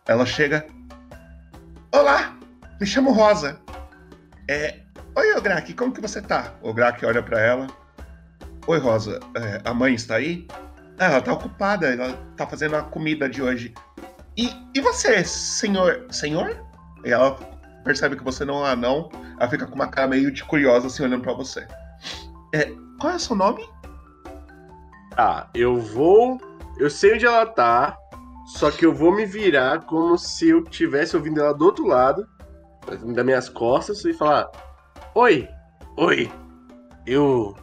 [0.07, 0.65] Ela chega.
[1.91, 2.37] Olá,
[2.79, 3.59] me chamo Rosa.
[4.49, 4.79] É,
[5.17, 6.53] Oi, Ograk, como que você tá?
[6.61, 7.65] O Ograk olha pra ela.
[8.67, 10.45] Oi, Rosa, é, a mãe está aí?
[10.99, 13.73] Ah, ela tá ocupada, ela tá fazendo a comida de hoje.
[14.35, 16.05] E, e você, senhor?
[16.11, 16.61] Senhor?
[17.05, 17.31] E ela
[17.85, 19.09] percebe que você não é anão,
[19.39, 21.65] ela fica com uma cara meio de curiosa assim olhando pra você.
[22.53, 22.65] É,
[22.99, 23.65] qual é o seu nome?
[25.15, 26.37] Tá, eu vou.
[26.77, 27.97] Eu sei onde ela tá,
[28.47, 32.27] só que eu vou me virar como se eu tivesse ouvindo ela do outro lado,
[32.85, 34.51] das minhas costas, e falar:
[35.15, 35.47] Oi,
[35.95, 36.29] oi,
[37.05, 37.55] eu.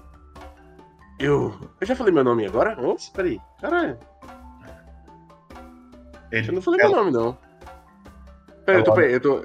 [1.18, 1.54] Eu.
[1.80, 2.76] Eu já falei meu nome agora?
[2.78, 3.08] Antes?
[3.10, 3.98] Peraí, caralho.
[6.30, 7.38] Ele, eu não falei meu nome, não.
[8.66, 9.36] Peraí, eu tô, eu tô,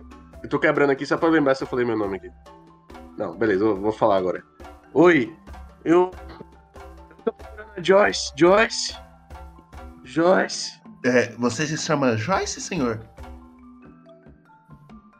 [0.43, 2.32] eu tô quebrando aqui só pra lembrar se eu falei meu nome aqui.
[3.17, 4.43] Não, beleza, eu vou falar agora.
[4.93, 5.36] Oi,
[5.86, 6.09] eu.
[7.24, 8.32] tô procurando Joyce.
[8.36, 8.97] Joyce.
[10.03, 10.80] Joyce.
[11.05, 12.99] É, você se chama Joyce, senhor?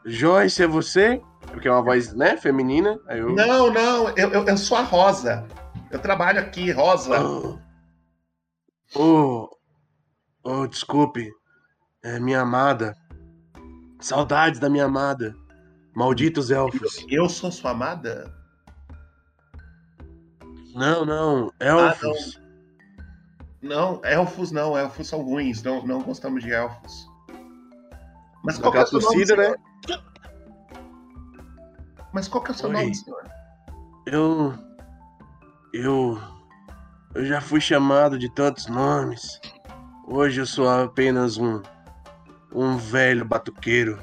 [0.04, 1.22] Joyce, é você?
[1.52, 2.98] Porque é uma voz, né, feminina.
[3.08, 3.30] Eu...
[3.34, 5.46] Não, não, eu, eu, eu sou a Rosa.
[5.90, 7.16] Eu trabalho aqui, Rosa.
[8.94, 9.48] Oh,
[10.44, 11.32] oh, desculpe.
[12.02, 12.96] É minha amada.
[14.00, 15.34] Saudades da minha amada.
[15.94, 17.04] Malditos elfos.
[17.08, 18.32] Eu sou sua amada?
[20.74, 22.40] Não, não, elfos.
[23.60, 27.06] Não, elfos não, elfos são ruins, não, não gostamos de elfos.
[28.42, 29.54] Mas qual é o seu nome, né?
[32.12, 32.74] Mas qual que é o seu Oi.
[32.74, 33.30] nome, senhor?
[34.06, 34.54] Eu.
[35.72, 36.20] Eu.
[37.14, 39.40] Eu já fui chamado de tantos nomes.
[40.06, 41.62] Hoje eu sou apenas um.
[42.52, 43.98] Um velho batuqueiro.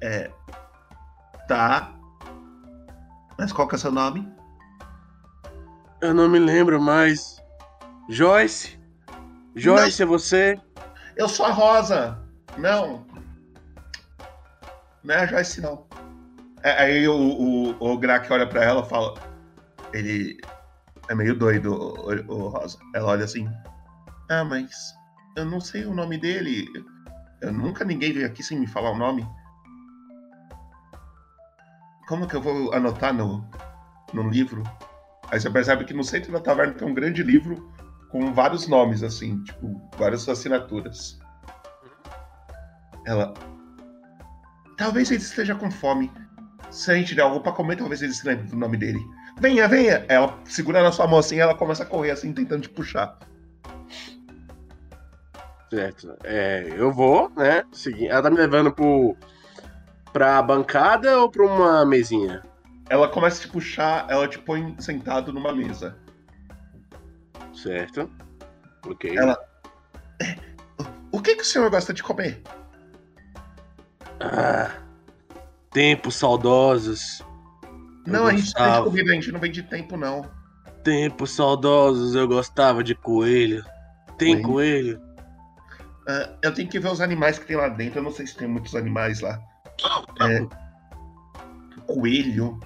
[0.00, 0.30] É.
[1.46, 1.92] Tá.
[3.38, 4.26] Mas qual que é o seu nome?
[6.00, 7.42] Eu não me lembro mais.
[8.08, 8.78] Joyce?
[9.54, 10.60] Joyce, é você?
[11.16, 12.18] Eu sou a Rosa.
[12.56, 13.06] Não.
[15.04, 15.86] Não é a Joyce, não.
[16.62, 19.14] É, aí o, o, o Grak olha pra ela e fala.
[19.92, 20.38] Ele
[21.08, 22.78] é meio doido, o, o Rosa.
[22.94, 23.48] Ela olha assim.
[24.30, 24.94] Ah, mas
[25.36, 26.66] eu não sei o nome dele.
[27.40, 29.26] Eu nunca ninguém veio aqui sem me falar o nome.
[32.06, 33.46] Como que eu vou anotar no,
[34.12, 34.62] no livro?
[35.30, 37.70] Aí você percebe que no centro da taverna tem um grande livro
[38.10, 41.18] com vários nomes, assim, tipo, várias assinaturas.
[43.06, 43.34] Ela.
[44.76, 46.10] Talvez ele esteja com fome.
[46.70, 49.00] Se a gente der algo pra comer, talvez ele se lembre do nome dele.
[49.40, 50.04] Venha, venha!
[50.08, 53.18] Ela segura na sua mão assim e ela começa a correr assim, tentando te puxar.
[55.70, 56.16] Certo.
[56.24, 57.62] É, eu vou, né?
[57.72, 58.08] Seguir.
[58.08, 59.16] Ela tá me levando pro.
[60.12, 62.42] pra bancada ou pra uma mesinha?
[62.88, 65.96] Ela começa a te puxar, ela te põe sentado numa mesa.
[67.52, 68.10] Certo.
[68.86, 69.14] Ok.
[69.16, 69.38] Ela.
[70.22, 70.36] "É,
[71.12, 72.42] O que, que o senhor gosta de comer?
[74.20, 74.70] Ah,
[75.70, 77.22] tempos saudosos.
[78.08, 78.84] Não, a gente vende gostava.
[78.84, 80.22] comida, a gente não vende tempo, não.
[80.82, 83.64] Tempos saudosos, eu gostava de coelho.
[84.16, 85.00] Tem coelho?
[86.08, 87.98] Ah, eu tenho que ver os animais que tem lá dentro.
[87.98, 89.38] Eu não sei se tem muitos animais lá.
[90.20, 90.46] É,
[91.86, 92.58] coelho?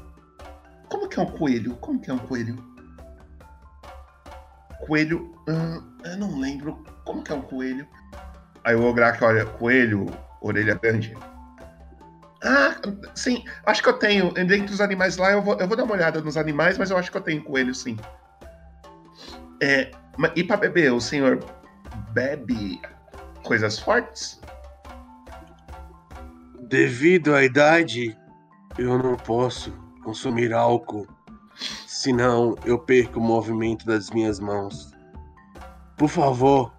[0.89, 1.75] Como que é um coelho?
[1.77, 2.57] Como que é um coelho?
[4.87, 5.35] Coelho.
[5.49, 6.85] ah, eu não lembro.
[7.05, 7.87] Como que é um coelho?
[8.65, 10.07] Aí o Ograk olha, coelho,
[10.41, 11.17] orelha grande.
[12.45, 12.75] Ah,
[13.15, 14.33] sim, acho que eu tenho.
[14.33, 16.97] Dentre os animais lá, eu vou, eu vou dar uma olhada nos animais, mas eu
[16.97, 17.97] acho que eu tenho coelho, sim.
[19.63, 19.91] É,
[20.35, 21.39] e pra beber, o senhor
[22.11, 22.81] bebe
[23.45, 24.41] coisas fortes?
[26.63, 28.17] Devido à idade,
[28.77, 29.71] eu não posso
[30.03, 31.07] consumir álcool.
[31.87, 34.93] Senão eu perco o movimento das minhas mãos.
[35.97, 36.73] Por favor,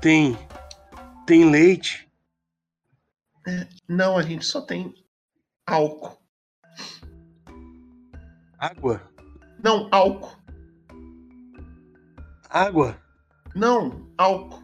[0.00, 0.38] tem.
[1.26, 2.07] Tem leite?
[3.48, 4.94] É, não, a gente só tem
[5.66, 6.18] álcool.
[8.58, 9.00] Água?
[9.64, 10.36] Não, álcool.
[12.50, 13.00] Água?
[13.54, 14.62] Não, álcool.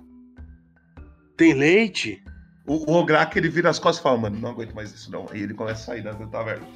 [1.35, 2.23] Tem leite?
[2.67, 5.27] O, o Ograk, ele vira as costas e fala, mano, não aguento mais isso não.
[5.31, 6.67] Aí ele começa a sair da taverna.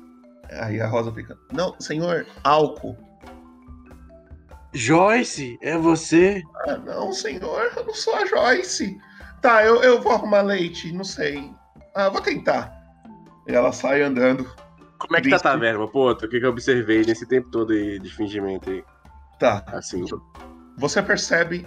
[0.63, 2.97] Aí a Rosa fica, não, senhor, álcool.
[4.73, 6.43] Joyce, é você?
[6.67, 8.99] Ah, não, senhor, eu não sou a Joyce.
[9.43, 11.53] Tá, eu, eu vou arrumar leite, não sei.
[11.99, 12.73] Ah, vou tentar.
[13.49, 14.49] E ela sai andando.
[14.99, 16.13] Como é que tá a taverna, pô?
[16.13, 18.85] O que, que eu observei nesse tempo todo aí de fingimento aí?
[19.41, 19.65] Tá.
[19.73, 20.05] Assim.
[20.77, 21.67] Você percebe.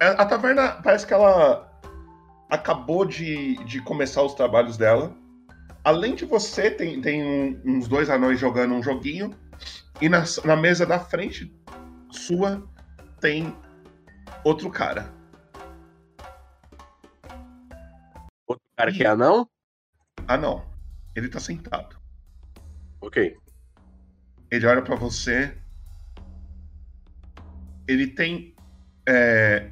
[0.00, 1.70] A, a taverna parece que ela
[2.48, 5.14] acabou de, de começar os trabalhos dela.
[5.84, 9.34] Além de você, tem, tem um- uns dois anões jogando um joguinho.
[10.00, 11.54] E na, na mesa da frente
[12.10, 12.62] sua
[13.20, 13.54] tem
[14.42, 15.12] outro cara.
[18.80, 19.46] Cara que é anão?
[20.26, 20.64] Ah, não.
[21.14, 21.96] Ele tá sentado.
[22.98, 23.36] Ok.
[24.50, 25.54] Ele olha pra você.
[27.86, 28.54] Ele tem
[29.06, 29.68] é,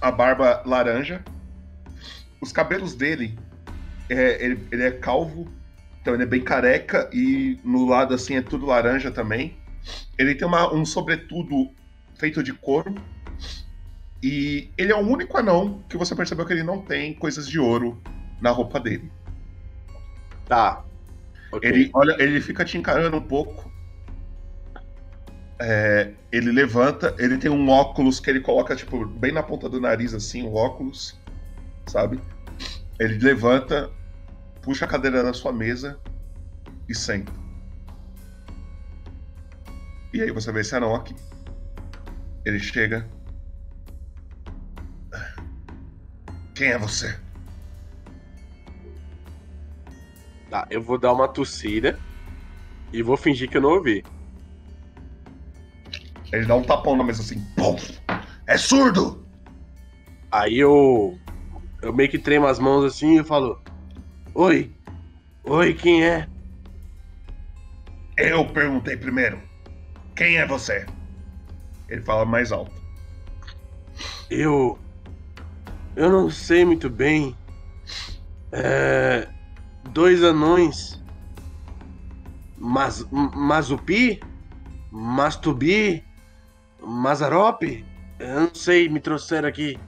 [0.00, 1.24] a barba laranja.
[2.40, 3.36] Os cabelos dele,
[4.08, 5.50] é, ele, ele é calvo,
[6.00, 9.58] então ele é bem careca e no lado assim é tudo laranja também.
[10.16, 11.74] Ele tem uma- um sobretudo
[12.14, 12.94] feito de couro.
[14.22, 17.58] E ele é o único anão que você percebeu que ele não tem coisas de
[17.58, 18.00] ouro
[18.40, 19.10] na roupa dele.
[20.46, 20.84] Tá.
[21.62, 23.70] Ele, olha, ele fica te encarando um pouco.
[25.58, 29.80] É, ele levanta, ele tem um óculos que ele coloca, tipo, bem na ponta do
[29.80, 31.18] nariz, assim, o óculos,
[31.86, 32.20] sabe?
[32.98, 33.90] Ele levanta,
[34.62, 35.98] puxa a cadeira da sua mesa
[36.88, 37.32] e senta.
[40.12, 41.14] E aí você vê esse anão aqui.
[42.44, 43.06] Ele chega.
[46.60, 47.18] Quem é você?
[50.50, 51.98] Tá, eu vou dar uma tossida
[52.92, 54.04] e vou fingir que eu não ouvi.
[56.30, 57.42] Ele dá um tapão na mesa assim.
[57.56, 57.76] Pum!
[58.46, 59.26] É surdo!
[60.30, 61.18] Aí eu.
[61.80, 63.58] Eu meio que tremo as mãos assim e falo:
[64.34, 64.70] Oi!
[65.44, 66.28] Oi, quem é?
[68.18, 69.40] Eu perguntei primeiro.
[70.14, 70.84] Quem é você?
[71.88, 72.74] Ele fala mais alto.
[74.28, 74.78] Eu.
[76.00, 77.36] Eu não sei muito bem.
[78.50, 79.28] É.
[79.90, 80.98] Dois anões.
[82.56, 84.18] Mas, Mazupi?
[84.90, 86.02] Mastubi?
[86.82, 87.84] Mazarope?
[88.18, 89.78] Eu não sei, me trouxeram aqui.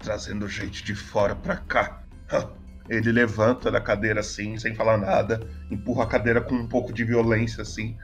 [0.00, 2.02] Trazendo gente de fora pra cá.
[2.88, 5.38] Ele levanta da cadeira assim, sem falar nada,
[5.70, 7.96] empurra a cadeira com um pouco de violência assim.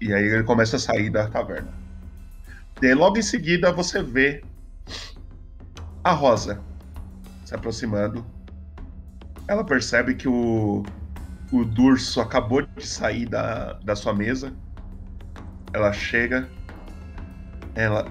[0.00, 1.72] E aí ele começa a sair da taverna.
[2.82, 4.42] E logo em seguida você vê
[6.02, 6.60] a Rosa
[7.44, 8.24] se aproximando.
[9.46, 10.82] Ela percebe que o,
[11.52, 14.54] o Durso acabou de sair da, da sua mesa.
[15.72, 16.48] Ela chega.
[17.74, 18.06] Ela.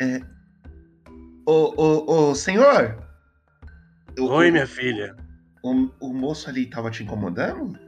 [0.00, 0.20] É.
[1.46, 2.96] Ô, ô, ô, senhor!
[4.18, 5.16] Oi, minha filha.
[5.62, 7.85] O, o moço ali tava te incomodando?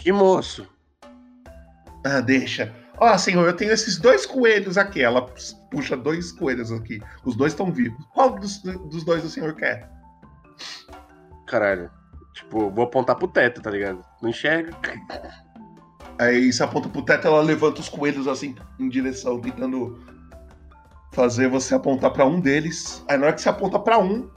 [0.00, 0.66] Que moço?
[2.04, 2.74] Ah, deixa.
[2.98, 5.02] Ó, senhor, eu tenho esses dois coelhos aqui.
[5.02, 5.26] Ela
[5.70, 7.02] puxa dois coelhos aqui.
[7.22, 8.02] Os dois estão vivos.
[8.14, 9.90] Qual dos, dos dois o senhor quer?
[11.46, 11.90] Caralho.
[12.32, 14.02] Tipo, vou apontar pro teto, tá ligado?
[14.22, 14.74] Não enxerga.
[16.18, 20.02] Aí você aponta pro teto, ela levanta os coelhos assim em direção, tentando
[21.12, 23.04] fazer você apontar pra um deles.
[23.06, 24.30] Aí na hora que você aponta pra um,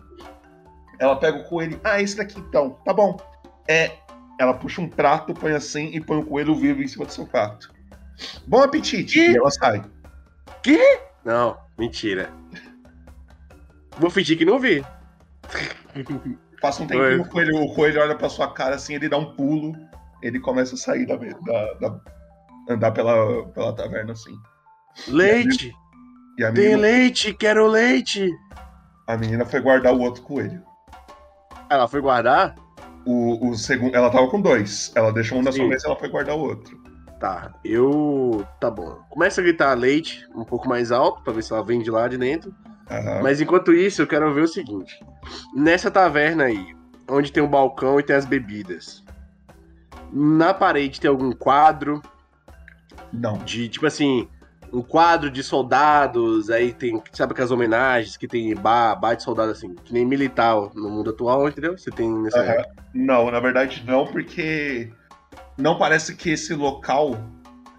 [1.00, 1.80] ela pega o coelho.
[1.84, 2.72] Ah, esse daqui então.
[2.84, 3.18] Tá bom.
[3.68, 4.03] É.
[4.44, 7.26] Ela puxa um prato, põe assim e põe o coelho vivo em cima do seu
[7.26, 7.72] prato.
[8.46, 9.18] Bom apetite!
[9.20, 9.82] E ela sai.
[10.62, 11.00] Que?
[11.24, 12.30] Não, mentira.
[13.98, 14.84] Vou fingir que não vi.
[16.62, 19.34] Passa um tempinho, o coelho, o coelho olha pra sua cara assim, ele dá um
[19.34, 19.74] pulo,
[20.22, 21.16] ele começa a sair da.
[21.16, 22.00] da- da-
[22.70, 24.38] andar pela, pela taverna assim.
[25.08, 25.74] Leite!
[26.38, 28.30] E a Tem menina, leite, quero leite!
[29.08, 30.62] a menina foi guardar o outro coelho.
[31.70, 32.56] Ela foi guardar?
[33.06, 33.96] O, o segundo.
[33.96, 34.92] Ela tava com dois.
[34.96, 36.82] Ela deixou um na sua mesa e ela foi guardar o outro.
[37.20, 38.46] Tá, eu.
[38.60, 39.00] Tá bom.
[39.10, 42.08] Começa a gritar leite um pouco mais alto, pra ver se ela vem de lá
[42.08, 42.54] de dentro.
[42.90, 43.22] Aham.
[43.24, 45.00] Mas enquanto isso, eu quero ver o seguinte:
[45.56, 46.76] nessa taverna aí,
[47.10, 49.04] onde tem um balcão e tem as bebidas,
[50.12, 52.02] na parede tem algum quadro?
[53.12, 53.38] Não.
[53.40, 54.28] De tipo assim,
[54.74, 59.52] um quadro de soldados, aí tem, sabe aquelas homenagens que tem bar, bar de soldado
[59.52, 61.78] assim, que nem militar no mundo atual, entendeu?
[61.78, 62.42] Você tem nessa.
[62.42, 62.64] Aham.
[62.94, 64.92] Não, na verdade não, porque
[65.58, 67.16] não parece que esse local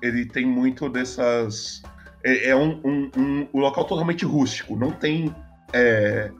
[0.01, 1.82] ele tem muito dessas.
[2.22, 4.76] É, é um, um, um, um local totalmente rústico.
[4.76, 5.34] Não tem.
[5.72, 6.30] É,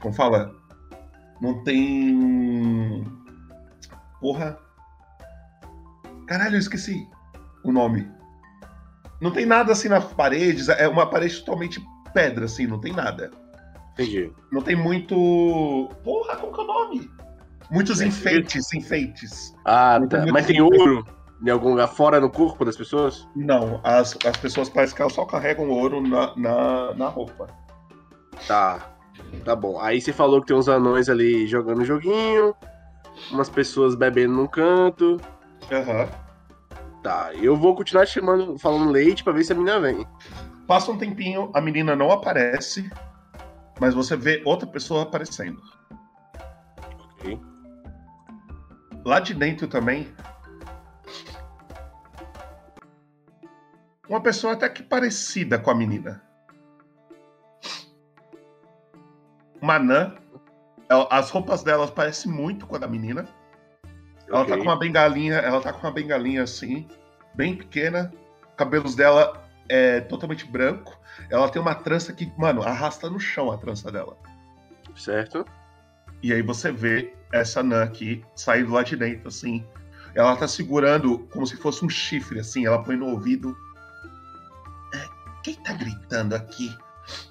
[0.00, 0.54] como fala?
[1.42, 3.04] Não tem.
[4.18, 4.58] Porra.
[6.26, 7.06] Caralho, eu esqueci
[7.62, 8.19] o nome.
[9.20, 10.68] Não tem nada assim nas paredes.
[10.68, 11.80] É uma parede totalmente
[12.14, 13.30] pedra, assim, não tem nada.
[13.92, 14.32] Entendi.
[14.50, 15.90] Não tem muito.
[16.02, 17.10] Porra, qual que é o nome?
[17.70, 19.54] Muitos enfeites, enfeites.
[19.64, 20.26] Ah, tá.
[20.32, 21.04] Mas tem ouro
[21.42, 23.26] em algum lugar fora no corpo das pessoas?
[23.34, 27.46] Não, as, as pessoas parecem que elas só carregam ouro na, na, na roupa.
[28.46, 28.90] Tá.
[29.44, 29.80] Tá bom.
[29.80, 32.54] Aí você falou que tem uns anões ali jogando joguinho,
[33.30, 35.18] umas pessoas bebendo num canto.
[35.70, 36.08] Aham.
[37.02, 40.06] Tá, eu vou continuar chamando, falando leite pra ver se a menina vem.
[40.66, 42.90] Passa um tempinho, a menina não aparece,
[43.80, 45.60] mas você vê outra pessoa aparecendo.
[47.14, 47.40] Ok.
[49.04, 50.12] Lá de dentro também.
[54.08, 56.22] Uma pessoa até que parecida com a menina.
[59.62, 60.14] Uma anã.
[60.88, 63.26] Ela- As roupas delas parecem muito com a da menina.
[64.30, 64.58] Ela tá Ok.
[64.58, 66.86] com uma bengalinha, ela tá com uma bengalinha assim,
[67.34, 68.12] bem pequena.
[68.56, 70.98] Cabelos dela é totalmente branco.
[71.28, 74.16] Ela tem uma trança que, mano, arrasta no chão a trança dela.
[74.96, 75.44] Certo?
[76.22, 79.64] E aí você vê essa anã aqui saindo lá de dentro, assim.
[80.14, 82.66] Ela tá segurando como se fosse um chifre, assim.
[82.66, 83.56] Ela põe no ouvido.
[84.94, 85.04] "É,
[85.42, 86.76] Quem tá gritando aqui?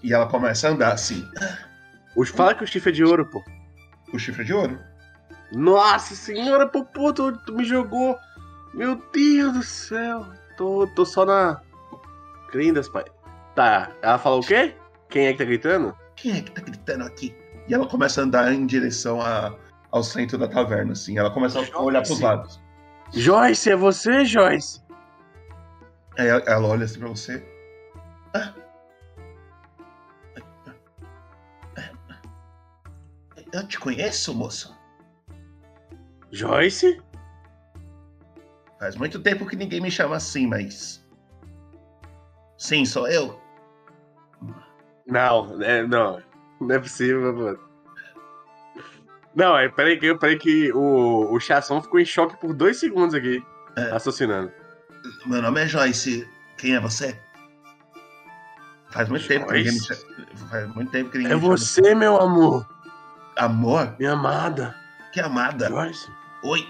[0.03, 1.25] E ela começa a andar assim.
[2.35, 3.43] Fala que o chifre é de ouro, pô.
[4.11, 4.79] O chifre é de ouro?
[5.51, 8.17] Nossa senhora, pô, pô, tu, tu me jogou.
[8.73, 10.25] Meu Deus do céu.
[10.57, 11.61] Tô, tô só na.
[12.51, 13.05] Crendas, pai.
[13.55, 14.75] Tá, ela falou o quê?
[15.09, 15.95] Quem é que tá gritando?
[16.15, 17.35] Quem é que tá gritando aqui?
[17.67, 19.55] E ela começa a andar em direção a-
[19.91, 21.17] ao centro da taverna, assim.
[21.17, 22.61] Ela começa a olhar pros lados.
[23.11, 24.81] Joyce, é você, Joyce?
[26.17, 27.43] Aí ela, ela olha assim pra você.
[28.33, 28.53] "Ah."
[33.51, 34.77] Eu te conheço, moço.
[36.31, 37.01] Joyce?
[38.79, 41.05] Faz muito tempo que ninguém me chama assim, mas.
[42.57, 43.39] Sim, sou eu.
[45.05, 46.21] Não, é, não.
[46.61, 47.59] Não é possível, mano.
[49.35, 53.15] Não, é, peraí que, peraí que o, o Chasson ficou em choque por dois segundos
[53.15, 53.43] aqui,
[53.91, 54.51] raciocinando.
[55.25, 56.27] Meu nome é Joyce.
[56.57, 57.17] Quem é você?
[58.89, 60.01] Faz muito tempo que ninguém me chama.
[60.49, 62.67] Faz muito tempo que ninguém É me chama você, meu amor.
[63.37, 63.95] Amor?
[63.97, 64.75] Minha amada.
[65.13, 65.69] Que amada?
[65.69, 66.18] Joyce.
[66.43, 66.67] Oi?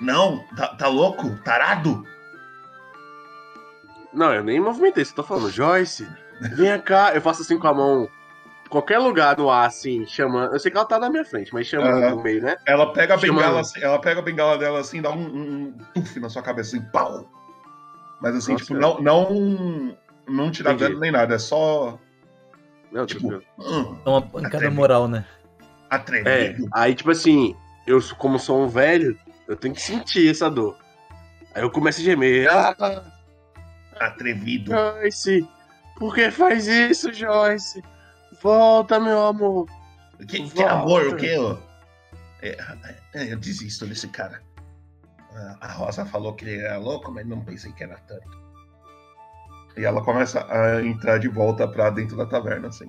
[0.00, 1.36] Não, tá, tá louco?
[1.44, 2.04] Tarado?
[4.12, 6.06] Não, eu nem movimentei, só tô falando, Joyce,
[6.40, 7.14] vem cá.
[7.14, 8.08] Eu faço assim com a mão
[8.68, 10.52] qualquer lugar no ar, assim, chamando.
[10.52, 12.16] Eu sei que ela tá na minha frente, mas chamando Aham.
[12.16, 12.56] no meio, né?
[12.66, 13.36] Ela pega a Chamando.
[13.38, 16.76] bengala, assim, ela pega a bengala dela assim, dá um, um, tuf na sua cabeça,
[16.76, 17.26] assim, pau.
[18.20, 18.64] Mas assim, Nossa.
[18.64, 19.96] tipo, não, não,
[20.28, 21.98] não te dá dano nem nada, é só.
[22.90, 23.28] Não, tipo,
[23.58, 24.74] hum, É uma pancada Atrevido.
[24.74, 25.24] moral, né?
[25.90, 26.68] É, atrevido.
[26.72, 29.18] aí, tipo assim, eu, como sou um velho,
[29.48, 30.76] eu tenho que sentir essa dor.
[31.54, 32.48] Aí eu começo a gemer.
[32.50, 32.74] Ah,
[34.00, 34.70] Atrevido.
[34.72, 35.46] Joyce,
[35.98, 37.82] por que faz isso, Joyce?
[38.42, 39.66] Volta, meu amor.
[40.26, 41.36] Que, que amor, o que?
[41.38, 41.56] ó?
[42.40, 42.56] É,
[43.14, 44.40] é, eu desisto desse cara.
[45.34, 48.42] A- A Rosa falou que ele era louco, mas não pensei que era tanto.
[49.76, 52.86] E ela começa a entrar de volta pra dentro da taverna, assim.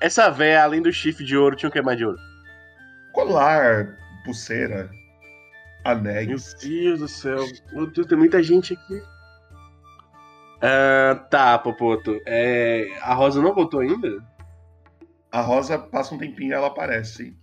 [0.00, 2.18] Essa véia, além do chifre de ouro, tinha o que mais de ouro?
[3.12, 3.96] Colar,
[4.28, 4.90] pulseira,
[5.84, 6.54] Meu anéis.
[6.60, 7.46] Deus do céu.
[7.72, 9.02] Meu Deus, tem muita gente aqui.
[10.60, 12.20] Ah, tá, Popoto.
[12.26, 14.22] É, a Rosa não voltou ainda?
[15.32, 17.34] A Rosa passa um tempinho e ela aparece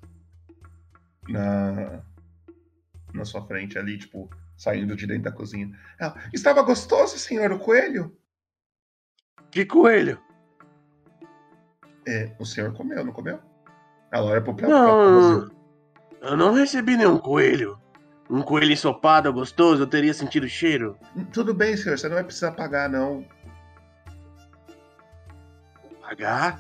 [1.27, 2.03] na,
[3.13, 5.71] na sua frente ali, tipo, saindo de dentro da cozinha.
[5.99, 8.15] Ela, estava gostoso, senhor o coelho?
[9.49, 10.19] Que coelho?
[12.07, 13.39] É, o senhor comeu, não comeu?
[14.11, 14.71] Ela olha pro prato.
[14.71, 15.55] Não, prato
[16.26, 17.80] eu não recebi nenhum coelho.
[18.30, 20.97] Um coelho ensopado gostoso, eu teria sentido o cheiro.
[21.32, 23.23] Tudo bem, senhor, você não vai precisar pagar, não.
[26.01, 26.59] Pagar?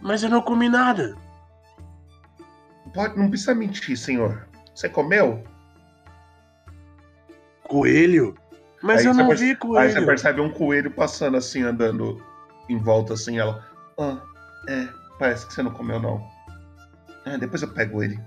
[0.00, 1.16] Mas eu não comi nada.
[2.94, 4.48] Pode, não precisa mentir, senhor.
[4.74, 5.42] Você comeu?
[7.68, 8.34] Coelho?
[8.82, 10.06] Mas Aí eu não perce- vi Aí você coelho.
[10.06, 12.22] percebe um coelho passando assim, andando
[12.68, 13.64] em volta assim, ela.
[13.98, 14.20] Ah,
[14.68, 14.88] é,
[15.18, 16.24] parece que você não comeu, não.
[17.24, 18.18] Ah, depois eu pego ele.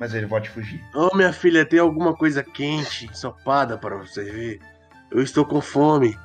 [0.00, 0.82] Mas ele pode fugir.
[0.94, 4.60] Oh, minha filha, tem alguma coisa quente, ensopada para você ver?
[5.10, 6.18] Eu estou com fome.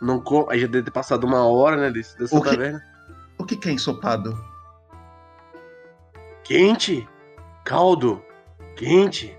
[0.00, 0.50] Não com...
[0.50, 2.82] Aí já deve ter passado uma hora, né, desse, dessa O que- taverna.
[3.38, 4.36] O que, que é ensopado?
[6.44, 7.08] Quente?
[7.64, 8.22] Caldo?
[8.76, 9.36] Quente?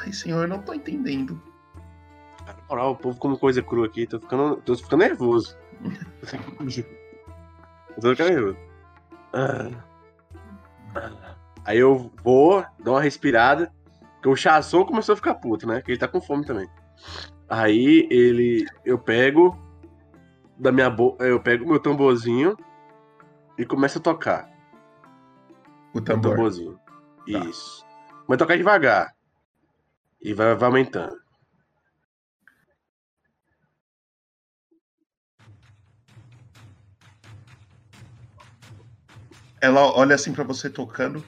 [0.00, 1.40] Ai, senhor, eu não tô entendendo.
[2.46, 4.06] Na moral, o povo come coisa crua aqui.
[4.06, 5.56] Tô ficando, tô ficando nervoso.
[8.00, 8.56] tô ficando nervoso.
[9.34, 9.70] Ah.
[11.64, 13.72] Aí eu vou, dou uma respirada.
[14.14, 15.80] Porque o Chasson começou a ficar puto, né?
[15.80, 16.68] Que ele tá com fome também.
[17.48, 18.66] Aí ele.
[18.84, 19.56] Eu pego.
[20.58, 20.94] Da minha.
[21.20, 22.56] Eu pego meu tamborzinho
[23.56, 24.50] e começo a tocar.
[25.94, 26.32] O O tambor.
[26.32, 26.78] tamborzinho.
[27.26, 27.86] Isso.
[28.26, 29.14] Vai tocar devagar.
[30.20, 31.16] E vai, vai aumentando.
[39.60, 41.24] Ela olha assim pra você tocando.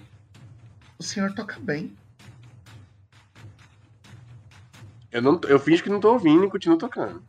[0.99, 1.97] O senhor toca bem.
[5.11, 7.23] Eu, não, eu finjo que não tô ouvindo e continuo tocando.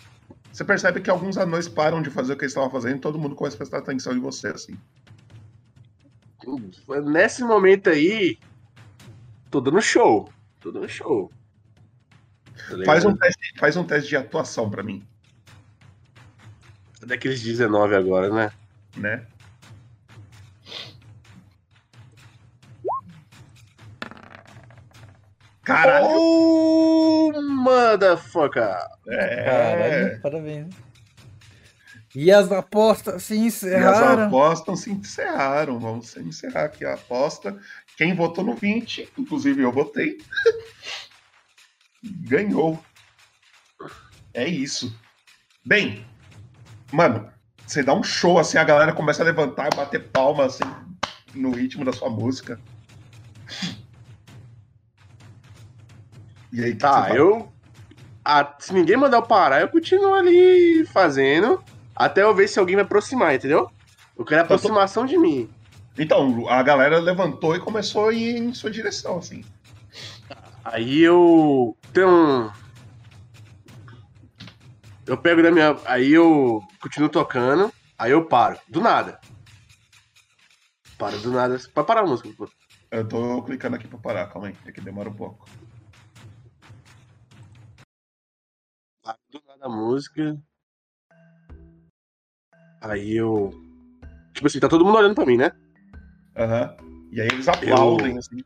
[0.52, 3.18] Você percebe que alguns anões param de fazer o que eles estavam fazendo e todo
[3.18, 4.78] mundo começa a prestar atenção em você, assim.
[7.06, 8.38] Nesse momento aí,
[9.50, 10.32] tô dando show.
[10.60, 11.32] Tô dando show.
[12.70, 12.86] Tá?
[12.86, 15.06] Faz um, teste, faz um teste de atuação pra mim,
[17.06, 18.52] Daqueles 19 agora, né?
[18.96, 19.26] né?
[25.74, 26.08] Caralho!
[26.12, 28.78] Oh, motherfucker!
[29.08, 29.44] É.
[29.46, 30.76] Caralho, parabéns.
[32.14, 34.28] E as apostas se E as encerraram.
[34.28, 35.80] apostas se encerraram.
[35.80, 37.58] Vamos encerrar aqui a aposta.
[37.98, 40.18] Quem votou no 20, inclusive eu votei,
[42.04, 42.84] ganhou.
[44.34, 44.94] É isso.
[45.66, 46.06] Bem,
[46.92, 47.32] mano,
[47.66, 50.64] você dá um show assim, a galera começa a levantar e bater palma assim
[51.34, 52.60] no ritmo da sua música.
[56.52, 57.52] E aí, Tá, eu.
[58.26, 61.64] ah, se ninguém mandar eu parar, eu continuo ali fazendo.
[61.96, 63.70] Até eu ver se alguém vai aproximar, entendeu?
[64.18, 65.50] Eu quero a tô- aproximação de mim.
[65.98, 69.44] Então, a galera levantou e começou a ir em sua direção, assim.
[70.64, 71.76] Aí eu.
[71.98, 72.50] Um.
[75.06, 75.78] Eu pego da minha.
[75.86, 77.72] Aí eu continuo tocando.
[77.98, 78.58] Aí eu paro.
[78.70, 79.20] Do nada.
[80.98, 81.60] Paro do nada.
[81.74, 82.48] Pode parar a música, pô.
[82.90, 85.46] Eu tô clicando aqui pra parar, calma aí, é que demora um pouco.
[89.62, 90.42] Paro do nada a música.
[92.82, 93.52] Aí eu.
[94.34, 95.52] Tipo assim, tá todo mundo olhando pra mim, né?
[96.36, 96.76] Aham.
[97.12, 98.38] E aí eles aplaudem, assim.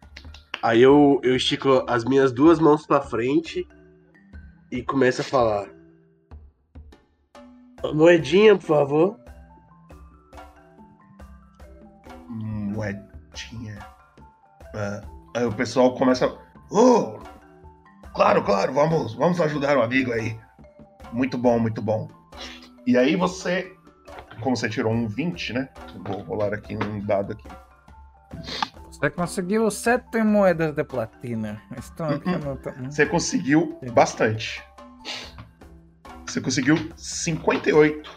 [0.62, 3.68] Aí eu, eu estico as minhas duas mãos pra frente
[4.72, 5.70] e começo a falar.
[7.94, 9.20] Moedinha, por favor.
[12.28, 13.78] Moedinha.
[14.74, 15.02] Ah,
[15.36, 16.36] aí o pessoal começa.
[16.72, 17.20] Oh!
[18.16, 20.40] Claro, claro, vamos, vamos ajudar o amigo aí.
[21.16, 22.10] Muito bom, muito bom.
[22.86, 23.72] E aí você
[24.42, 25.70] como você tirou um 20, né?
[26.06, 27.48] Vou rolar aqui um dado aqui.
[28.92, 31.62] Você conseguiu sete moedas de platina.
[31.78, 32.36] Estão aqui Uhum.
[32.36, 32.92] anotando.
[32.92, 34.62] Você conseguiu bastante.
[36.26, 38.12] Você conseguiu 58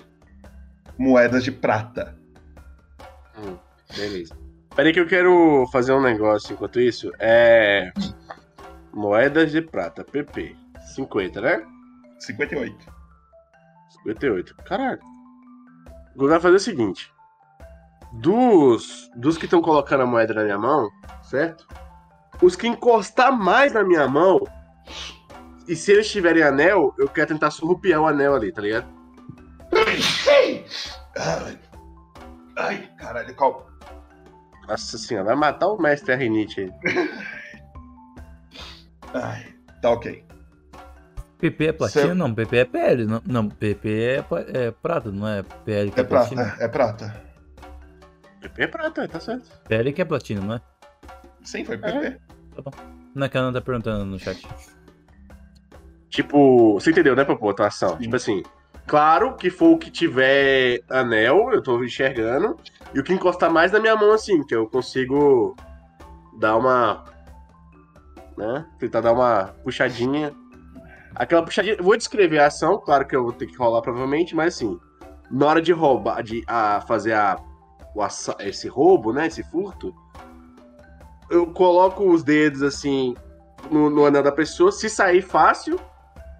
[0.98, 2.18] moedas de prata.
[3.38, 3.56] Hum,
[3.96, 4.36] beleza.
[4.74, 7.12] Peraí que eu quero fazer um negócio enquanto isso.
[7.20, 7.92] É.
[8.92, 10.56] Moedas de prata, PP.
[10.96, 11.62] 50, né?
[12.18, 12.92] 58.
[14.04, 14.54] 58.
[14.64, 15.00] Caralho.
[16.14, 17.12] Agora vai fazer o seguinte.
[18.12, 20.90] Dos, dos que estão colocando a moeda na minha mão,
[21.22, 21.66] certo?
[22.42, 24.40] Os que encostar mais na minha mão,
[25.66, 28.86] e se eles tiverem anel, eu quero tentar surrupiar o anel ali, tá ligado?
[31.16, 31.58] Ai,
[32.56, 33.66] ai, caralho, calma.
[34.66, 36.72] Nossa senhora, vai matar o mestre Arrenite aí.
[39.14, 40.27] Ai, tá ok.
[41.38, 42.06] PP é platina?
[42.08, 43.06] Cê- Não, PP é PL.
[43.06, 44.24] Não, não PP é,
[44.66, 46.56] é prata, não é PL que é, É prata, platina?
[46.60, 47.22] é prata.
[48.40, 49.48] PP é prata, tá certo.
[49.68, 50.60] PL que é platina, não é?
[51.42, 52.18] Sim, foi PP.
[52.56, 52.70] Tá bom.
[53.14, 54.46] Não é que a Ana tá perguntando no chat.
[56.10, 57.96] Tipo, você entendeu, né, Popô, a atuação?
[57.98, 58.42] Tipo assim,
[58.86, 62.56] claro que for o que tiver anel, eu tô enxergando,
[62.94, 65.54] e o que encostar mais na minha mão, assim, que eu consigo
[66.38, 67.04] dar uma.
[68.36, 68.66] né?
[68.78, 70.32] Tentar dar uma puxadinha.
[71.14, 71.76] Aquela puxadinha.
[71.76, 74.78] eu Vou descrever a ação, claro que eu vou ter que rolar provavelmente, mas assim,
[75.30, 77.38] na hora de roubar, de a, fazer a,
[77.94, 78.02] o
[78.40, 79.26] esse roubo, né?
[79.26, 79.94] Esse furto,
[81.30, 83.14] eu coloco os dedos assim
[83.70, 84.72] no, no anel da pessoa.
[84.72, 85.78] Se sair fácil,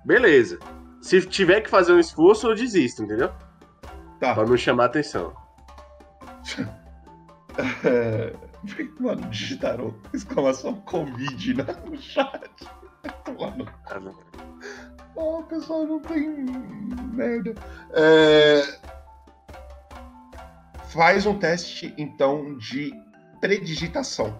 [0.04, 0.58] beleza.
[1.00, 3.30] Se tiver que fazer um esforço, eu desisto, entendeu?
[4.20, 4.34] Tá.
[4.34, 5.32] Pra não chamar atenção.
[7.84, 8.32] É...
[9.00, 12.50] Mano, digitaram exclamação Covid né, no chat.
[15.14, 16.28] Oh, o pessoal não tem
[17.12, 17.54] merda.
[17.92, 18.62] É,
[20.88, 22.94] Faz um teste, então, de
[23.40, 24.34] predigitação.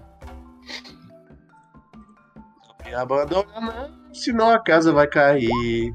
[2.84, 5.94] Me abandona, não, senão a casa vai cair.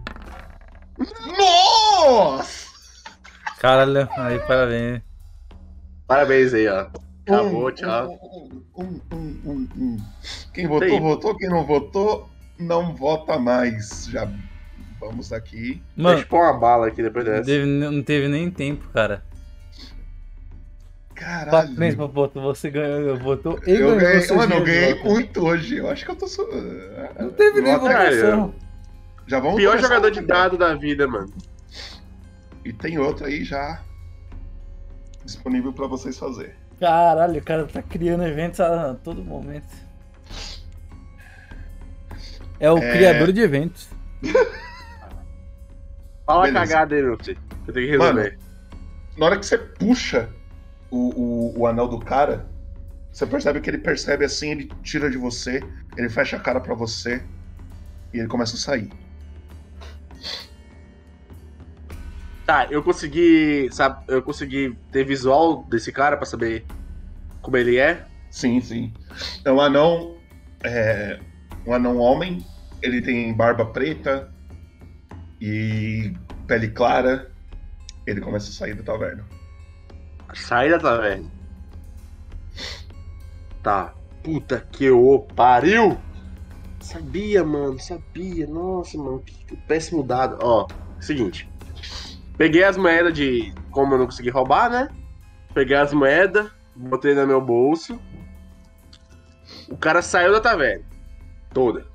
[1.37, 2.67] Nossa!
[3.59, 5.01] Caralho, aí parabéns.
[6.05, 6.87] Parabéns aí, ó.
[7.25, 8.09] Acabou, Um, tchau.
[8.75, 9.97] Um, um, um, um.
[10.53, 11.35] Quem votou, votou.
[11.35, 12.29] Quem não votou,
[12.63, 14.07] não vota mais.
[14.09, 14.27] Já
[14.99, 15.81] vamos aqui.
[15.95, 17.45] Mano, Deixa eu pôr uma bala aqui depois não dessa.
[17.45, 19.23] teve, não teve nem tempo, cara.
[21.13, 21.51] Caralho.
[21.51, 25.77] Parabéns, Popoto, você ganhou, votou e Eu ganhou ganhei, mano, eu ganhei muito hoje.
[25.77, 26.27] Eu acho que eu tô.
[26.27, 26.47] Su...
[27.19, 28.53] Não teve nem votação.
[29.27, 31.31] Já vamos Pior jogador a de dado da vida, mano.
[32.65, 33.81] E tem outro aí já
[35.23, 36.55] disponível pra vocês fazer.
[36.79, 39.67] Caralho, o cara tá criando eventos a todo momento.
[42.59, 42.91] É o É.
[42.93, 43.89] criador de eventos.
[46.25, 46.65] Fala a Beleza.
[46.73, 47.37] cagada aí, filho.
[47.67, 48.39] Eu tenho que resolver.
[49.17, 50.29] Na hora que você puxa
[50.89, 50.97] o,
[51.53, 52.45] o, o anel do cara,
[53.11, 55.61] você percebe que ele percebe assim, ele tira de você,
[55.97, 57.21] ele fecha a cara pra você
[58.13, 58.89] e ele começa a sair.
[62.45, 63.69] Tá, eu consegui.
[63.71, 66.65] Sabe, eu consegui ter visual desse cara pra saber
[67.41, 68.05] como ele é.
[68.29, 68.93] Sim, sim.
[69.45, 70.17] É um anão.
[70.63, 71.19] É,
[71.65, 72.45] um anão homem.
[72.81, 74.31] Ele tem barba preta
[75.39, 76.13] e
[76.47, 77.31] pele clara.
[78.05, 79.25] Ele começa a sair da taverna.
[80.33, 81.29] Sai da taverna.
[83.61, 83.93] Tá.
[84.23, 85.97] Puta que o pariu!
[86.79, 88.45] Sabia, mano, sabia.
[88.47, 90.37] Nossa, mano, que, que péssimo dado.
[90.41, 90.67] Ó,
[90.99, 91.49] seguinte.
[92.37, 93.53] Peguei as moedas de.
[93.71, 94.89] Como eu não consegui roubar, né?
[95.53, 97.99] Peguei as moedas, botei no meu bolso.
[99.69, 100.83] O cara saiu da taverna.
[101.53, 101.85] Toda.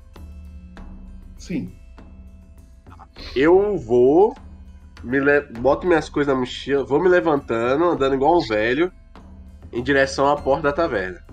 [1.37, 1.73] Sim.
[3.35, 4.35] Eu vou.
[5.03, 5.41] Me le...
[5.59, 8.91] Boto minhas coisas na mochila, vou me levantando, andando igual um velho,
[9.71, 11.23] em direção à porta da taverna.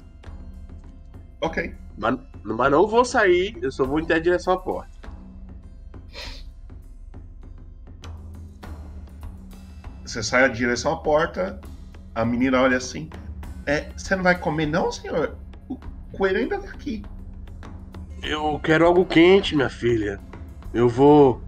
[1.40, 1.74] Ok.
[1.98, 4.96] Mas, mas não vou sair, eu só vou em direção à porta.
[10.04, 11.60] Você sai em direção à porta,
[12.14, 13.10] a menina olha assim.
[13.66, 15.36] É, você não vai comer, não, senhor?
[15.68, 15.76] O
[16.12, 17.04] coelho ainda tá aqui.
[18.26, 20.18] Eu quero algo quente, minha filha.
[20.74, 21.40] Eu vou.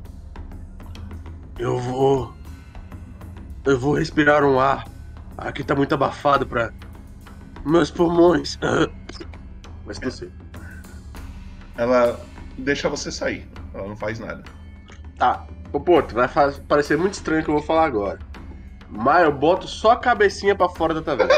[1.58, 2.32] Eu vou.
[3.64, 4.86] Eu vou respirar um ar.
[5.36, 6.72] Aqui tá muito abafado pra.
[7.66, 8.56] Meus pulmões.
[9.84, 10.30] Mas você.
[11.76, 12.20] Ela
[12.58, 13.48] deixa você sair.
[13.74, 14.44] Ela não faz nada.
[15.18, 15.48] Tá.
[15.72, 16.28] Ô, Porto, vai
[16.68, 18.20] parecer muito estranho o que eu vou falar agora.
[18.88, 21.34] Mas eu boto só a cabecinha pra fora da taverna.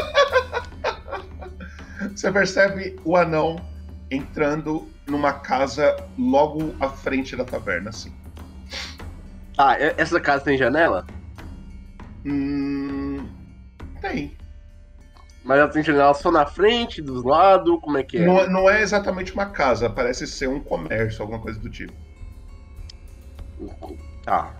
[2.15, 3.70] Você percebe o anão
[4.11, 8.11] entrando numa casa logo à frente da taverna, assim.
[9.57, 11.05] Ah, essa casa tem janela?
[12.25, 13.25] Hum,
[14.01, 14.35] Tem.
[15.43, 18.25] Mas ela tem janela só na frente, dos lados, como é que é?
[18.25, 21.93] Não, não é exatamente uma casa, parece ser um comércio, alguma coisa do tipo.
[24.23, 24.53] Tá.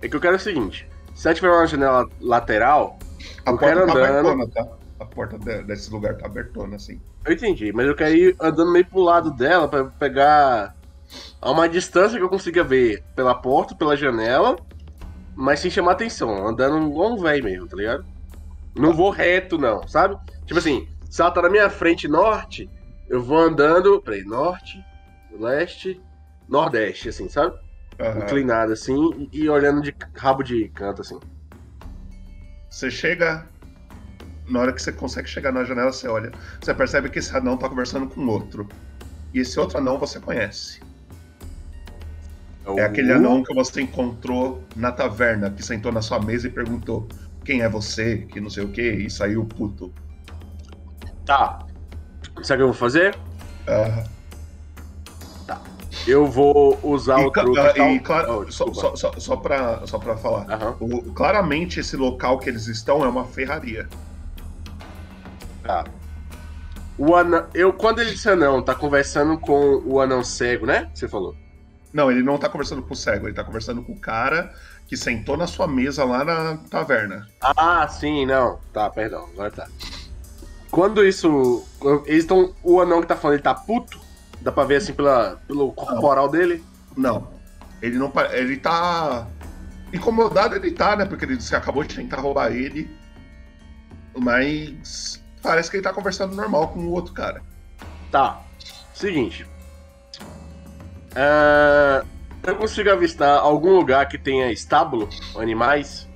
[0.00, 2.98] É que eu quero o seguinte: se ela tiver uma janela lateral,
[3.44, 4.28] A eu porta quero tá andando.
[4.28, 4.68] abertona, tá?
[5.00, 7.00] A porta de- desse lugar tá abertona, assim.
[7.24, 10.74] Eu entendi, mas eu quero ir andando meio pro lado dela pra pegar
[11.40, 14.56] a uma distância que eu consiga ver pela porta, pela janela,
[15.34, 18.04] mas sem chamar atenção, andando igual um velho mesmo, tá ligado?
[18.74, 20.16] Não vou reto, não, sabe?
[20.46, 22.68] Tipo assim, se ela tá na minha frente norte,
[23.08, 24.02] eu vou andando.
[24.02, 24.84] Peraí, norte,
[25.30, 26.00] leste,
[26.48, 27.56] nordeste, assim, sabe?
[28.00, 28.24] Aham.
[28.24, 31.18] Inclinado assim e e olhando de rabo de canto, assim.
[32.68, 33.46] Você chega.
[34.48, 36.30] Na hora que você consegue chegar na janela, você olha.
[36.60, 38.68] Você percebe que esse anão tá conversando com outro.
[39.32, 40.80] E esse outro anão você conhece.
[42.76, 47.06] É aquele anão que você encontrou na taverna, que sentou na sua mesa e perguntou
[47.44, 49.92] quem é você, que não sei o que, e saiu puto.
[51.26, 51.58] Tá.
[52.42, 53.14] Sabe o que eu vou fazer?
[53.68, 54.04] Aham.
[55.46, 55.60] Tá.
[56.06, 57.58] Eu vou usar E, o truque.
[57.58, 60.46] ah, tal- e claro, Oh, só, só, só, só, pra, só pra falar.
[60.80, 63.88] O- claramente esse local que eles estão é uma ferraria.
[65.64, 65.84] Tá.
[66.96, 70.90] O anão, eu, quando ele disse anão, tá conversando com o anão cego, né?
[70.94, 71.34] Você falou.
[71.92, 74.54] Não, ele não tá conversando com o cego, ele tá conversando com o cara
[74.86, 77.26] que sentou na sua mesa lá na taverna.
[77.40, 78.60] Ah, sim, não.
[78.72, 79.68] Tá, perdão, agora tá.
[80.70, 81.64] Quando isso.
[82.06, 82.54] Eles estão.
[82.62, 83.98] O anão que tá falando, ele tá puto?
[84.40, 86.64] Dá pra ver assim pela, pelo corporal dele?
[86.96, 87.28] Não.
[87.80, 88.12] Ele não.
[88.32, 89.26] Ele tá.
[89.92, 91.04] Incomodado ele tá, né?
[91.04, 92.90] Porque ele, você acabou de tentar roubar ele.
[94.16, 95.23] Mas.
[95.44, 97.42] Parece que ele tá conversando normal com o outro cara.
[98.10, 98.40] Tá.
[98.94, 99.46] Seguinte.
[101.14, 102.02] Ah,
[102.42, 106.08] eu consigo avistar algum lugar que tenha estábulo, animais?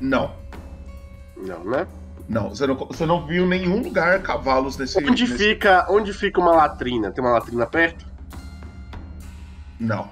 [0.00, 0.32] Não.
[1.36, 1.86] Não, né?
[2.28, 4.98] Não, você não, você não viu nenhum lugar cavalos nesse.
[4.98, 7.12] Onde nesse- fica, onde fica uma latrina?
[7.12, 8.04] Tem uma latrina perto?
[9.78, 10.08] Não.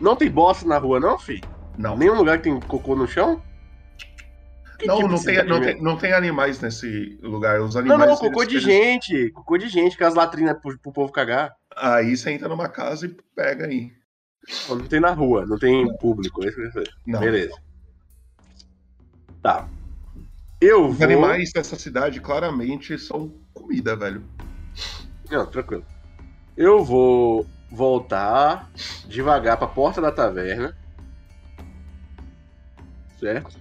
[0.00, 1.42] Não tem bosta na rua, não, fi?
[1.78, 1.96] Não.
[1.96, 3.40] Nenhum lugar que tem cocô no chão?
[4.78, 7.60] Que Não, tipo não tem, não, tem, não tem animais nesse lugar.
[7.60, 8.10] Os Não, animais.
[8.10, 9.30] não, cocô eles- de eles- gente.
[9.30, 11.54] Cocô de gente, que as latrinas pro, pro povo cagar.
[11.74, 13.90] Aí você entra numa casa e pega aí.
[14.68, 16.44] Não tem na rua, não tem público.
[16.46, 16.50] é.
[17.06, 17.20] Não.
[17.20, 17.54] Beleza.
[19.42, 19.68] Tá.
[20.60, 21.04] Eu Os vou.
[21.06, 24.22] animais dessa cidade claramente são comida, velho.
[25.30, 25.84] Não, tranquilo.
[26.56, 28.70] Eu vou voltar
[29.06, 30.76] devagar pra porta da taverna.
[33.18, 33.58] Certo?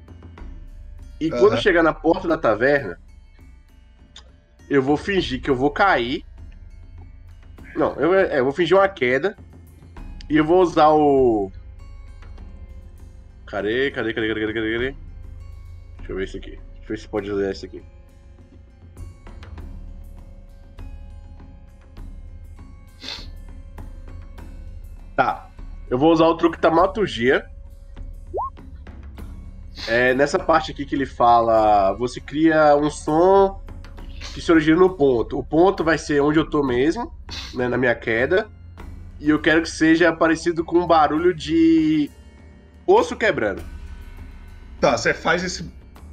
[1.20, 1.40] E Aham.
[1.40, 3.00] quando chegar na porta da taverna,
[4.70, 6.26] eu vou fingir que eu vou cair.
[7.76, 9.38] Não, eu, é, eu vou fingir uma queda.
[10.30, 11.52] E eu vou usar o.
[13.46, 13.92] Cadê?
[13.92, 14.14] Cadê?
[14.14, 14.28] Cadê?
[14.28, 14.42] Cadê?
[14.42, 14.54] Cadê?
[14.54, 14.74] Cadê?
[14.74, 14.96] cadê?
[15.98, 16.52] Deixa eu ver isso aqui.
[16.52, 17.84] Deixa eu ver se pode usar isso aqui.
[25.16, 25.50] Tá.
[25.90, 27.46] Eu vou usar o truque taumaturgia.
[29.88, 33.62] É, nessa parte aqui que ele fala, você cria um som
[34.34, 35.38] que se origina no ponto.
[35.38, 37.12] O ponto vai ser onde eu tô mesmo,
[37.54, 38.50] né, na minha queda.
[39.20, 42.10] E eu quero que seja parecido com um barulho de
[42.86, 43.64] osso quebrando.
[44.80, 45.72] Tá, você faz esse,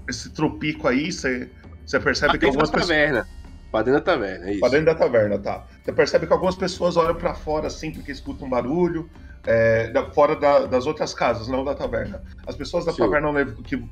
[0.08, 1.50] esse tropico aí, você,
[1.84, 2.88] você percebe Pra que algumas pessoas.
[2.88, 3.26] taverna.
[3.70, 4.60] Pra dentro da taverna, é isso.
[4.60, 5.64] Pra dentro da taverna, tá.
[5.82, 9.08] Você percebe que algumas pessoas olham pra fora assim porque escutam um barulho,
[9.46, 12.22] é, da- fora da- das outras casas, não da taverna.
[12.46, 12.98] As pessoas da Sim.
[12.98, 13.82] taverna que,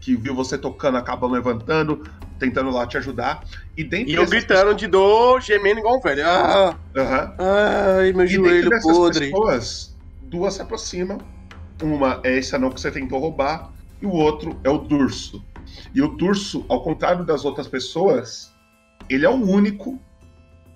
[0.00, 2.02] que viu você tocando acabam levantando,
[2.38, 3.44] tentando lá te ajudar.
[3.76, 6.26] E dentro E eu gritando de dor, gemendo igual um velho.
[6.26, 7.34] Ah, Aham.
[7.38, 9.26] ai, meu E joelho podre.
[9.26, 11.18] pessoas, duas se aproximam.
[11.80, 13.72] Uma é esse anão que você tentou roubar,
[14.02, 15.44] e o outro é o Durso.
[15.94, 18.52] E o Durso, ao contrário das outras pessoas,
[19.08, 20.00] ele é o único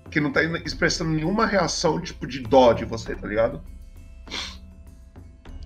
[0.09, 3.61] que não tá expressando nenhuma reação tipo de dó de você, tá ligado?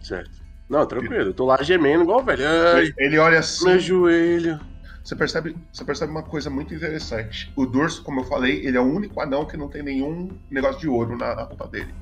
[0.08, 0.42] Certo.
[0.70, 1.16] Não, tranquilo.
[1.16, 2.44] Eu tô lá gemendo igual velho.
[2.48, 3.66] Ai, Ele olha assim.
[3.66, 4.60] meu joelho.
[5.04, 7.52] Você percebe, você percebe uma coisa muito interessante.
[7.56, 10.80] O Durso, como eu falei, ele é o único anão que não tem nenhum negócio
[10.80, 11.94] de ouro na, na roupa dele.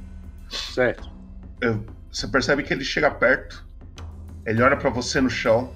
[0.50, 1.10] Certo.
[1.64, 1.76] É,
[2.12, 3.64] Você percebe que ele chega perto,
[4.46, 5.72] ele olha pra você no chão,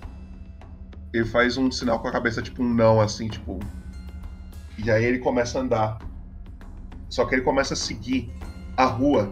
[1.14, 3.60] ele faz um sinal com a cabeça, tipo um não, assim, tipo.
[4.78, 6.00] E aí ele começa a andar.
[7.10, 8.32] Só que ele começa a seguir
[8.78, 9.32] a rua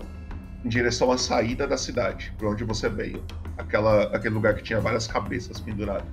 [0.68, 3.24] em direção à saída da cidade, pra onde você veio.
[3.58, 6.08] Aquela, aquele lugar que tinha várias cabeças penduradas.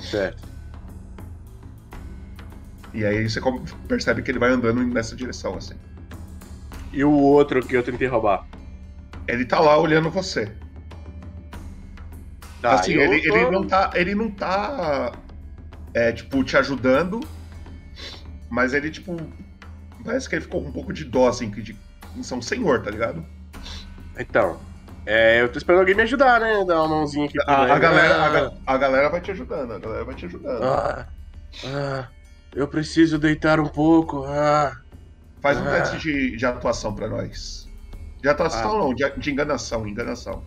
[0.00, 0.48] Certo.
[2.94, 3.40] E aí você
[3.88, 5.74] percebe que ele vai andando nessa direção, assim.
[6.92, 8.46] E o outro que eu tentei roubar?
[9.28, 10.52] Ele tá lá olhando você.
[12.62, 13.90] Tá, assim, ele, tô- ele não tá.
[13.94, 15.12] Ele não tá
[15.94, 17.20] é, tipo, te ajudando,
[18.48, 19.16] mas ele, tipo,
[20.04, 21.76] parece que ele ficou com um pouco de dó, assim, que de,
[22.22, 23.24] são um senhor, tá ligado?
[24.20, 24.60] Então,
[25.06, 26.64] é, eu tô esperando alguém me ajudar, né?
[26.64, 27.38] Dar uma mãozinha aqui.
[27.46, 30.26] A, a galera, a, Ah, ga- a galera vai te ajudando, a galera vai te
[30.26, 30.62] ajudando.
[30.62, 31.06] ah,
[31.64, 32.08] ah,
[32.54, 34.24] eu preciso deitar um pouco.
[34.26, 34.76] Ah,
[35.40, 35.70] Faz um ah.
[35.70, 37.66] teste de, de atuação pra nós.
[38.20, 38.78] De atuação Ah.
[38.84, 40.42] não, de, de enganação, enganação.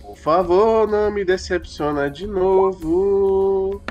[0.00, 3.82] Por favor, não me decepciona de novo.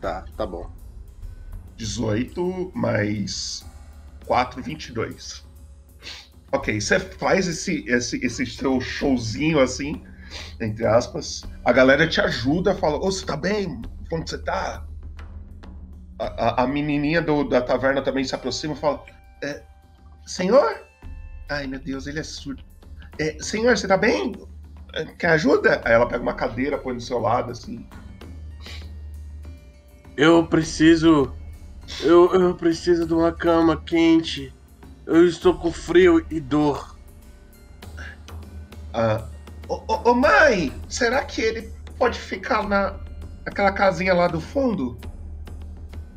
[0.00, 0.70] Tá, tá bom.
[1.76, 3.64] 18 mais
[4.26, 5.44] 4, 22.
[6.52, 10.02] Ok, você faz esse, esse, esse seu showzinho assim,
[10.60, 11.48] entre aspas.
[11.64, 13.80] A galera te ajuda, fala: Ô, você tá bem?
[14.08, 14.84] Como você tá?
[16.18, 19.04] A, a, a menininha do- da taverna também se aproxima e fala:
[19.42, 19.62] "É,
[20.26, 20.84] Senhor?
[21.48, 22.62] Ai, meu Deus, ele é surdo.
[23.18, 24.32] "É, senhor, você tá bem?
[24.94, 25.80] É, Quer ajuda?
[25.84, 27.86] Aí ela pega uma cadeira, põe do seu lado, assim.
[30.16, 31.32] Eu preciso.
[32.00, 34.54] Eu, eu preciso de uma cama quente.
[35.06, 36.96] Eu estou com frio e dor.
[38.92, 39.24] Ah,
[39.68, 42.94] ô, ô, ô, mãe, será que ele pode ficar na
[43.46, 44.98] aquela casinha lá do fundo?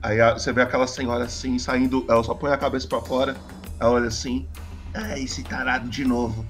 [0.01, 3.35] Aí você vê aquela senhora assim saindo, ela só põe a cabeça pra fora,
[3.80, 4.47] ela olha assim,
[4.93, 6.45] ah, esse tarado de novo.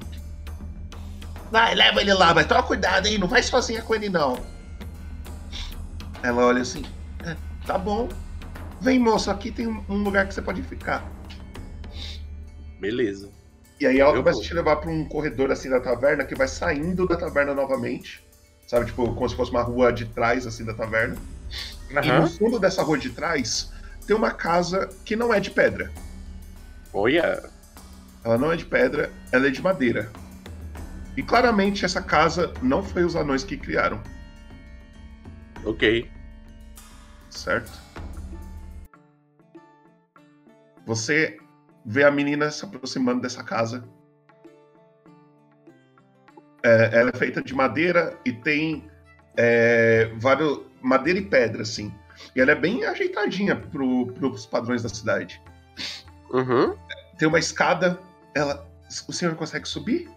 [1.51, 3.19] Vai, leva ele lá, mas toma cuidado, hein?
[3.19, 4.39] Não vai sozinha com ele não.
[6.23, 6.83] Ela olha assim,
[7.23, 7.35] "É,
[7.65, 8.09] tá bom.
[8.81, 11.03] Vem, moço, aqui tem um lugar que você pode ficar.
[12.83, 13.29] Beleza.
[13.79, 14.43] E aí ela Eu começa vou.
[14.43, 18.21] a te levar pra um corredor assim da taverna que vai saindo da taverna novamente.
[18.67, 21.15] Sabe, tipo, como se fosse uma rua de trás assim da taverna.
[21.89, 22.21] E Aham.
[22.21, 23.71] no fundo dessa rua de trás
[24.05, 25.91] tem uma casa que não é de pedra.
[26.93, 27.49] Olha.
[28.23, 30.11] Ela não é de pedra, ela é de madeira.
[31.15, 34.01] E claramente essa casa não foi os anões que criaram,
[35.65, 36.09] Ok.
[37.29, 37.71] certo?
[40.85, 41.37] Você
[41.85, 43.83] vê a menina se aproximando dessa casa.
[46.63, 48.89] É, ela é feita de madeira e tem
[49.35, 51.93] é, vários madeira e pedra, assim.
[52.35, 55.41] E ela é bem ajeitadinha pro, pros padrões da cidade.
[56.31, 56.75] Uhum.
[57.17, 57.99] Tem uma escada.
[58.35, 58.65] Ela,
[59.07, 60.09] o senhor consegue subir?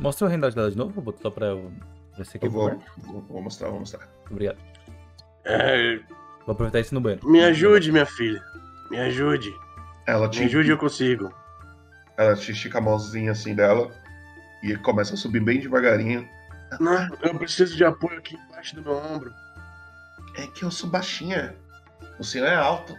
[0.00, 1.72] Mostra o rendado dela de novo, vou botar só pra eu
[2.16, 2.92] ver se aqui Eu vou, por perto.
[3.06, 4.08] vou, vou mostrar, vou mostrar.
[4.30, 4.58] Obrigado.
[5.44, 5.98] É,
[6.46, 7.28] Vou aproveitar isso no banheiro.
[7.28, 8.42] me ajude, minha filha.
[8.90, 9.52] Me ajude.
[10.06, 11.32] Ela te, Me ajude, eu consigo.
[12.16, 13.90] ela te estica a mãozinha assim dela
[14.62, 16.28] e começa a subir bem devagarinho.
[16.80, 19.32] Não, eu preciso de apoio aqui embaixo do meu ombro.
[20.36, 21.54] É que eu sou baixinha.
[22.18, 22.96] O senhor é alto.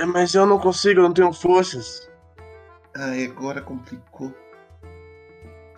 [0.00, 2.08] É, mas eu não consigo, eu não tenho forças.
[2.96, 4.34] Ai, agora complicou.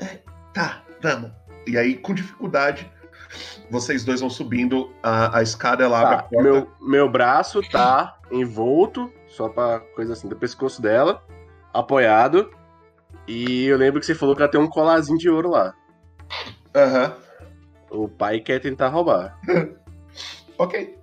[0.01, 0.21] É,
[0.55, 1.33] tá, vamos.
[1.67, 2.91] E aí, com dificuldade,
[3.71, 6.43] vocês dois vão subindo a, a escada, ela abre a Tá, porta.
[6.43, 11.23] meu, meu braço tá envolto, só pra coisa assim, do pescoço dela,
[11.73, 12.51] apoiado.
[13.27, 15.75] E eu lembro que você falou que ela tem um colazinho de ouro lá.
[16.75, 17.17] Aham.
[17.91, 19.39] O pai quer tentar roubar.
[20.59, 20.97] Ok.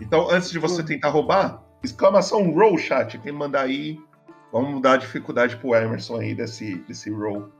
[0.00, 3.18] Então, antes de você tentar roubar, exclamação roll, chat.
[3.18, 3.98] Quem mandar aí,
[4.52, 7.50] vamos mudar a dificuldade pro Emerson aí desse, desse roll.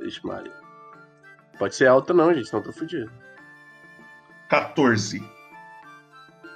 [0.00, 0.54] Ixi, Maria.
[1.58, 3.10] Pode ser alta não, gente, senão eu tô fudido.
[4.48, 5.22] 14.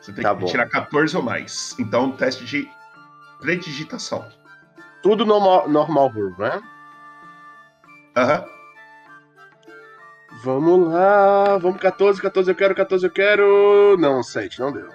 [0.01, 0.47] Você tem Tá que bom.
[0.47, 1.75] tirar 14 ou mais.
[1.79, 2.69] Então, teste de
[3.41, 4.27] predigitação.
[5.03, 6.61] Tudo normal, normal roll, né?
[8.17, 8.45] Aham.
[10.43, 13.97] Vamos lá, vamos 14, 14 eu quero, 14 eu quero.
[13.99, 14.89] Não, 7, não deu.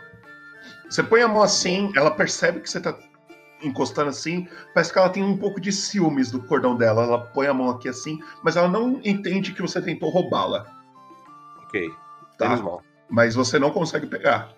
[0.90, 2.98] Você põe a mão assim, ela percebe que você tá
[3.62, 7.04] encostando assim, parece que ela tem um pouco de ciúmes do cordão dela.
[7.04, 10.66] Ela põe a mão aqui assim, mas ela não entende que você tentou roubá-la.
[11.64, 11.90] Ok.
[12.38, 12.50] Tá.
[12.50, 12.84] Menos mal.
[13.10, 14.50] Mas você não consegue pegar.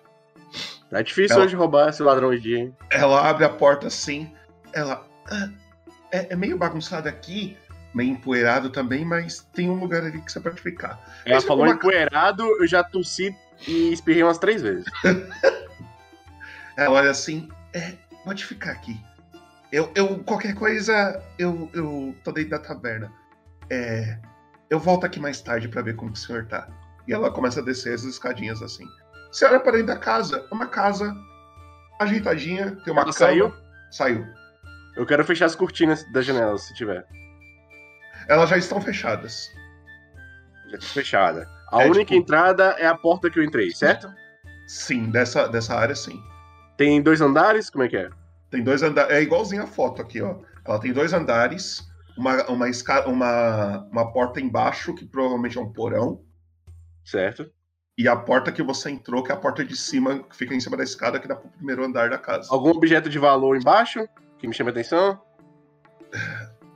[0.90, 2.76] Tá difícil Ela- hoje roubar esse ladrão de dia, hein?
[2.90, 4.32] Ela abre a porta assim,
[4.72, 5.06] ela.
[5.30, 5.48] "Ah,
[6.10, 7.58] é, é meio bagunçado aqui,
[7.94, 10.98] meio empoeirado também, mas tem um lugar ali que você pode ficar.
[11.26, 14.86] Ela Mas falou uma- empoeirado, eu já tossi e espirrei umas três vezes.
[16.76, 17.92] Ela olha assim, é,
[18.24, 18.98] pode ficar aqui.
[19.70, 23.12] Eu, eu qualquer coisa, eu, eu tô dentro da taverna.
[23.68, 24.16] É,
[24.70, 26.68] eu volto aqui mais tarde pra ver como o senhor tá.
[27.08, 28.86] E ela começa a descer as escadinhas assim.
[29.32, 31.14] Você olha pra dentro da casa, é uma casa
[32.00, 33.12] ajeitadinha, tem uma Ela cama.
[33.12, 33.52] saiu?
[33.90, 34.26] Saiu.
[34.96, 37.04] Eu quero fechar as cortinas das janelas, se tiver.
[38.28, 39.48] Elas já estão fechadas.
[40.70, 41.48] Já tá fechada.
[41.72, 44.12] A É, única tipo- entrada é a porta que eu entrei, certo?
[44.66, 46.20] Sim, dessa, dessa área sim.
[46.76, 47.70] Tem dois andares?
[47.70, 48.10] Como é que é?
[48.50, 49.12] Tem dois andares.
[49.14, 50.36] É igualzinho a foto aqui, ó.
[50.66, 51.86] Ela tem dois andares.
[52.16, 53.06] uma, uma, esca...
[53.08, 56.20] uma, uma porta embaixo, que provavelmente é um porão.
[57.08, 57.50] Certo.
[57.96, 60.60] E a porta que você entrou, que é a porta de cima, que fica em
[60.60, 62.48] cima da escada, que dá pro primeiro andar da casa.
[62.52, 64.06] Algum objeto de valor embaixo
[64.38, 65.18] que me chame a atenção?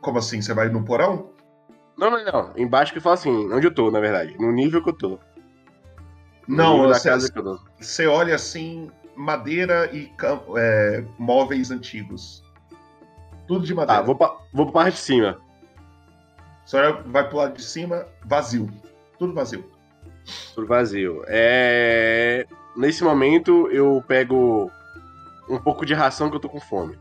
[0.01, 0.41] Como assim?
[0.41, 1.31] Você vai no porão?
[1.99, 2.53] Não, não, não.
[2.57, 4.35] Embaixo que fala assim, onde eu tô, na verdade.
[4.39, 5.19] No nível que eu tô.
[6.49, 7.61] No Não, você, casa que eu tô.
[7.79, 10.11] você olha assim, madeira e
[10.57, 12.43] é, móveis antigos.
[13.47, 14.01] Tudo de madeira.
[14.01, 15.39] Tá, vou pra, vou pra parte de cima.
[16.65, 18.69] Você vai pro lado de cima, vazio.
[19.19, 19.72] Tudo vazio.
[20.55, 21.25] Tudo vazio.
[21.27, 22.47] É...
[22.77, 24.71] Nesse momento eu pego
[25.49, 26.99] um pouco de ração que eu tô com fome.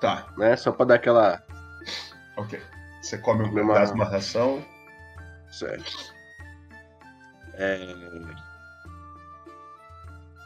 [0.00, 0.26] Tá.
[0.36, 0.56] Né?
[0.56, 1.42] Só pra dar aquela.
[2.36, 2.60] Ok.
[3.02, 4.64] Você come um Uma- pedaço de uma ração.
[5.50, 5.92] Certo.
[7.54, 7.78] É...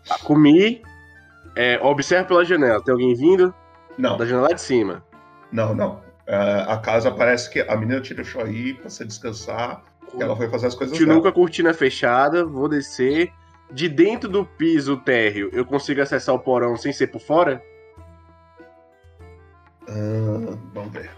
[0.06, 0.82] Tá, comi.
[1.54, 2.82] É, observe pela janela.
[2.82, 3.54] Tem alguém vindo?
[3.98, 4.16] Não.
[4.16, 5.04] Da janela lá de cima.
[5.50, 6.02] Não, não.
[6.26, 9.82] Ah, a casa parece que a menina te deixou aí pra você descansar.
[10.18, 11.32] Ela foi fazer as coisas Continuo com dela.
[11.32, 13.32] a cortina fechada, vou descer.
[13.70, 17.62] De dentro do piso térreo, eu consigo acessar o porão sem ser por fora?
[19.88, 21.10] Ah, vamos ver.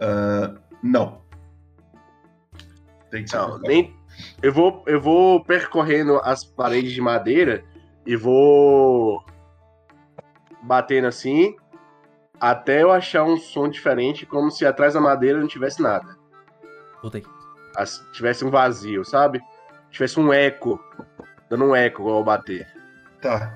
[0.00, 1.20] Ah, não.
[3.10, 3.94] Tem que ser Não, nem.
[4.40, 7.64] Eu vou, eu vou percorrendo as paredes de madeira
[8.06, 9.24] e vou
[10.62, 11.56] batendo assim
[12.40, 16.16] até eu achar um som diferente, como se atrás da madeira não tivesse nada.
[17.04, 17.22] Voltei.
[17.76, 19.38] As- tivesse um vazio, sabe?
[19.90, 20.82] Tivesse um eco,
[21.50, 22.66] dando um eco ao bater.
[23.20, 23.54] Tá.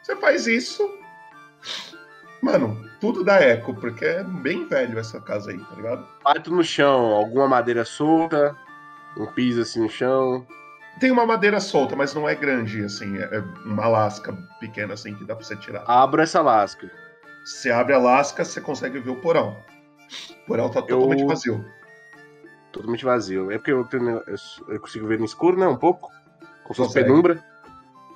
[0.00, 0.88] Você faz isso.
[2.40, 6.06] Mano, tudo dá eco, porque é bem velho essa casa aí, tá ligado?
[6.22, 8.56] Bato no chão, alguma madeira solta,
[9.16, 10.46] um piso assim no chão.
[11.00, 13.18] Tem uma madeira solta, mas não é grande, assim.
[13.18, 15.82] É uma lasca pequena, assim, que dá pra você tirar.
[15.88, 16.88] Abro essa lasca.
[17.44, 19.56] Você abre a lasca, você consegue ver o porão.
[20.42, 21.64] O porão tá totalmente vazio.
[22.74, 23.52] Totalmente vazio.
[23.52, 24.34] É porque eu, tenho, eu,
[24.68, 25.66] eu consigo ver no escuro, né?
[25.68, 26.10] Um pouco.
[26.64, 27.06] Com Consegue.
[27.06, 27.42] penumbra.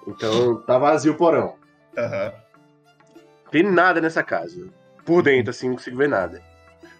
[0.04, 1.54] Então tá vazio o porão.
[1.96, 2.32] Aham.
[3.52, 4.68] Tem nada nessa casa.
[5.04, 6.42] Por dentro, assim, não consigo ver nada.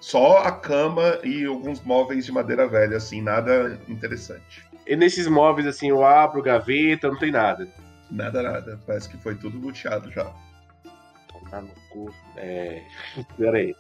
[0.01, 4.65] Só a cama e alguns móveis de madeira velha, assim, nada interessante.
[4.87, 7.67] E nesses móveis, assim, eu abro gaveta, não tem nada.
[8.09, 8.81] Nada, nada.
[8.87, 10.33] Parece que foi tudo luteado já.
[11.27, 12.15] Tomar no cu.
[12.37, 12.83] É.
[13.37, 13.75] Pera aí.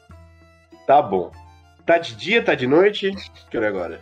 [0.84, 1.30] Tá bom.
[1.88, 3.10] Tá de dia, tá de noite?
[3.50, 4.00] Que hora é agora?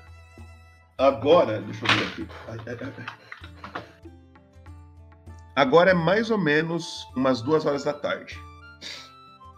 [0.99, 2.29] Agora, deixa eu ver aqui.
[5.55, 8.37] Agora é mais ou menos umas duas horas da tarde.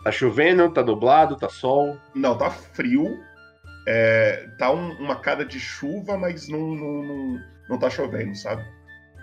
[0.05, 1.97] Tá chovendo, tá nublado, tá sol.
[2.15, 3.19] Não, tá frio.
[3.89, 7.41] É, tá um- uma cara de chuva, mas não, não, não,
[7.71, 8.63] não tá chovendo, sabe?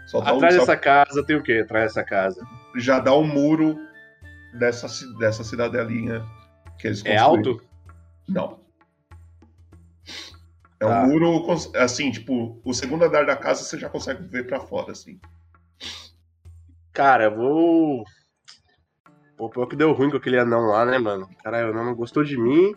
[0.08, 1.62] Só tá um- Atrás só- dessa casa tem o quê?
[1.64, 2.44] Atrás dessa casa.
[2.76, 3.78] Já dá um muro
[4.58, 4.88] dessa,
[5.20, 6.26] dessa cidadelinha
[6.80, 7.52] que eles É construíram.
[7.52, 7.64] alto?
[8.28, 8.65] Não.
[10.80, 11.06] É um Tá.
[11.06, 14.92] muro, cons- assim, tipo, o segundo andar da casa você já consegue ver pra fora,
[14.92, 15.20] assim.
[16.92, 18.04] Cara, eu vou.
[19.38, 21.30] Pô, pior que deu ruim com aquele anão lá, né, mano?
[21.44, 22.74] Caralho, o anão não gostou de mim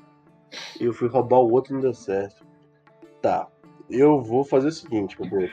[0.80, 2.44] e eu fui roubar o outro e não deu certo.
[3.22, 3.46] Tá.
[3.88, 5.50] Eu vou fazer o seguinte, Deus.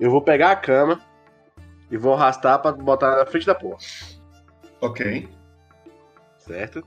[0.00, 1.00] Eu vou pegar a cama
[1.90, 3.84] e vou arrastar pra botar na frente da porta.
[4.80, 5.28] Ok.
[6.38, 6.84] Certo?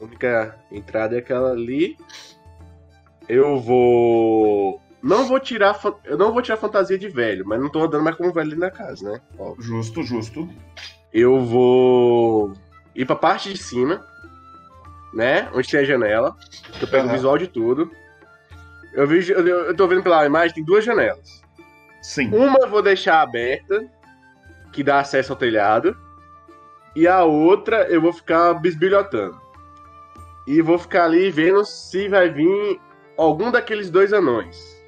[0.00, 1.96] A única entrada é aquela ali.
[3.28, 4.80] Eu vou.
[5.02, 5.74] Não vou tirar.
[5.74, 8.50] fa- Eu não vou tirar fantasia de velho, mas não tô andando mais como velho
[8.52, 9.20] ali na casa, né?
[9.38, 10.48] Ó, Justo, justo.
[11.12, 12.52] eu vou
[12.94, 14.04] ir pra parte de cima,
[15.14, 15.48] né?
[15.54, 16.34] Onde tem a janela.
[16.78, 17.14] que Eu pego o Aham.
[17.16, 17.90] visual de tudo.
[18.94, 21.42] Eu, vejo, eu, eu tô vendo pela imagem, tem duas janelas.
[22.02, 22.34] Sim.
[22.34, 23.86] Uma eu vou deixar aberta,
[24.72, 25.96] que dá acesso ao telhado.
[26.96, 29.38] E a outra eu vou ficar bisbilhotando.
[30.46, 32.80] E vou ficar ali vendo se vai vir
[33.18, 34.78] algum daqueles dois anões.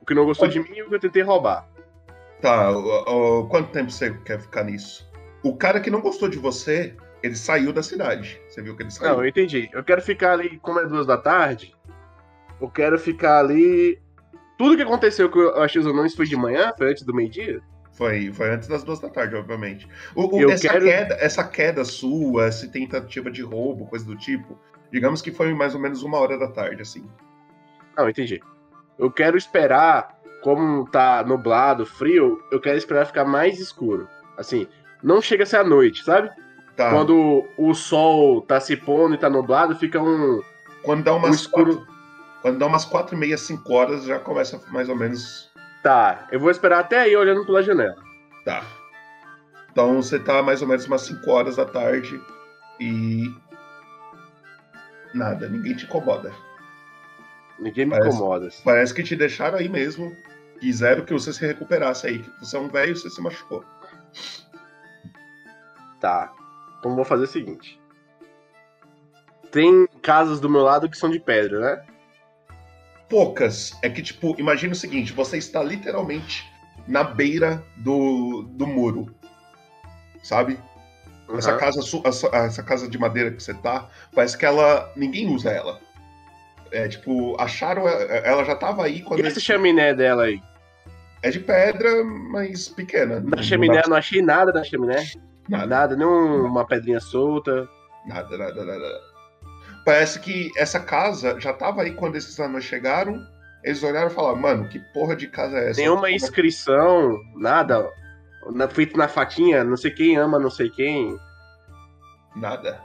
[0.00, 1.66] O que não gostou de mim e o que eu tentei roubar.
[2.40, 5.08] Tá, ó, ó, quanto tempo você quer ficar nisso?
[5.42, 8.40] O cara que não gostou de você, ele saiu da cidade.
[8.48, 9.12] Você viu que ele saiu?
[9.12, 9.68] Não, eu entendi.
[9.72, 11.74] Eu quero ficar ali, como é duas da tarde,
[12.60, 13.98] eu quero ficar ali.
[14.58, 16.72] Tudo que aconteceu que eu achei os anões foi de manhã?
[16.76, 17.60] Foi antes do meio-dia?
[17.92, 19.88] Foi, foi antes das duas da tarde, obviamente.
[20.14, 24.58] O- o- essa, quero- queda, essa queda sua, essa tentativa de roubo, coisa do tipo,
[24.94, 27.04] digamos que foi mais ou menos uma hora da tarde, assim.
[27.96, 28.40] Não, entendi.
[28.96, 34.08] Eu quero esperar, como tá nublado, frio, eu quero esperar ficar mais escuro.
[34.38, 34.68] Assim,
[35.02, 36.30] não chega a ser a noite, sabe?
[36.76, 36.90] Tá.
[36.90, 40.40] Quando o sol tá se pondo e tá nublado, fica um.
[40.84, 41.76] Quando dá umas um escuro.
[41.78, 41.94] quatro,
[42.40, 45.50] quando dá umas quatro e meia, cinco horas, já começa mais ou menos.
[45.82, 47.96] Tá, eu vou esperar até aí olhando pela janela.
[48.44, 48.62] Tá.
[49.72, 52.20] Então você tá mais ou menos umas 5 horas da tarde
[52.78, 53.28] e
[55.14, 56.32] Nada, ninguém te incomoda.
[57.58, 58.48] Ninguém me Parece- incomoda.
[58.64, 60.14] Parece que te deixaram aí mesmo.
[60.60, 62.18] Quiseram que você se recuperasse aí.
[62.20, 63.64] Que você é um velho e você se machucou.
[66.00, 66.32] Tá.
[66.78, 67.80] Então vou fazer o seguinte.
[69.50, 71.84] Tem casas do meu lado que são de pedra, né?
[73.08, 73.72] Poucas.
[73.82, 76.44] É que, tipo, imagina o seguinte: você está literalmente
[76.88, 79.14] na beira do, do muro.
[80.22, 80.58] Sabe?
[81.38, 81.58] Essa, Uhum.
[81.58, 82.02] casa, su-
[82.32, 84.90] essa, casa de madeira que você tá, parece que ela.
[84.96, 85.78] ninguém usa ela.
[86.72, 87.86] É tipo, acharam.
[87.88, 89.20] Ela já tava aí quando.
[89.20, 90.40] E essa chaminé dela aí?
[91.22, 93.20] É de pedra, mas pequena.
[93.20, 95.04] Na chaminé eu não achei nada na chaminé.
[95.48, 95.66] Nada.
[95.66, 97.68] Nada, nem um- uma pedrinha solta.
[98.06, 99.00] Nada, nada, nada.
[99.84, 103.18] Parece que essa casa já tava aí quando esses anões chegaram.
[103.62, 105.80] Eles olharam e falaram, mano, que porra de casa é essa?
[105.80, 107.88] Nenhuma inscrição, nada.
[108.52, 111.18] Na, feito na faquinha, não sei quem ama não sei quem.
[112.36, 112.82] Nada.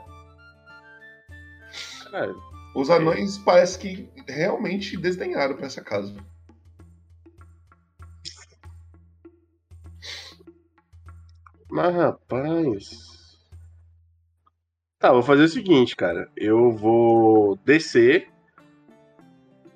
[2.10, 2.34] Cara,
[2.74, 6.14] Os anões parece que realmente desdenharam pra essa casa.
[11.70, 13.10] mas rapaz.
[14.98, 16.28] Tá, vou fazer o seguinte, cara.
[16.36, 18.28] Eu vou descer.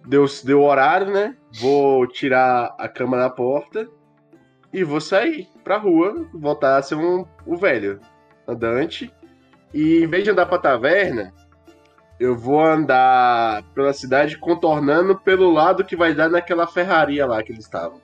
[0.07, 1.37] Deu, deu horário, né?
[1.61, 3.89] Vou tirar a cama da porta.
[4.73, 6.29] E vou sair pra rua.
[6.33, 7.99] Voltar a ser um, o velho
[8.47, 9.13] andante.
[9.73, 11.33] E em vez de andar pra taverna,
[12.21, 17.51] eu vou andar pela cidade contornando pelo lado que vai dar naquela ferraria lá que
[17.51, 18.01] eles estavam.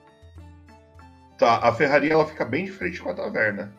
[1.37, 3.73] Tá, a ferraria ela fica bem de frente com a taverna.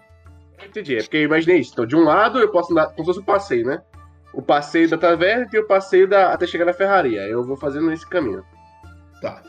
[0.65, 1.73] Entendi, é porque eu imaginei isso.
[1.73, 3.83] Então, de um lado eu posso andar como se fosse um passeio, né?
[4.33, 6.33] O passeio da taverna e o passeio da...
[6.33, 7.21] até chegar na ferraria.
[7.23, 8.45] Eu vou fazendo esse caminho.
[9.21, 9.43] Tá.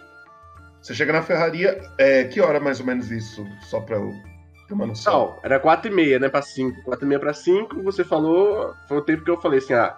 [0.84, 3.48] Você chega na ferraria, é, que hora mais ou menos isso?
[3.62, 4.12] Só pra eu
[4.68, 5.14] ter uma noção.
[5.14, 6.28] Não, era 4 e meia, né?
[6.28, 6.84] Pra 5.
[6.84, 8.76] 4 e meia pra 5, você falou.
[8.90, 9.98] Foi o tempo que eu falei assim, ah,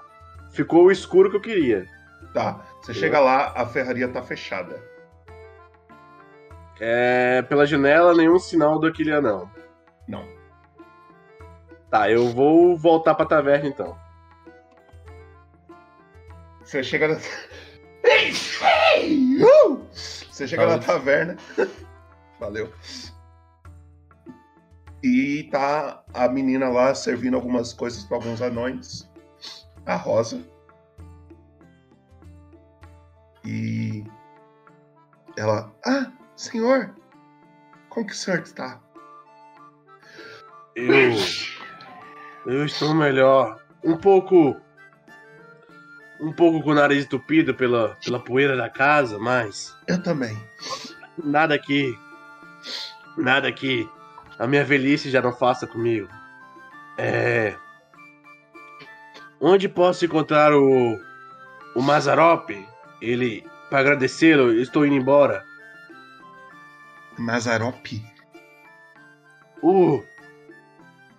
[0.51, 1.87] ficou o escuro que eu queria.
[2.35, 2.63] Tá.
[2.83, 4.79] Você chega lá, a ferraria tá fechada.
[6.79, 9.49] É, pela janela, nenhum sinal do aquele anão.
[10.07, 10.23] Não.
[11.89, 13.97] Tá, eu vou voltar pra taverna então.
[16.63, 17.17] Você chega na.
[20.35, 21.37] Você chega na taverna.
[22.41, 22.69] Valeu.
[25.01, 29.09] E tá a menina lá servindo algumas coisas para alguns anões.
[29.85, 30.45] A Rosa.
[33.45, 34.03] E
[35.37, 36.93] ela, ah, senhor,
[37.87, 38.81] como que o senhor está?
[40.75, 41.13] Eu.
[42.45, 43.63] Eu estou melhor.
[43.81, 44.59] Um pouco.
[46.19, 49.75] Um pouco com o nariz entupido pela, pela poeira da casa, mas.
[49.87, 50.37] Eu também.
[51.21, 51.97] Nada que.
[53.17, 53.89] Nada que
[54.39, 56.09] a minha velhice já não faça comigo.
[56.97, 57.55] É.
[59.39, 60.99] Onde posso encontrar o.
[61.75, 62.49] O Mazarop?
[63.01, 63.45] Ele.
[63.69, 65.43] Para agradecê-lo, estou indo embora.
[67.17, 67.85] Mazarop?
[69.61, 70.03] O.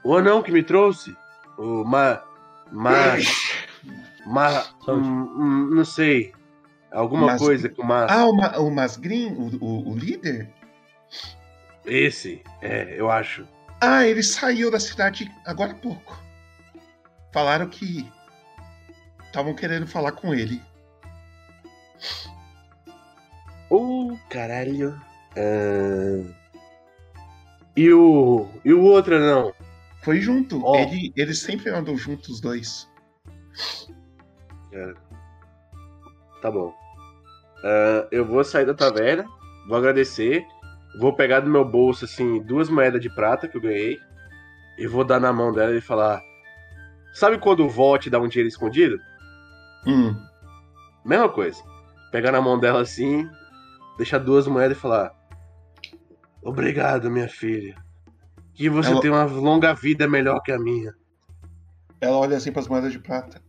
[0.02, 1.16] O anão que me trouxe.
[1.58, 2.22] O Ma.
[2.70, 3.16] Ma.
[4.26, 4.64] Ma.
[4.88, 4.94] hum,
[5.36, 6.32] hum, não sei.
[6.92, 8.06] Alguma Mas- coisa com Ma.
[8.08, 10.48] Ah, o, Ma, o Masgrim, o, o, o líder?
[11.84, 13.46] Esse, é, eu acho.
[13.80, 16.18] Ah, ele saiu da cidade agora há pouco.
[17.32, 18.10] Falaram que
[19.26, 20.60] estavam querendo falar com ele.
[23.70, 25.00] Ô, caralho.
[25.36, 26.24] Ah,
[27.76, 28.48] E o.
[28.64, 29.52] E o outro não?
[30.02, 30.62] Foi junto.
[30.76, 32.88] Ele, eles sempre andam juntos, os dois.
[34.76, 34.94] É.
[36.42, 36.74] Tá bom.
[37.64, 39.24] Ah, eu vou sair da taverna,
[39.66, 40.44] vou agradecer,
[41.00, 43.98] vou pegar do meu bolso, assim, duas moedas de prata que eu ganhei,
[44.78, 46.20] e vou dar na mão dela e falar:
[47.14, 48.98] Sabe quando o vó te dá um dinheiro escondido?
[49.86, 50.14] Hum.
[51.04, 51.62] Mesma coisa.
[52.12, 53.26] Pegar na mão dela assim,
[53.96, 55.12] deixar duas moedas e falar:
[56.42, 57.74] Obrigado, minha filha.
[58.52, 60.94] Que você Ela- tenha uma longa vida melhor que a minha.
[62.00, 63.40] Ela olha assim pras moedas de prata.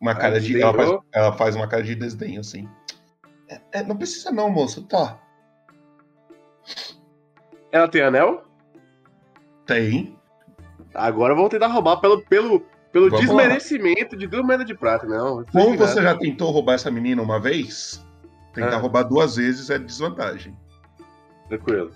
[0.00, 0.60] Uma cara de.
[0.60, 2.68] Ela faz, ela faz uma cara de desdenho, assim.
[3.48, 4.82] É, é, não precisa não, moço.
[4.86, 5.18] Tá.
[7.72, 8.44] Ela tem anel?
[9.66, 10.18] Tem.
[10.94, 12.60] Agora eu vou tentar roubar pelo, pelo,
[12.92, 13.26] pelo Vamos lá.
[13.26, 15.44] desmerecimento de duas moedas de prata, não.
[15.46, 18.04] Como você já tentou roubar essa menina uma vez,
[18.52, 18.80] tentar Ah.
[18.80, 20.56] roubar duas vezes é desvantagem.
[21.48, 21.90] Tranquilo.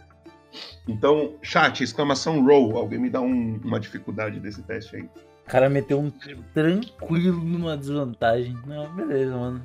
[0.89, 2.77] Então, chat, exclamação roll.
[2.77, 5.09] Alguém me dá um- uma dificuldade desse teste aí.
[5.49, 6.12] O cara meteu um
[6.53, 8.55] tranquilo numa desvantagem.
[8.66, 9.62] Não, beleza, mano.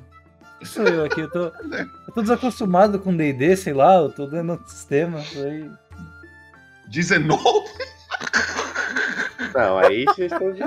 [0.62, 4.52] Sou eu aqui, eu tô, eu tô desacostumado com DD, sei lá, eu tô dando
[4.52, 5.18] outro sistema.
[5.18, 5.70] Aí...
[6.88, 7.68] 19?
[9.40, 10.62] É não, aí vocês estão de.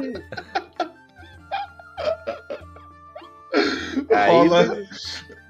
[4.13, 4.77] Aí Paula,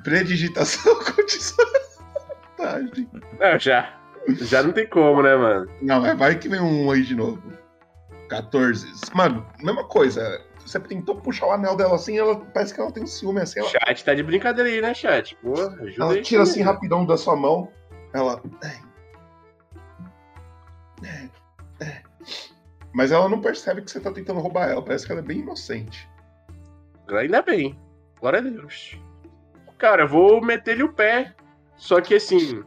[0.02, 3.10] predigitação com desvantagem.
[3.38, 4.00] Não, já.
[4.30, 5.70] Já não tem como, né, mano?
[5.82, 7.67] Não, mas vai que vem um aí de novo.
[8.28, 9.12] 14.
[9.14, 10.44] Mano, mesma coisa.
[10.60, 13.60] Você tentou puxar o anel dela assim, ela parece que ela tem ciúme assim.
[13.60, 15.36] Ela, Chat tá de brincadeira aí, né, chat?
[15.38, 16.22] Pô, ajuda ela aí.
[16.22, 17.72] tira assim rapidão da sua mão.
[18.14, 18.42] Ela.
[18.64, 18.88] É,
[21.08, 21.30] é,
[21.86, 22.02] é.
[22.94, 24.82] Mas ela não percebe que você tá tentando roubar ela.
[24.82, 26.10] Parece que ela é bem inocente.
[27.10, 27.80] Ainda bem.
[28.20, 29.00] Glória a Deus.
[29.78, 31.34] Cara, eu vou meter-lhe o pé.
[31.76, 32.64] Só que assim,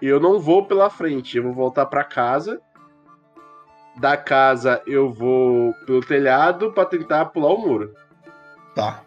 [0.00, 1.36] eu não vou pela frente.
[1.36, 2.60] Eu vou voltar pra casa.
[3.96, 7.94] Da casa eu vou pelo telhado pra tentar pular o muro.
[8.74, 9.02] Tá.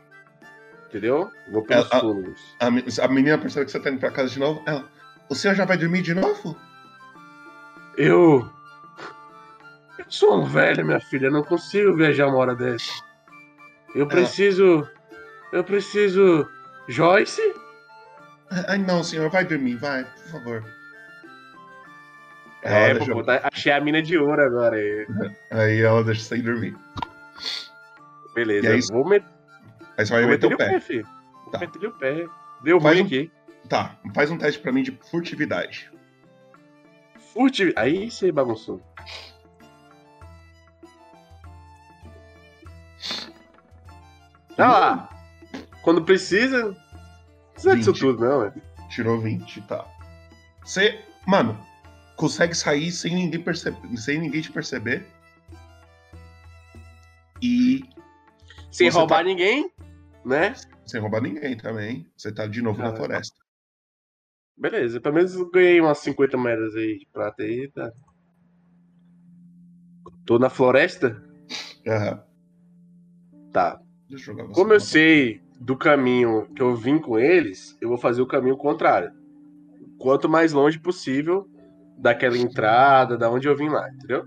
[0.87, 1.29] Entendeu?
[1.51, 2.55] Vou pelos Ela- a- fundos.
[2.59, 4.63] A, a menina percebe que você tá indo pra casa de novo.
[4.65, 4.85] Ela.
[5.29, 6.55] O senhor já vai dormir de novo?
[7.97, 8.49] Eu.
[9.99, 11.27] Eu sou um velho, minha filha.
[11.27, 12.93] Eu não consigo viajar uma hora dessa.
[13.93, 14.87] Eu preciso.
[15.51, 16.47] Eu preciso.
[16.87, 17.41] Joyce?
[18.69, 20.63] Ai, não, senhor, vai dormir, vai, por favor.
[22.67, 24.75] É, pô, deixa- tá- achei a mina de ouro agora.
[24.75, 25.07] aí.
[25.51, 26.75] Aí ela deixa ir dormir.
[28.35, 29.27] Beleza, aí- vou meter.
[29.97, 30.79] Aí você vai Vou meter meter o pé.
[30.79, 31.07] filho.
[31.51, 32.25] Vou meter o pé.
[32.63, 33.31] Deu Faz ruim um- aqui.
[33.67, 35.91] Tá, faz um teste pra mim de furtividade.
[37.33, 37.73] Furtivi...
[37.75, 38.81] Aí você bagunçou.
[44.57, 45.09] Ah lá.
[45.81, 46.63] Quando precisa.
[46.65, 46.75] Não
[47.53, 47.99] precisa disso 20.
[48.01, 48.61] tudo, não, velho.
[48.89, 49.85] Tirou 20, tá.
[50.63, 51.57] Você, mano,
[52.17, 55.05] consegue sair sem ninguém perceber, sem ninguém te perceber.
[57.41, 57.83] E
[58.71, 59.71] Sem Você roubar tá- ninguém,
[60.25, 60.53] né?
[60.85, 62.05] sem roubar ninguém também.
[62.17, 62.95] Você tá de novo na Ah.
[62.95, 63.39] floresta.
[64.57, 67.91] Beleza, pelo menos eu ganhei umas 50 moedas aí de prata aí, tá?
[70.25, 71.23] Tô na floresta?
[71.87, 72.23] Aham.
[73.53, 73.79] Tá.
[74.09, 74.53] Deixa eu jogar.
[74.53, 78.57] Como eu sei do caminho que eu vim com eles, eu vou fazer o caminho
[78.57, 79.11] contrário.
[79.97, 81.49] Quanto mais longe possível
[81.97, 84.25] daquela entrada, da onde eu vim lá, entendeu?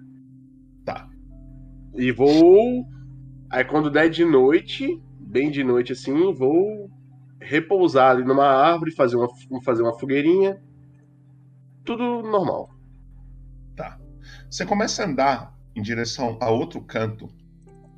[0.84, 1.08] Tá.
[1.94, 2.84] E vou.
[3.50, 6.90] Aí quando der de noite, bem de noite assim, vou
[7.40, 9.28] repousar ali numa árvore, fazer uma,
[9.64, 10.60] fazer uma fogueirinha.
[11.84, 12.70] Tudo normal.
[13.74, 13.98] Tá.
[14.50, 17.28] Você começa a andar em direção a outro canto,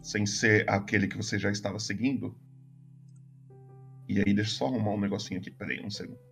[0.00, 2.34] sem ser aquele que você já estava seguindo.
[4.08, 5.50] E aí, deixa eu só arrumar um negocinho aqui.
[5.50, 6.31] Peraí, um segundo.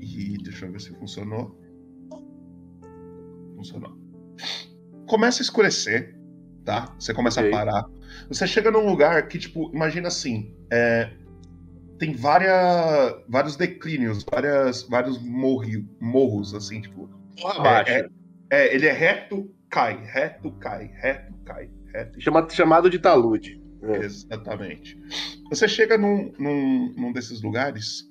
[0.00, 1.58] E deixa eu ver se funcionou.
[3.56, 3.96] Funcionou.
[5.06, 6.16] Começa a escurecer,
[6.64, 6.94] tá?
[6.98, 7.52] Você começa Ok.
[7.52, 7.84] a parar.
[8.28, 11.10] Você chega num lugar que, tipo, imagina assim, é,
[11.98, 17.08] tem várias, vários declínios, várias, vários morri, morros, assim, tipo.
[17.44, 17.92] Abaixo.
[17.92, 18.08] É, é,
[18.50, 22.20] é, ele é reto, cai, reto, cai, reto, cai, reto.
[22.20, 23.57] Chama- chamado de talude.
[23.82, 24.98] Exatamente.
[25.50, 28.08] Você chega num, num, num desses lugares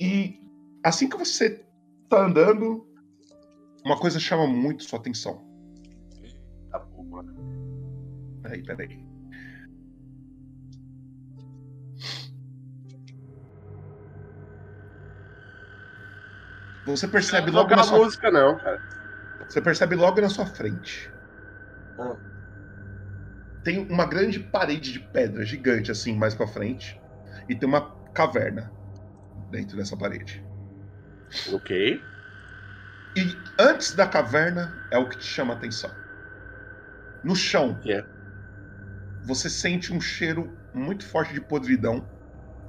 [0.00, 0.40] e
[0.82, 1.64] assim que você
[2.08, 2.86] tá andando,
[3.84, 5.44] uma coisa chama muito sua atenção.
[6.70, 7.24] Tá porra.
[8.42, 9.10] Peraí, peraí.
[16.86, 18.80] Você percebe Não logo na sua música, não, cara.
[19.48, 21.12] Você percebe logo na sua frente.
[21.98, 22.29] Ah.
[23.62, 27.00] Tem uma grande parede de pedra gigante assim mais pra frente
[27.48, 28.72] e tem uma caverna
[29.50, 30.42] dentro dessa parede.
[31.52, 31.70] Ok.
[33.16, 33.22] E
[33.58, 35.90] antes da caverna é o que te chama a atenção.
[37.22, 37.78] No chão,
[39.22, 42.08] você sente um cheiro muito forte de podridão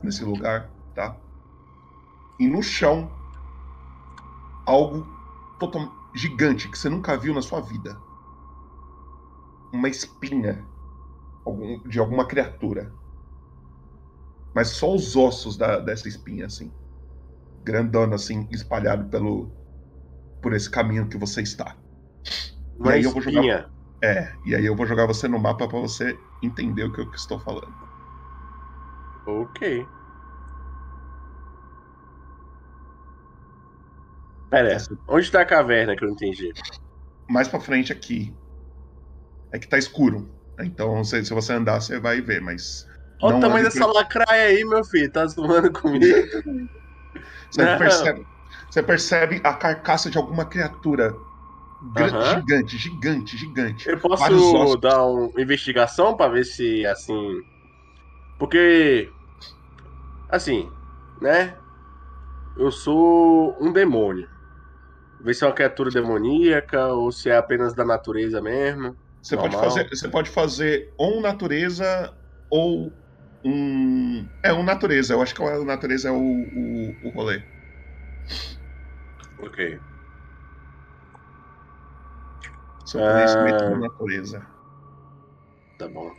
[0.04, 1.16] nesse lugar, tá?
[2.40, 3.10] E no chão,
[4.66, 5.06] algo
[5.60, 7.98] total gigante que você nunca viu na sua vida.
[9.72, 10.71] Uma espinha
[11.46, 12.98] algum- de alguma criatura.
[14.54, 16.74] Mas só os ossos da- dessa espinha, assim.
[17.64, 19.56] Grandona, assim, espalhado pelo,
[20.42, 21.78] por esse caminho que você está.
[22.84, 23.72] E Uma aí eu vou jogar.
[24.04, 27.10] É, e aí eu vou jogar você no mapa pra você entender o que eu
[27.12, 27.78] estou falando.
[29.26, 29.62] Ok.
[34.50, 34.78] Pera,
[35.08, 36.54] onde tá a caverna que eu não entendi?
[37.30, 38.38] Mais pra frente aqui.
[39.50, 40.38] É que tá escuro.
[40.66, 42.86] Então, se, se você andar, você vai ver, mas.
[43.22, 45.12] Olha o tamanho dessa lacraia aí, meu filho.
[45.12, 46.28] Tá zoando comigo?
[47.50, 48.28] Você percebe,
[48.70, 51.18] você percebe a carcaça de alguma criatura.
[51.96, 52.44] Aham.
[52.46, 53.86] Gigante, gigante, gigante.
[53.86, 57.42] Eu posso dar uma investigação pra ver se, assim.
[58.38, 59.14] Porque.
[60.28, 60.72] Assim,
[61.22, 61.60] né?
[62.56, 64.28] Eu sou um demônio.
[65.20, 68.98] Ver se é uma criatura demoníaca ou se é apenas da natureza mesmo.
[69.22, 72.18] Você pode, fazer, você pode fazer ou natureza
[72.50, 72.92] ou
[73.44, 74.28] um.
[74.44, 75.14] É, um natureza.
[75.14, 77.44] Eu acho que a natureza é o, o, o rolê.
[79.38, 79.80] Ok.
[82.86, 83.70] Seu conhecimento Ah.
[83.70, 84.48] da natureza.
[85.78, 86.16] Tá bom.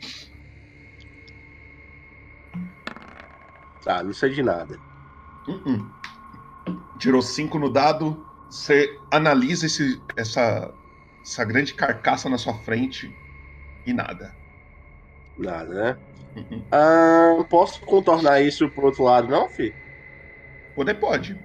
[3.84, 4.78] Tá, não sei de nada.
[5.48, 5.92] Uh-uh.
[6.98, 8.24] Tirou cinco no dado.
[8.48, 10.72] Você analisa esse, essa,
[11.24, 13.18] essa grande carcaça na sua frente
[13.86, 14.38] e nada.
[15.36, 16.00] Nada, né?
[16.72, 19.76] Ah, posso contornar isso pro outro lado, não, fi?
[20.74, 21.40] Poder pode.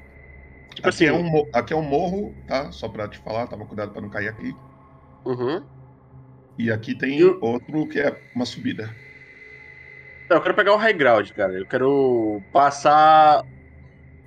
[0.76, 2.72] Tipo aqui, assim- é um, aqui é um morro, tá?
[2.72, 4.62] Só pra te falar, toma cuidado pra não cair aqui.
[5.26, 5.68] Uhum.
[6.58, 8.96] E aqui tem outro que é uma subida.
[10.30, 11.54] Não, eu quero pegar o high ground, cara.
[11.58, 13.44] Eu quero passar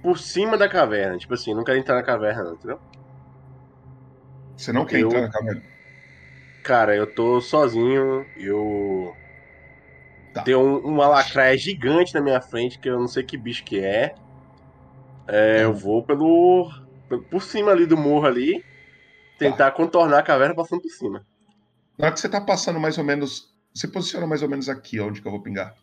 [0.03, 1.19] por cima da caverna.
[1.19, 2.81] Tipo assim, não quero entrar na caverna, entendeu?
[4.61, 5.62] Você não quer Eu- entrar na caverna?
[6.62, 9.15] Cara, eu tô sozinho, eu.
[10.35, 10.43] Tá.
[10.43, 13.78] Tem um, uma lacraia gigante na minha frente, que eu não sei que bicho que
[13.81, 14.12] é.
[15.27, 16.69] É, eu vou pelo.
[17.31, 18.62] por cima ali do morro ali.
[19.39, 21.24] Tentar contornar a caverna passando por cima.
[21.97, 23.49] Na hora que você tá passando mais ou menos.
[23.74, 25.74] Se posiciona mais ou menos aqui, onde que eu vou pingar.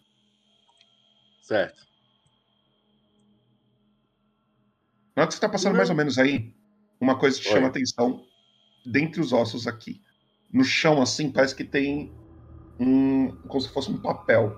[1.41, 1.87] Certo.
[5.15, 6.53] Na hora que você tá passando mais ou menos aí,
[7.01, 7.53] uma coisa que Oi.
[7.53, 8.26] chama atenção
[8.91, 10.01] dentre os ossos aqui.
[10.51, 12.11] No chão, assim, parece que tem
[12.80, 13.31] um.
[13.47, 14.55] como se fosse um papel.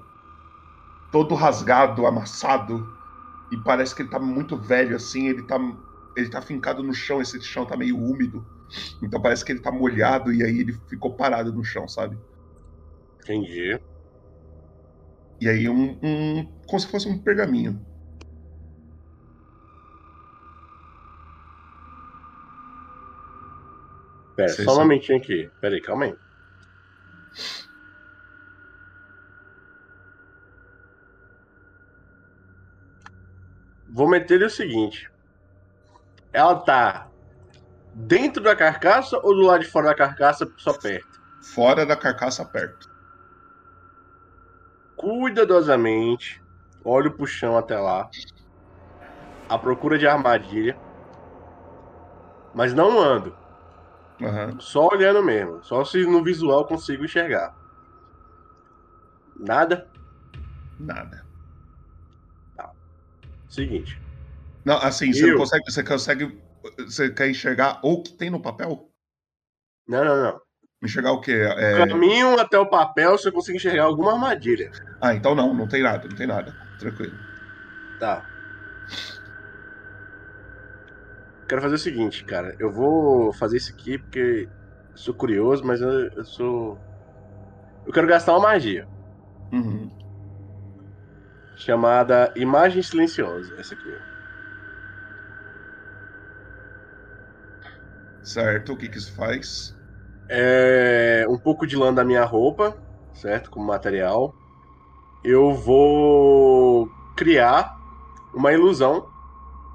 [1.11, 2.87] Todo rasgado, amassado.
[3.51, 5.57] E parece que ele tá muito velho, assim, ele tá.
[6.15, 8.45] Ele tá fincado no chão, esse chão tá meio úmido.
[9.01, 12.17] Então parece que ele tá molhado e aí ele ficou parado no chão, sabe?
[13.23, 13.79] Entendi.
[15.41, 15.97] E aí um.
[16.03, 17.83] um como se fosse um pergaminho.
[24.39, 24.83] Pera, Sei, só um sei.
[24.83, 25.51] momentinho aqui.
[25.59, 26.15] Pera aí, calma aí.
[33.89, 35.11] Vou meter o seguinte.
[36.31, 37.09] Ela tá
[37.93, 41.19] dentro da carcaça ou do lado de fora da carcaça, só perto?
[41.53, 42.87] Fora da carcaça perto.
[44.95, 46.41] Cuidadosamente,
[46.85, 48.09] olho pro chão até lá.
[49.49, 50.77] À procura de armadilha.
[52.55, 53.38] Mas não ando.
[54.59, 55.63] Só olhando mesmo.
[55.63, 57.55] Só se no visual consigo enxergar.
[59.37, 59.87] Nada?
[60.79, 61.29] Nada.
[63.49, 63.99] Seguinte.
[64.63, 65.37] Não, assim, você Eu?
[65.37, 65.63] consegue.
[65.71, 66.41] Você consegue.
[66.77, 68.89] Você quer enxergar o que tem no papel?
[69.87, 70.41] Não, não, não.
[70.83, 71.33] Enxergar o quê?
[71.57, 71.85] É...
[71.87, 74.71] Caminho até o papel se eu consigo enxergar alguma armadilha.
[75.01, 76.55] Ah, então não, não tem nada, não tem nada.
[76.77, 77.17] Tranquilo.
[77.99, 78.25] Tá.
[81.49, 82.55] Quero fazer o seguinte, cara.
[82.59, 84.47] Eu vou fazer isso aqui porque
[84.95, 86.79] sou curioso, mas eu, eu sou.
[87.85, 88.87] Eu quero gastar uma magia.
[89.51, 89.89] Uhum.
[91.57, 93.55] Chamada Imagem Silenciosa.
[93.57, 93.89] Essa aqui.
[98.23, 99.73] Certo, o que que isso faz?
[100.29, 102.77] É um pouco de lã da minha roupa,
[103.15, 103.49] certo?
[103.49, 104.35] Como material.
[105.23, 107.71] Eu vou criar
[108.33, 109.07] uma ilusão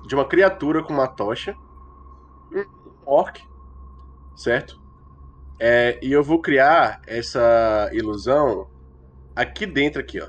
[0.06, 1.54] de uma criatura com uma tocha.
[3.06, 3.40] Orc,
[4.36, 4.74] certo?
[5.60, 8.66] É, e eu vou criar essa ilusão
[9.34, 10.28] aqui dentro, aqui, ó.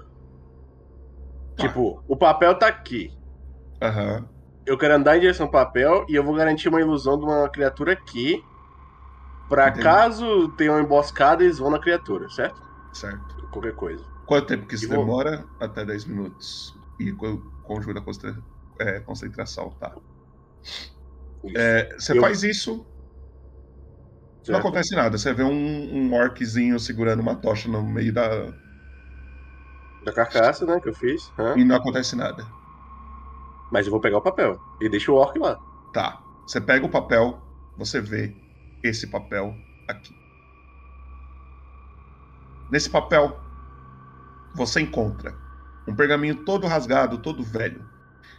[1.57, 3.09] Tipo, o papel tá aqui.
[3.81, 4.27] Aham.
[4.65, 7.47] Eu quero andar em direção ao papel e eu vou garantir uma ilusão de uma
[7.49, 8.41] criatura aqui.
[9.47, 9.83] Pra Entendi.
[9.83, 12.59] caso tenha uma emboscada, eles vão na criatura, certo?
[12.91, 13.47] Certo.
[13.51, 14.03] Qualquer coisa.
[14.25, 15.45] Quanto tempo que isso vou- demora?
[15.59, 16.73] Até 10 minutos.
[16.99, 18.03] E co- conjura
[18.79, 19.95] é, concentração, tá.
[21.55, 22.85] É, você Eu- faz isso.
[24.47, 24.59] Não Certo.
[24.59, 25.17] acontece nada.
[25.17, 25.51] Você vê um,
[25.95, 28.51] um orczinho segurando uma tocha no meio da.
[30.03, 31.31] Da carcaça, né, que eu fiz.
[31.39, 31.55] hã?
[31.57, 32.45] E não acontece nada.
[33.71, 34.59] Mas eu vou pegar o papel.
[34.79, 35.57] E deixo o orc lá.
[35.91, 36.21] Tá.
[36.45, 37.41] Você pega o papel,
[37.75, 38.35] você vê
[38.83, 39.55] esse papel
[39.87, 40.13] aqui.
[42.69, 43.39] Nesse papel,
[44.53, 45.35] você encontra
[45.87, 47.81] um pergaminho todo rasgado, todo velho,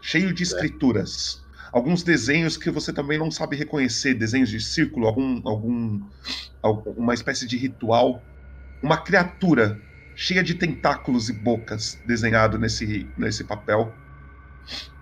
[0.03, 1.46] cheio de escrituras.
[1.73, 6.01] Alguns desenhos que você também não sabe reconhecer, desenhos de círculo, algum, algum,
[6.63, 8.29] algum- uma espécie de ritual,
[8.83, 9.83] uma criatura
[10.15, 14.01] cheia de tentáculos e bocas desenhado nesse, nesse papel.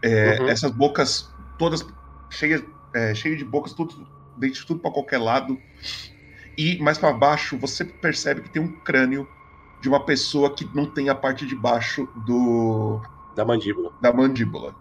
[0.02, 0.48] É, Uhum.
[0.50, 1.84] Essas bocas todas
[2.30, 2.62] cheias,
[2.94, 5.62] é, cheio de bocas, tudo, dente de tudo para qualquer lado.
[6.56, 9.28] E mais para baixo você percebe que tem um crânio
[9.78, 13.02] de uma pessoa que não tem a parte de baixo do
[13.36, 13.92] Da mandíbula.
[14.00, 14.76] da mandíbula.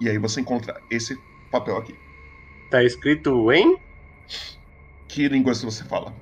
[0.00, 2.00] E aí você encontra esse papel aqui.
[2.70, 3.76] Tá escrito em
[5.08, 6.18] Que línguas você fala?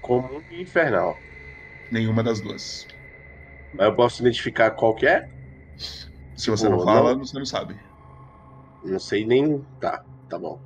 [0.00, 1.22] comum e infernal.
[1.90, 2.86] Nenhuma das duas.
[3.72, 5.22] Mas eu posso identificar qual que é?
[6.36, 7.18] Se você Pô, não fala, não.
[7.18, 7.76] você não sabe.
[8.82, 9.62] Não sei nem.
[9.78, 10.62] Tá, tá bom.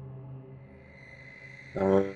[1.75, 2.15] Ah.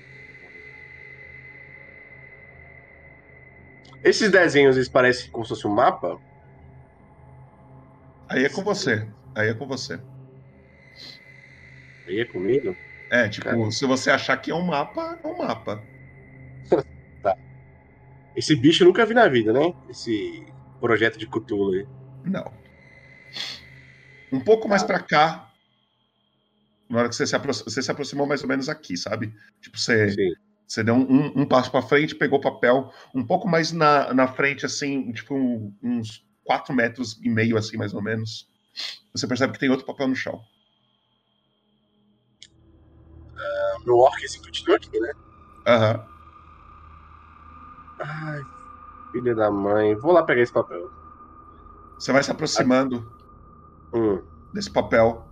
[4.01, 6.17] Esses desenhos, eles parecem como se fosse um mapa?
[8.29, 9.11] Aí é com você.
[9.35, 10.01] Aí é com você.
[12.07, 12.77] Aí é comigo?
[13.09, 15.87] É, tipo, se você achar que é um mapa, é um mapa.
[17.21, 17.35] Tá.
[18.35, 19.73] Esse bicho eu nunca vi na vida, né?
[19.89, 21.87] Esse projeto de Cthulhu aí.
[22.23, 22.45] Não.
[24.31, 25.51] Um pouco mais pra cá.
[26.89, 29.33] Na hora que você se, você se aproximou mais ou menos aqui, sabe?
[29.59, 30.15] Tipo, você,
[30.67, 34.27] você deu um, um passo pra frente, pegou o papel, um pouco mais na, na
[34.27, 38.47] frente, assim, tipo, um- uns 4 metros e meio, assim, mais ou menos.
[39.13, 40.43] Você percebe que tem outro papel no chão.
[43.85, 45.11] Meu orc esse continua aqui, né?
[45.67, 46.05] Aham.
[47.99, 48.41] Ai,
[49.11, 49.95] filha da mãe.
[49.95, 50.89] Vou lá pegar esse papel.
[51.97, 53.07] Você vai se aproximando
[53.93, 54.21] Hum.
[54.53, 55.25] desse papel.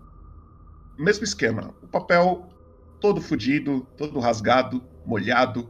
[0.97, 1.73] Mesmo esquema.
[1.81, 2.47] O papel
[3.01, 5.69] todo fudido, todo rasgado, molhado.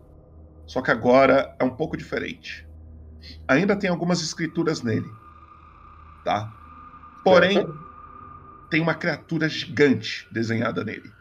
[0.68, 2.68] Só que agora é um pouco diferente.
[3.48, 5.10] Ainda tem algumas escrituras nele.
[6.24, 6.52] Tá?
[7.24, 7.74] Porém,
[8.70, 11.16] tem uma criatura gigante desenhada nele.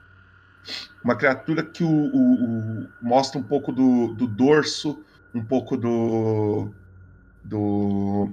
[1.03, 5.05] Uma criatura que o, o- o- mostra um pouco do, do dorso,
[5.35, 6.75] um pouco do,
[7.45, 8.29] do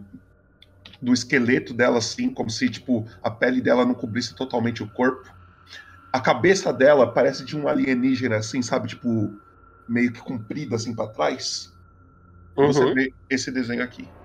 [1.02, 5.28] do esqueleto dela, assim, como se tipo a pele dela não cobrisse totalmente o corpo.
[6.14, 9.40] A cabeça dela parece de um alienígena, assim, sabe, tipo
[9.88, 11.74] meio que comprida assim para trás.
[12.58, 12.94] E Você Uhum.
[12.94, 14.16] vê esse desenho aqui.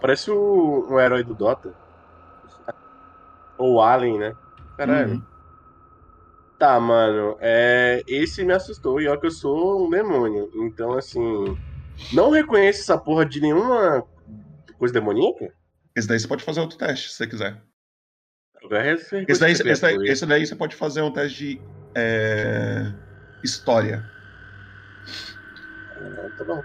[0.00, 1.74] Parece o, um herói do Dota.
[3.56, 4.36] Ou Alien, né?
[4.76, 5.14] Caralho.
[5.14, 5.26] Uhum.
[6.58, 7.36] Tá, mano.
[7.40, 9.00] É, esse me assustou.
[9.00, 10.48] E olha que eu sou um demônio.
[10.66, 11.20] Então, assim.
[12.12, 14.04] Não reconheço essa porra de nenhuma
[14.78, 15.54] coisa demoníaca?
[15.96, 17.62] Esse daí você pode fazer outro teste, se você quiser.
[18.60, 21.66] Quero reconhecer Esse daí, esse daí- esse daí você pode fazer um teste de
[21.96, 22.94] é,
[23.42, 24.10] história.
[25.90, 26.64] Ah, tá bom.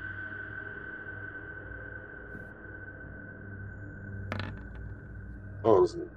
[5.67, 6.07] Onze.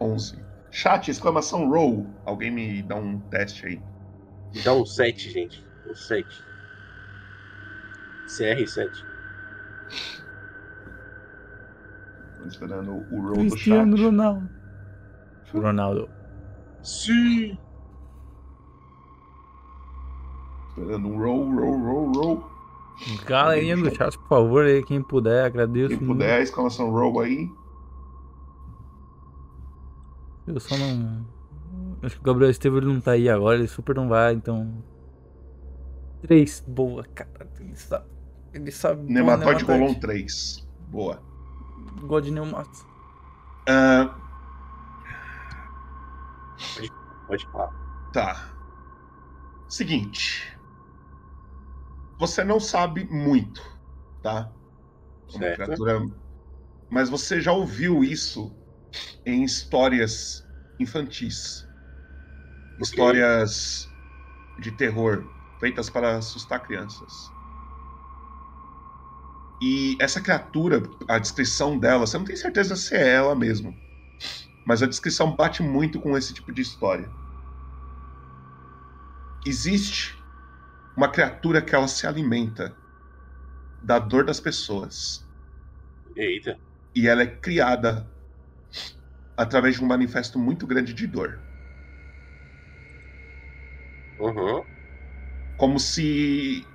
[0.00, 0.44] 11.
[0.70, 2.06] Chat, exclamação roll.
[2.24, 3.82] Alguém me dá um teste aí.
[4.54, 5.66] Me dá um 7, gente.
[5.88, 6.26] Um 7.
[8.26, 8.90] CR7.
[12.38, 13.50] Tô esperando o roll do chat.
[13.50, 14.50] Cristiano Ronaldo.
[15.52, 16.10] Ronaldo.
[16.82, 17.58] Sim.
[20.68, 22.50] Esperando um roll, roll, roll, roll.
[23.26, 25.88] Galerinha do chat, por favor, aí, quem puder, agradeço.
[25.88, 26.18] Quem muito.
[26.20, 27.50] puder, exclamação roll aí.
[30.46, 31.26] Eu só não.
[32.02, 34.82] Acho que o Gabriel Estevam ele não tá aí agora, ele super não vai, então.
[36.22, 37.48] Três, boa, cara.
[37.60, 38.06] Ele sabe.
[38.52, 39.12] Ele sabe.
[39.12, 40.00] Nematóide rolou um nematóide.
[40.00, 40.68] 3.
[40.88, 41.22] Boa.
[42.02, 42.86] God de Neumato.
[43.68, 44.14] Ah,
[46.74, 46.92] Pode,
[47.26, 47.72] pode falar.
[48.12, 48.50] Tá.
[49.68, 50.56] Seguinte.
[52.18, 53.62] Você não sabe muito,
[54.22, 54.50] tá?
[55.32, 56.06] Criatura.
[56.88, 58.54] Mas você já ouviu isso
[59.24, 60.46] em histórias
[60.78, 61.66] infantis.
[62.80, 63.88] Histórias
[64.60, 65.24] de terror
[65.58, 67.12] feitas para assustar crianças.
[69.62, 73.74] E essa criatura, a descrição dela, você não tem certeza se é ela mesmo.
[74.66, 77.10] Mas a descrição bate muito com esse tipo de história.
[79.46, 80.14] Existe
[80.96, 82.76] uma criatura que ela se alimenta
[83.82, 85.24] da dor das pessoas.
[86.16, 86.58] Eita.
[86.94, 88.10] E ela é criada
[89.36, 91.44] através de um manifesto muito grande de dor.
[94.18, 94.66] Uhum.
[95.56, 96.72] Como se.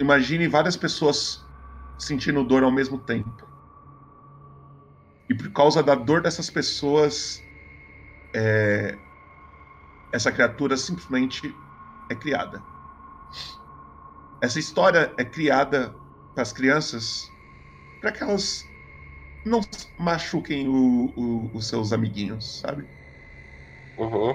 [0.00, 1.50] Imagine várias pessoas
[1.98, 3.50] sentindo dor ao mesmo tempo.
[5.28, 7.48] E por causa da dor dessas pessoas,
[8.34, 9.02] é,
[10.12, 11.60] essa criatura simplesmente
[12.08, 12.64] é criada.
[14.40, 15.98] Essa história é criada
[16.34, 17.34] para as crianças
[18.00, 18.69] para que elas
[19.44, 19.60] não
[19.98, 22.88] machuquem o- o- os seus amiguinhos, sabe?
[23.96, 24.34] Uhum.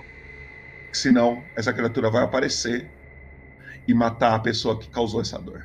[0.94, 2.92] Senão, essa criatura vai aparecer
[3.88, 5.64] e matar a pessoa que causou essa dor.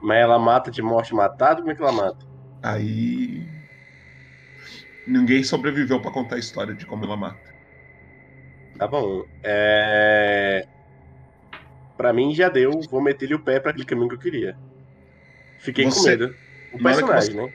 [0.00, 1.60] Mas ela mata de morte matada?
[1.60, 2.18] Como é que ela mata?
[2.62, 3.48] Aí.
[5.06, 7.54] Ninguém sobreviveu para contar a história de como ela mata.
[8.78, 9.22] Tá bom.
[9.42, 10.66] É.
[11.96, 12.70] Pra mim já deu.
[12.90, 14.56] Vou meter-lhe o pé pra aquele caminho que eu queria.
[15.58, 16.34] Fiquei com Você- medo.
[16.70, 17.48] O personagem, você- né?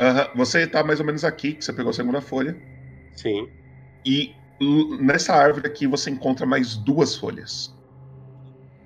[0.00, 2.56] Aham, Você tá mais ou menos aqui, que você pegou a segunda folha.
[3.14, 3.48] Sim.
[4.04, 4.34] E
[5.00, 7.74] nessa árvore aqui você encontra mais duas folhas.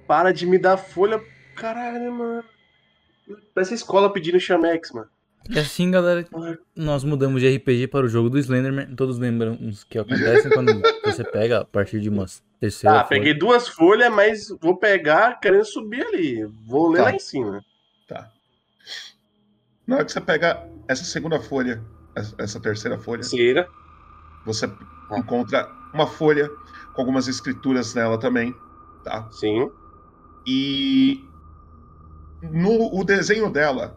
[0.06, 1.22] Para de me dar folha.
[1.56, 2.44] Caralho, mano.
[3.54, 5.08] Parece a escola pedindo chamex, mano.
[5.50, 6.24] E assim, galera,
[6.74, 8.94] nós mudamos de RPG para o jogo do Slenderman.
[8.94, 9.58] Todos lembram
[9.88, 12.26] que acontecem quando você pega a partir de uma
[12.60, 12.98] terceira.
[12.98, 16.44] Tá, peguei duas folhas, mas vou pegar querendo subir ali.
[16.66, 17.04] Vou ler Tá.
[17.04, 17.64] lá em cima.
[18.06, 18.30] Tá.
[19.86, 21.82] Na hora que você pega essa segunda folha,
[22.38, 23.68] essa- terceira folha, Terceira.
[24.44, 24.70] você
[25.16, 26.48] encontra uma folha
[26.94, 28.54] com algumas escrituras nela também,
[29.04, 29.28] tá?
[29.30, 29.70] Sim.
[30.46, 31.28] E
[32.42, 33.96] no o desenho dela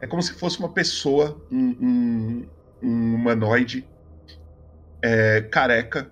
[0.00, 2.50] é como se fosse uma pessoa, um, um,
[2.82, 3.86] um humanoide
[5.02, 6.10] é, careca.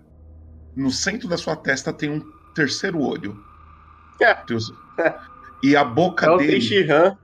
[0.76, 2.20] No centro da sua testa tem um
[2.54, 3.36] terceiro olho.
[4.46, 4.72] Tem os-
[5.62, 6.52] E a boca É o dele.
[6.54, 7.18] Tenshinhan.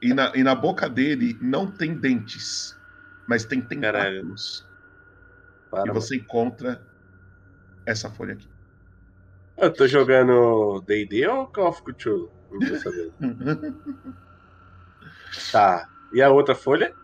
[0.00, 2.78] E na, e na boca dele não tem dentes,
[3.26, 4.68] mas tem tentáculos.
[5.70, 6.84] Para, e você encontra
[7.86, 8.50] essa folha aqui.
[9.56, 12.32] Eu tô jogando D&D ou Call of Cthulhu?
[12.50, 13.12] Não tô sabendo.
[15.50, 15.86] tá.
[16.12, 16.94] E a outra folha?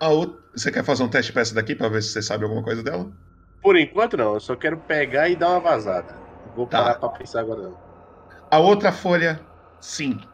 [0.00, 2.44] A outra, você quer fazer um teste pra essa daqui pra ver se você sabe
[2.44, 3.10] alguma coisa dela?
[3.60, 4.34] Por enquanto não.
[4.34, 6.12] Eu só quero pegar e dar uma vazada.
[6.54, 6.82] Vou Tá.
[6.84, 7.78] parar pra pensar agora não.
[8.50, 9.50] A outra folha,
[9.80, 10.31] sim.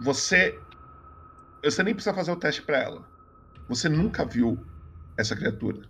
[0.00, 0.66] Você.
[1.64, 3.06] Você nem precisa fazer o teste pra ela.
[3.68, 4.66] Você nunca viu
[5.16, 5.88] essa criatura.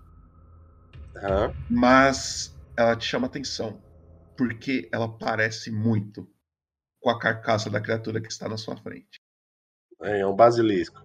[1.16, 1.54] Aham.
[1.68, 3.82] Mas ela te chama atenção.
[4.36, 6.28] Porque ela parece muito
[7.00, 9.20] com a carcaça da criatura que está na sua frente.
[10.00, 11.00] É um basilisco.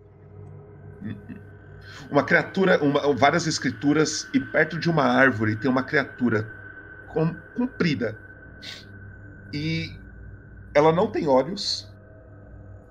[2.09, 6.51] Uma criatura, uma- várias escrituras, e perto de uma árvore tem uma criatura
[7.05, 8.19] com- comprida.
[9.53, 10.01] E
[10.73, 11.94] ela não tem olhos,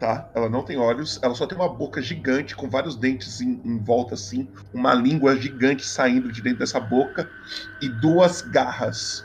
[0.04, 0.28] tá?
[0.34, 3.78] Ela não tem olhos, ela só tem uma boca gigante com vários dentes em, em
[3.78, 7.26] volta assim, uma língua gigante saindo de dentro dessa boca
[7.80, 9.24] e duas garras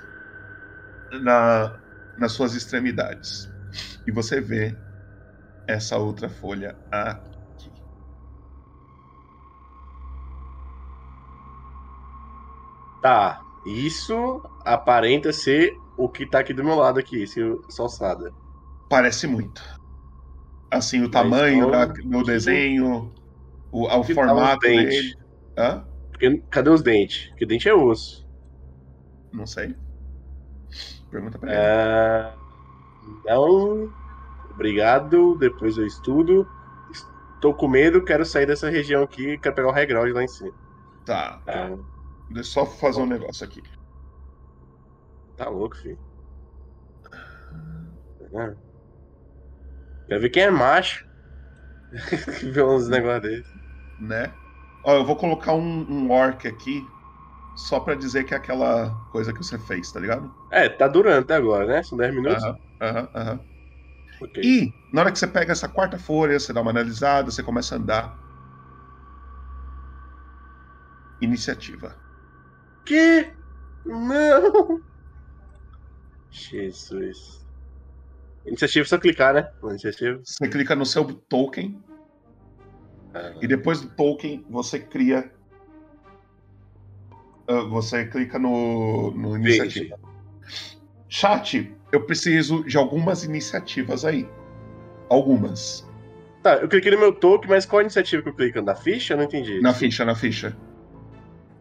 [1.21, 1.77] na,
[2.17, 3.49] nas suas extremidades.
[4.07, 4.73] E você vê
[5.67, 7.69] essa outra folha aqui.
[13.01, 13.41] Tá.
[13.65, 18.31] Isso aparenta ser o que tá aqui do meu lado aqui, esse, essa alçada.
[18.89, 19.78] Parece muito.
[20.71, 23.11] Assim, o tamanho da- do desenho,
[23.71, 25.13] o, o formato dele.
[25.57, 25.83] Hã?
[26.11, 27.27] Porque, cadê os dentes?
[27.29, 28.27] Porque dente é osso.
[29.33, 29.75] Não sei.
[31.09, 31.59] Pergunta pra ele.
[31.59, 32.33] É...
[33.25, 33.91] Não.
[34.51, 35.35] Obrigado.
[35.37, 36.47] Depois eu estudo.
[37.35, 40.51] Estou com medo, quero sair dessa região aqui quero pegar o reground lá em cima.
[41.05, 41.41] Tá.
[41.47, 41.73] É.
[42.29, 43.63] Deixa só fazer um negócio aqui.
[45.37, 45.97] Tá louco, filho.
[48.33, 48.68] É.
[50.09, 51.05] Quer ver quem é macho?
[52.53, 53.53] ver uns negócios desses.
[53.97, 54.33] Né?
[54.83, 56.89] Ó, eu vou colocar um, um orc aqui,
[57.53, 60.33] só pra dizer que é aquela coisa que você fez, tá ligado?
[60.49, 61.83] É, tá durando até agora, né?
[61.83, 62.43] São 10 minutos.
[62.43, 63.45] Aham, aham, aham.
[64.43, 67.75] E na hora que você pega essa quarta folha, você dá uma analisada, você começa
[67.75, 68.19] a andar.
[71.21, 71.95] Iniciativa.
[72.85, 73.37] Que?
[73.85, 74.83] Não!
[76.31, 77.38] Jesus.
[78.49, 79.49] Iniciativa é só clicar, né?
[79.63, 80.19] Iniciativa.
[80.23, 81.81] Você clica no seu token.
[83.41, 85.31] E depois do token, você cria.
[87.47, 89.97] ah, você clica no, no iniciativa.
[91.07, 94.29] Chat, eu preciso de algumas iniciativas aí.
[95.09, 95.87] Algumas.
[96.43, 98.61] Tá, eu cliquei no meu token, mas qual a iniciativa que eu clico?
[98.61, 99.13] Na ficha?
[99.13, 99.59] Eu não entendi.
[99.61, 100.55] Na ficha, na ficha.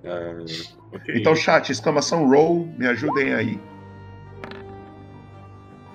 [0.04, 0.44] Ah,
[0.92, 1.14] ok.
[1.16, 3.60] Então, chat, exclamação roll, me ajudem aí.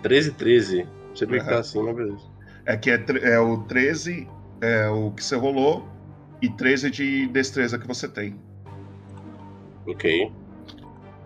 [0.04, 0.84] 13, 13.
[0.84, 2.34] Não sei por que tá assim, mas beleza.
[2.66, 4.28] É que é, é o 13,
[4.62, 5.88] é o que você rolou,
[6.42, 8.40] e 13 de destreza que você tem.
[9.88, 10.32] Ok.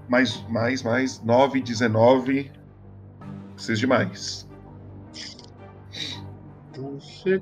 [0.08, 1.22] Mais, mais, mais.
[1.24, 2.52] 9, 19.
[3.56, 4.48] Preciso de mais.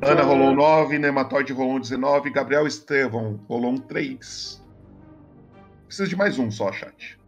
[0.02, 4.64] Ana rolou um 9, Nematóide rolou um 19, Gabriel Estevão rolou um 3.
[5.88, 7.20] Preciso de mais um só, chat.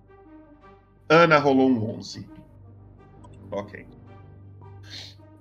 [1.09, 2.27] Ana rolou um 11.
[3.51, 3.85] Ok.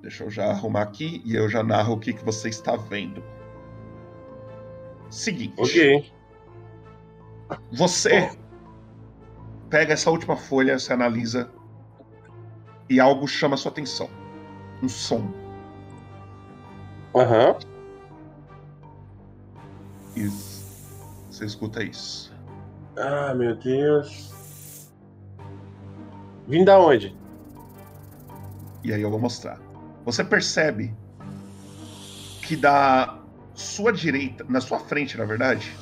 [0.07, 3.25] Deixa eu já arrumar aqui e eu já narro o que, que você está vendo.
[5.11, 5.61] Seguinte.
[5.61, 6.13] Ok.
[7.73, 8.31] Você
[9.69, 11.51] pega essa última folha, você analisa
[12.89, 14.09] e algo chama sua atenção.
[14.81, 15.29] Um som.
[17.13, 17.59] Aham.
[20.15, 20.65] Isso.
[21.29, 22.33] Você escuta isso.
[22.97, 24.89] Ah, meu Deus.
[26.47, 27.13] Vim da onde?
[28.85, 29.66] E aí eu vou mostrar.
[30.07, 30.97] Você percebe
[32.41, 33.19] que da
[33.55, 35.77] sua direita, na sua frente, na verdade,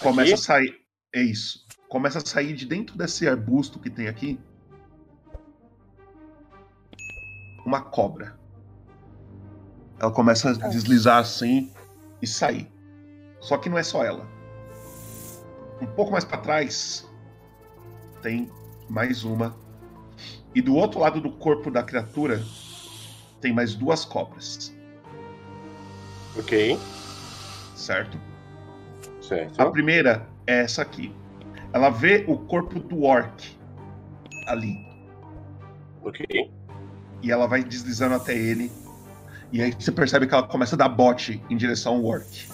[0.00, 0.34] Começa Aqui?
[0.34, 0.80] a sair.
[1.14, 1.66] É isso.
[1.88, 4.38] Começa a sair de dentro desse arbusto que tem aqui.
[7.64, 8.38] Uma cobra.
[9.98, 11.72] Ela começa a deslizar assim
[12.20, 12.70] e sair.
[13.40, 14.28] Só que não é só ela.
[15.80, 17.08] Um pouco mais pra trás
[18.22, 18.50] tem
[18.88, 19.56] mais uma.
[20.54, 22.42] E do outro lado do corpo da criatura
[23.40, 24.74] tem mais duas cobras.
[26.38, 26.78] Ok.
[27.74, 28.18] Certo?
[29.20, 29.60] Certo.
[29.60, 31.14] A primeira é essa aqui.
[31.72, 33.58] Ela vê o corpo do orc
[34.46, 34.86] ali.
[36.02, 36.26] Ok.
[37.22, 38.70] E ela vai deslizando até ele.
[39.52, 42.48] E aí você percebe que ela começa a dar bote em direção ao orc.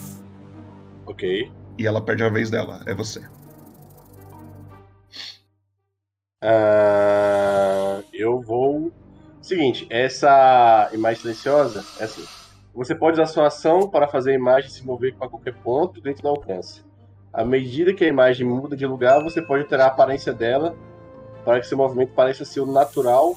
[1.06, 1.50] Ok.
[1.78, 2.82] E ela perde a vez dela.
[2.86, 3.22] É você.
[6.42, 7.01] Ah, vou.
[9.43, 12.24] Seguinte, essa imagem silenciosa é assim.
[12.73, 16.23] Você pode usar sua ação para fazer a imagem se mover para qualquer ponto dentro
[16.23, 16.82] do alcance.
[17.32, 20.77] À medida que a imagem muda de lugar, você pode alterar a aparência dela
[21.44, 23.35] para que seu movimento pareça ser o natural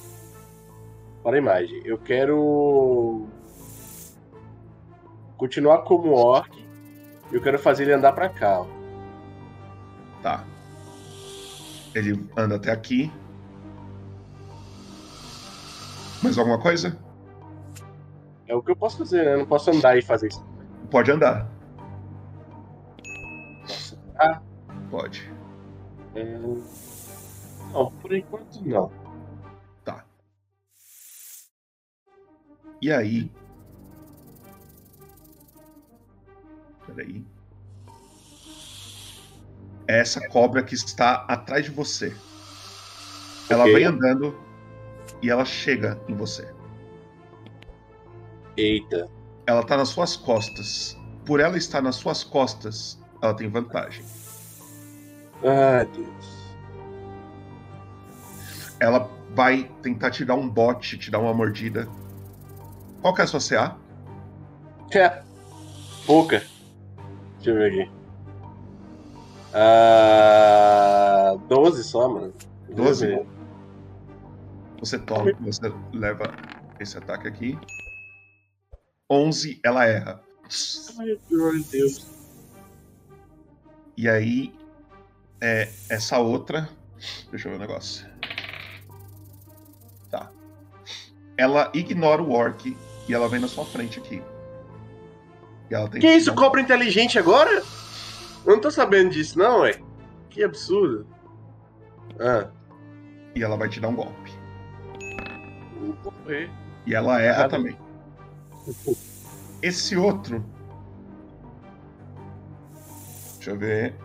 [1.24, 1.82] para a imagem.
[1.84, 3.26] Eu quero
[5.38, 6.56] continuar como orc
[7.32, 8.64] e eu quero fazer ele andar para cá.
[10.22, 10.44] Tá.
[11.96, 13.12] Ele anda até aqui.
[16.26, 16.98] Mais alguma coisa?
[18.48, 19.34] É o que eu posso fazer, né?
[19.36, 20.44] Eu não posso andar e fazer isso.
[20.90, 21.48] Pode andar.
[24.18, 24.42] Ah,
[24.90, 25.32] Pode.
[26.16, 26.38] é...
[27.72, 28.92] Não, por enquanto não.
[29.84, 30.04] Tá.
[32.82, 33.32] E aí?
[36.88, 37.24] Peraí.
[39.88, 42.16] É essa cobra que está atrás de você.
[43.48, 43.76] Ela Ok.
[43.76, 44.36] vem andando
[45.22, 46.48] e ela chega em você.
[48.58, 49.10] Eita.
[49.48, 50.98] Ela tá nas suas costas.
[51.26, 54.06] Por ela estar nas suas costas, ela tem vantagem.
[55.44, 56.46] Ai, Deus.
[58.80, 61.88] Ela vai tentar te dar um bote, te dar uma mordida.
[63.02, 63.78] Qual que é a sua CA?
[64.92, 65.22] É.
[66.06, 66.44] Pouca.
[67.38, 67.92] Deixa eu ver aqui.
[69.54, 72.34] Ah, 12 só, mano.
[72.70, 73.08] 12?
[73.08, 73.35] Deus
[74.80, 76.34] Você toma, você leva
[76.80, 77.58] esse ataque aqui.
[79.10, 80.22] 11, ela erra.
[81.00, 82.06] Ai, meu Deus.
[83.98, 84.54] E aí,
[85.42, 86.70] é, essa outra.
[87.30, 88.08] Deixa eu ver o negócio.
[90.10, 90.32] Tá.
[91.38, 92.76] Ela ignora o orc
[93.08, 94.22] e ela vem na sua frente aqui.
[95.70, 97.52] E ela tem Que isso, dar um- cobra inteligente agora?
[98.46, 99.80] Eu não tô sabendo disso, não, ué.
[100.30, 101.08] Que absurdo.
[102.20, 102.50] Ah.
[103.36, 104.25] E ela vai te dar um golpe.
[105.86, 106.50] Vou morrer.
[106.86, 107.78] E ela erra também.
[109.62, 110.44] Esse outro.
[113.36, 113.96] Deixa eu ver.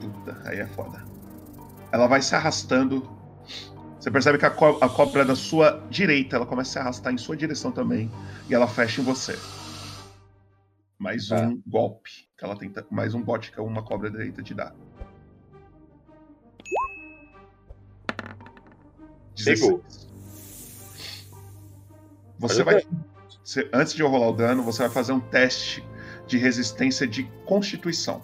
[0.00, 1.04] Puta, aí é foda.
[1.92, 3.08] Ela vai se arrastando.
[3.98, 7.12] Você percebe que a, co a cobra da sua direita ela começa a se arrastar
[7.12, 8.10] em sua direção também.
[8.48, 9.36] E ela fecha em você.
[10.98, 11.40] Mais Tá.
[11.42, 12.28] um golpe.
[12.36, 12.86] Que ela tenta.
[12.90, 14.72] Mais um bote que uma cobra direita te dá.
[19.44, 19.82] Pegou.
[19.84, 20.07] 16.
[22.38, 22.82] Você vai.
[23.42, 25.84] você- antes de eu rolar o dano, você vai fazer um teste
[26.26, 28.22] de resistência de constituição.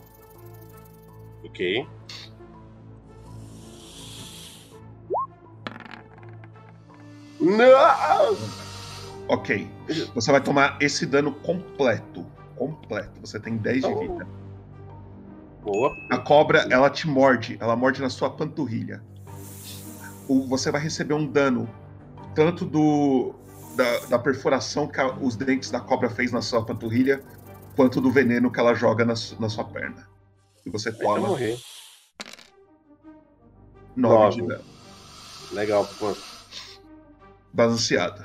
[1.44, 1.86] Ok.
[7.40, 8.36] Não!
[9.28, 9.68] Ok.
[10.14, 12.24] Você vai tomar esse dano completo.
[12.56, 13.20] Completo.
[13.20, 14.26] Você tem 10 de vida.
[15.62, 15.96] Boa.
[16.10, 17.56] A cobra, ela te morde.
[17.60, 19.02] Ela morde na sua panturrilha.
[20.28, 21.68] O- você vai receber um dano
[22.34, 23.34] tanto do
[23.74, 27.22] da, da perfuração que a- os dentes da cobra fez na sua panturrilha,
[27.76, 30.08] quanto do veneno que ela joga na, na sua perna.
[30.64, 31.58] E você toma morrer.
[33.96, 34.54] 9 de Nove.
[34.54, 34.64] dano.
[35.52, 36.14] Legal, pô.
[37.52, 38.24] Balanceado.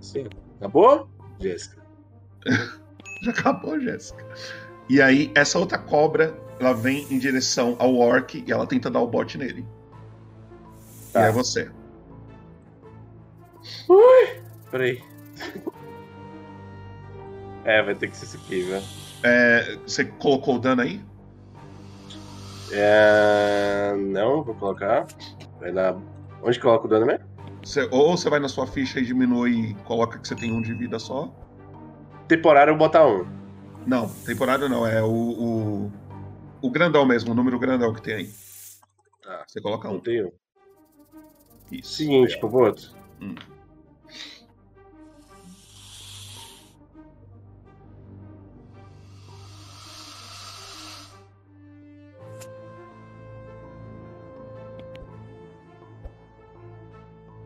[0.00, 0.26] Sim.
[0.58, 1.08] Acabou?
[1.38, 1.82] Jéssica.
[3.22, 4.24] Já acabou, Jéssica.
[4.88, 9.00] E aí, essa outra cobra, ela vem em direção ao orc e ela tenta dar
[9.00, 9.66] o bote nele.
[11.14, 11.70] E é você.
[13.88, 14.42] Ui!
[14.70, 15.02] Peraí.
[17.64, 18.82] É, vai ter que ser isso aqui, viu?
[19.22, 21.00] É, você colocou o dano aí?
[22.72, 23.94] É...
[23.96, 25.06] Não, vou colocar.
[25.60, 25.96] Vai na.
[26.42, 27.24] Onde coloca o dano mesmo?
[27.62, 30.60] Você- ou você vai na sua ficha e diminui e coloca que você tem um
[30.60, 31.32] de vida só.
[32.28, 33.26] Temporário eu vou botar um.
[33.86, 35.92] Não, temporário não, é o, o,
[36.60, 38.32] o grandão mesmo, o número grandão que tem aí.
[39.22, 39.44] Tá.
[39.46, 40.00] Você coloca um.
[40.00, 40.32] Tem um.
[41.72, 41.94] Isso.
[41.94, 42.94] Seguinte, Popoto.
[43.20, 43.34] Hum.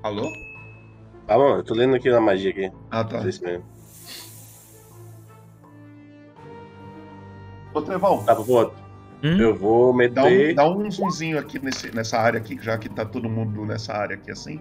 [0.09, 0.33] Alô?
[1.29, 2.73] Ah, mano, eu tô lendo aqui na magia aqui.
[2.91, 3.19] Ah, tá.
[3.19, 3.63] É isso mesmo.
[7.75, 8.25] Ô, Trevão.
[8.25, 8.71] Tá, pô.
[9.23, 10.55] Eu vou Dá um, meter.
[10.55, 14.17] dá um zoomzinho aqui nesse, nessa área aqui, já que tá todo mundo nessa área
[14.17, 14.59] aqui assim.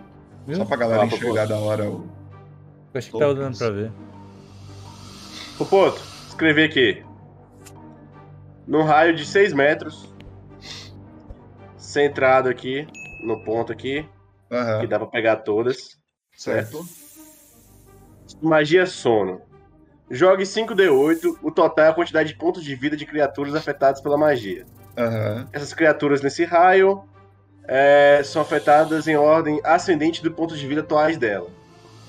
[0.54, 2.10] Só pra galera Ah, pô, enxergar da hora o.
[2.94, 3.92] Eu acho que tá dando pra ver.
[5.58, 7.06] Popoto, escrever aqui.
[8.68, 10.14] Num raio de 6 metros.
[11.78, 12.86] Centrado aqui,
[13.24, 14.06] no ponto aqui.
[14.80, 15.98] Que dá pra pegar todas.
[16.36, 16.86] Certo.
[18.42, 19.42] Magia sono.
[20.10, 24.18] Jogue 5d8, o total é a quantidade de pontos de vida de criaturas afetadas pela
[24.18, 24.66] magia.
[25.52, 27.04] Essas criaturas nesse raio
[27.68, 31.50] é, são afetadas em ordem ascendente do ponto de vida atuais dela.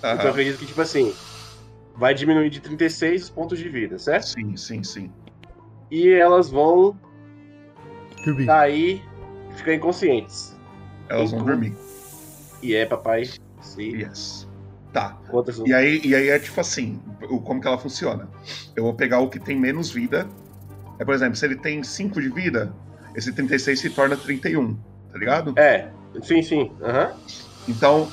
[0.02, 0.14] Aham.
[0.14, 1.12] Então eu acredito que, tipo assim,
[1.96, 4.28] vai diminuir de 36 os pontos de vida, certo?
[4.28, 5.12] Sim, sim, sim.
[5.90, 6.96] E elas vão
[8.46, 9.02] cair
[9.50, 10.56] e ficar inconscientes.
[11.08, 11.74] Elas vão dormir.
[12.62, 13.28] E é, papai.
[13.60, 13.96] Sim.
[13.96, 14.48] Yes.
[14.92, 15.18] Tá.
[15.30, 15.58] Quantas...
[15.58, 17.00] E aí, e aí é tipo assim,
[17.44, 18.28] como que ela funciona?
[18.74, 20.28] Eu vou pegar o que tem menos vida.
[20.98, 22.74] É, por exemplo, se ele tem 5 de vida,
[23.14, 24.74] esse 36 se torna 31,
[25.12, 25.54] tá ligado?
[25.58, 25.90] É,
[26.22, 26.72] sim, sim.
[26.82, 27.14] Aham.
[27.68, 28.08] Então,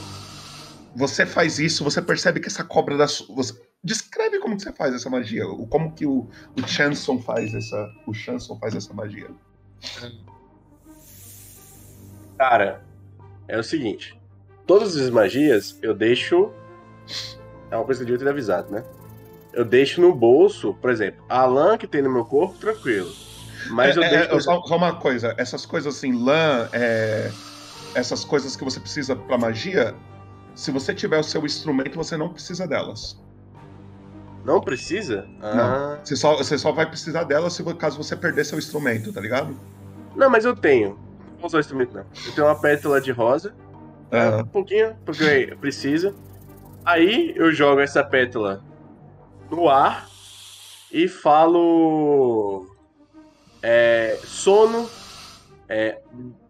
[0.95, 3.35] você faz isso, você percebe que essa cobra da sua.
[3.35, 3.53] Você...
[3.83, 5.43] Descreve como que você faz essa magia.
[5.69, 6.27] Como que o,
[6.57, 7.91] o Chanson faz essa.
[8.07, 9.29] O Chanson faz essa magia.
[12.35, 12.83] Cara,
[13.47, 14.19] é o seguinte.
[14.65, 16.51] Todas as magias eu deixo.
[17.69, 18.83] É uma coisa que eu devia ter avisado, né?
[19.53, 23.11] Eu deixo no bolso, por exemplo, a lã que tem no meu corpo, tranquilo.
[23.69, 24.35] Mas É, eu é, deixo.
[24.35, 27.31] é, só, só uma coisa, essas coisas assim, lã, é,
[27.93, 29.95] essas coisas que você precisa pra magia,
[30.53, 33.19] se você tiver o seu instrumento, você não precisa delas.
[34.43, 35.27] Não precisa?
[35.41, 35.55] Ah.
[35.97, 36.05] Não.
[36.05, 39.57] Você só, você só vai precisar delas se caso você perder seu instrumento, tá ligado?
[40.15, 40.89] Não, mas eu tenho.
[40.89, 42.05] Não vou usar o instrumento, não.
[42.27, 43.55] Eu tenho uma pétala de rosa.
[44.15, 44.41] Aham.
[44.43, 46.15] Um pouquinho, porque precisa.
[46.85, 48.63] Aí eu jogo essa pétala
[49.49, 50.07] no ar
[50.91, 52.67] e falo.
[53.61, 54.87] É, sono.
[55.67, 55.99] É,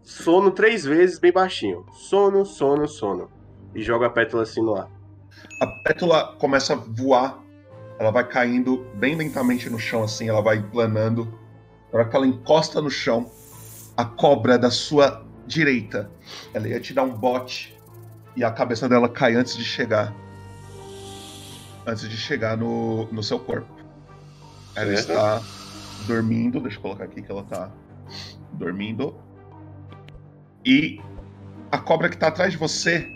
[0.04, 1.86] sono três vezes bem baixinho.
[1.94, 3.32] Sono, sono, sono.
[3.74, 4.90] E jogo a pétala assim no ar.
[5.62, 7.40] A pétala começa a voar,
[7.98, 11.26] ela vai caindo bem lentamente no chão, assim, ela vai planando.
[11.92, 13.32] Na hora que ela encosta no chão,
[13.96, 16.10] a cobra da sua direita,
[16.54, 17.76] ela ia te dar um bote
[18.36, 20.14] e a cabeça dela cai antes de chegar.
[21.86, 23.74] Antes de chegar no, no seu corpo.
[24.76, 25.12] Ela Certo.
[25.12, 25.42] está
[26.08, 27.72] dormindo, deixa eu colocar aqui que ela tá
[28.54, 29.16] dormindo.
[30.66, 31.00] E
[31.72, 33.08] a cobra que tá atrás de você,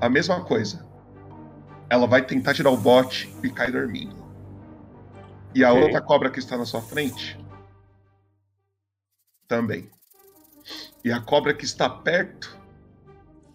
[0.00, 0.86] a mesma coisa.
[1.90, 4.16] Ela vai tentar tirar o bote e cai dormindo.
[5.54, 5.82] E a Ok.
[5.82, 7.38] outra cobra que está na sua frente
[9.46, 9.90] também.
[11.04, 12.56] E a cobra que está perto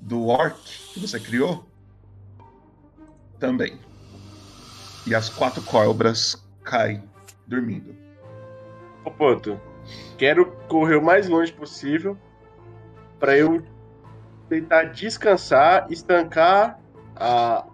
[0.02, 0.58] do orc
[0.94, 1.66] que você criou
[3.40, 3.80] também.
[5.06, 7.04] E as quatro cobras caem
[7.46, 7.96] dormindo.
[9.06, 9.60] Ô, Poto,
[10.18, 12.18] quero correr o mais longe possível
[13.20, 13.64] pra eu
[14.50, 16.80] tentar descansar, estancar
[17.16, 17.66] a,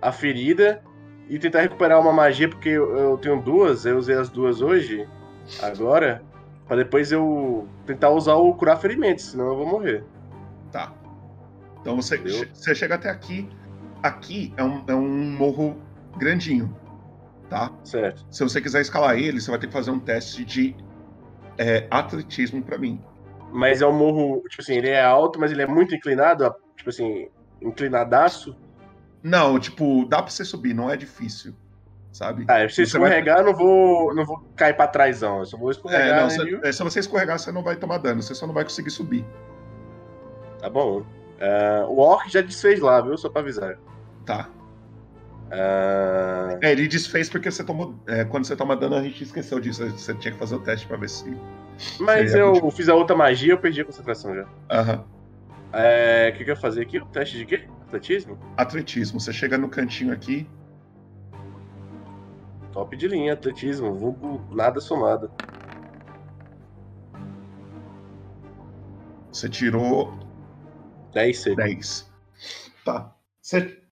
[0.00, 0.82] a ferida
[1.28, 5.08] e tentar recuperar uma magia, porque eu, eu tenho duas, eu usei as duas hoje,
[5.62, 6.22] agora,
[6.70, 10.04] pra depois eu tentar usar o curar ferimentos, senão eu vou morrer.
[10.70, 10.94] Tá.
[11.80, 13.48] Então você, você chega até aqui.
[14.00, 15.76] Aqui é um, é um morro
[16.16, 16.72] grandinho.
[17.48, 17.72] Tá?
[17.82, 18.24] Certo.
[18.30, 20.76] Se você quiser escalar ele, você vai ter que fazer um teste de
[21.58, 23.02] é, atletismo pra mim.
[23.50, 26.90] Mas é um morro, tipo assim, ele é alto, mas ele é muito inclinado, tipo
[26.90, 27.26] assim,
[27.60, 28.56] inclinadaço.
[29.24, 31.52] Não, tipo, dá pra você subir, não é difícil.
[32.12, 32.44] Sabe?
[32.48, 35.38] Ah, se Você vai- escorregar, eu não vou, não vou cair pra trás, não.
[35.40, 36.08] Eu só vou escorregar.
[36.08, 38.54] É, não, se, é, se você escorregar, você não vai tomar dano, você só não
[38.54, 39.24] vai conseguir subir.
[40.58, 41.04] Tá bom.
[41.40, 43.16] Ah, o Orc já desfez lá, viu?
[43.16, 43.78] Só pra avisar.
[44.26, 44.48] Tá.
[45.52, 47.94] Ah, É, ele desfez porque você tomou.
[48.06, 49.88] é, quando você toma dano, a gente esqueceu disso.
[49.90, 51.36] Você tinha que fazer o teste pra ver se.
[51.98, 54.46] mas eu fiz a outra magia eu perdi a concentração já.
[54.70, 55.04] Aham.
[55.72, 56.98] É, O que, que eu ia fazer aqui?
[56.98, 57.64] O teste de quê?
[57.86, 58.38] Atletismo?
[58.56, 59.20] Atletismo.
[59.20, 60.48] Você chega no cantinho aqui.
[62.72, 63.94] Top de linha, atletismo.
[63.94, 65.30] Vulgo nada somado.
[69.32, 70.12] Você tirou
[71.12, 71.56] 10 seco.
[71.56, 72.10] 10.
[72.84, 73.14] Tá.
[73.40, 73.82] Você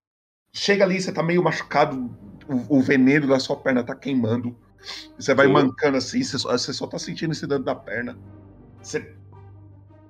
[0.52, 2.10] chega ali, você tá meio machucado,
[2.48, 4.56] o, o veneno da sua perna tá queimando.
[5.18, 5.52] Você vai Sim.
[5.52, 8.16] mancando assim, você só, você só tá sentindo esse dano da perna.
[8.82, 9.14] Você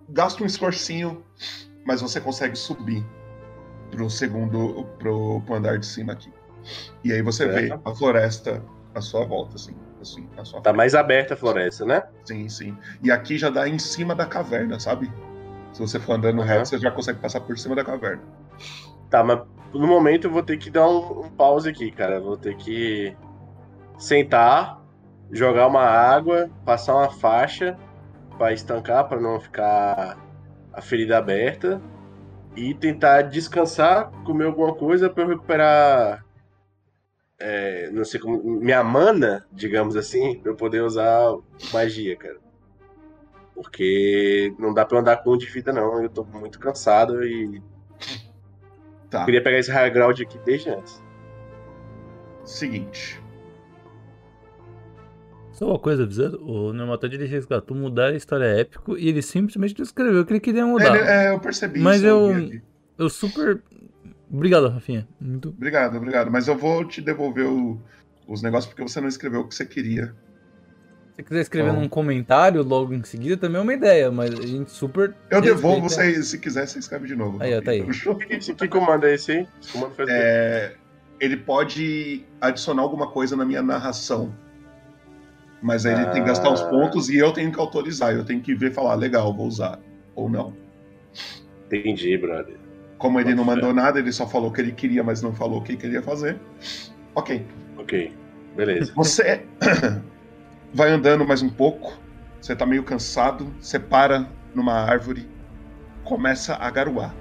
[0.08, 1.24] gasta um esforcinho,
[1.84, 3.04] mas você consegue subir
[3.90, 6.30] pro segundo, pro, pro andar de cima aqui.
[7.04, 7.88] E aí você vê Certo.
[7.88, 8.62] a floresta
[8.94, 9.74] à sua volta, assim.
[10.00, 12.02] assim à sua Tá mais aberta a floresta, né?
[12.24, 12.76] Sim, sim.
[13.02, 15.10] E aqui já dá em cima da caverna, sabe?
[15.72, 18.22] Se você for andando reto, você já consegue passar por cima da caverna.
[19.10, 19.40] Tá, mas
[19.72, 22.20] no momento eu vou ter que dar um, um pause aqui, cara.
[22.20, 23.14] Vou ter que
[23.98, 24.82] sentar,
[25.30, 27.76] jogar uma água, passar uma faixa
[28.36, 30.16] pra estancar, pra não ficar
[30.72, 31.80] a ferida aberta.
[32.56, 36.24] E tentar descansar, comer alguma coisa pra eu recuperar.
[37.38, 38.42] É, não sei como.
[38.60, 41.36] Minha mana, digamos assim, pra eu poder usar
[41.72, 42.36] magia, cara.
[43.54, 46.02] Porque não dá pra eu andar com um de vida, não.
[46.02, 47.62] Eu tô muito cansado e.
[49.10, 49.24] Tá.
[49.24, 51.02] Queria pegar esse high ground aqui desde antes.
[52.44, 53.20] Seguinte.
[55.52, 59.76] Só uma coisa avisando, o Nematode ele resgatou mudar a história épico e ele simplesmente
[59.76, 60.94] não escreveu que ele queria mudar.
[60.96, 62.30] Ele- é, eu percebi Mas isso, eu.
[62.30, 62.60] eu.
[62.96, 63.60] Eu super.
[64.30, 65.06] Obrigado, Rafinha.
[65.20, 65.48] Muito.
[65.50, 66.30] Obrigado, obrigado.
[66.30, 67.80] Mas eu vou te devolver o-
[68.26, 70.06] os negócios porque você não escreveu o que você queria.
[70.06, 74.38] Se você quiser escrever Então- num comentário logo em seguida, também é uma ideia, mas
[74.38, 75.14] a gente super.
[75.30, 77.42] Eu devolvo, você, se quiser, você escreve de novo.
[77.42, 77.84] Aí, ó, tá aí.
[78.30, 79.46] Esse que comando é esse aí?
[79.60, 80.08] Esse comando faz?
[80.10, 80.74] É,
[81.18, 84.32] ele pode adicionar alguma coisa na minha narração.
[85.60, 86.66] Mas aí ele tem que gastar os Ah.
[86.68, 88.14] pontos e eu tenho que autorizar.
[88.14, 89.80] Eu tenho que ver e falar, legal, vou usar.
[90.14, 90.54] Ou não.
[91.66, 92.56] Entendi, brother.
[92.98, 95.60] Como ele não mandou nada, ele só falou o que ele queria, mas não falou
[95.60, 96.38] o que queria fazer.
[97.14, 97.46] Ok.
[97.76, 98.12] Ok,
[98.56, 98.92] beleza.
[98.94, 99.46] Você
[100.74, 101.96] vai andando mais um pouco,
[102.40, 105.28] você tá meio cansado, você para numa árvore,
[106.04, 107.14] começa a garoar.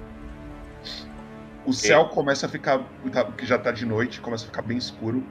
[1.64, 2.80] O céu começa a ficar,
[3.12, 5.22] tá- que já tá de noite, começa a ficar bem escuro,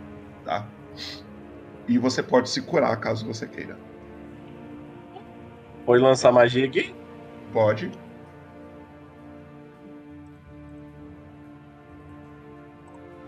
[0.46, 0.66] tá?
[1.88, 3.78] E você pode se curar caso você queira.
[5.86, 6.94] Pode lançar magia aqui?
[7.52, 7.92] Pode.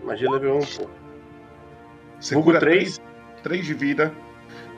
[0.04, 0.90] Magia level 1, pô.
[2.20, 3.00] Você Vulgo cura três.
[3.42, 4.14] 3 de vida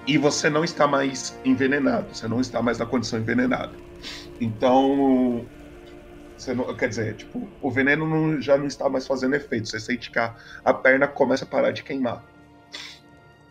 [0.07, 2.15] e você não está mais envenenado.
[2.15, 3.73] Você não está mais na condição envenenada.
[4.41, 5.45] Então.
[6.37, 9.69] Você não, quer dizer, tipo, o veneno não- já não está mais fazendo efeito.
[9.69, 10.35] Você sente que a,
[10.65, 12.25] a perna começa a parar de queimar.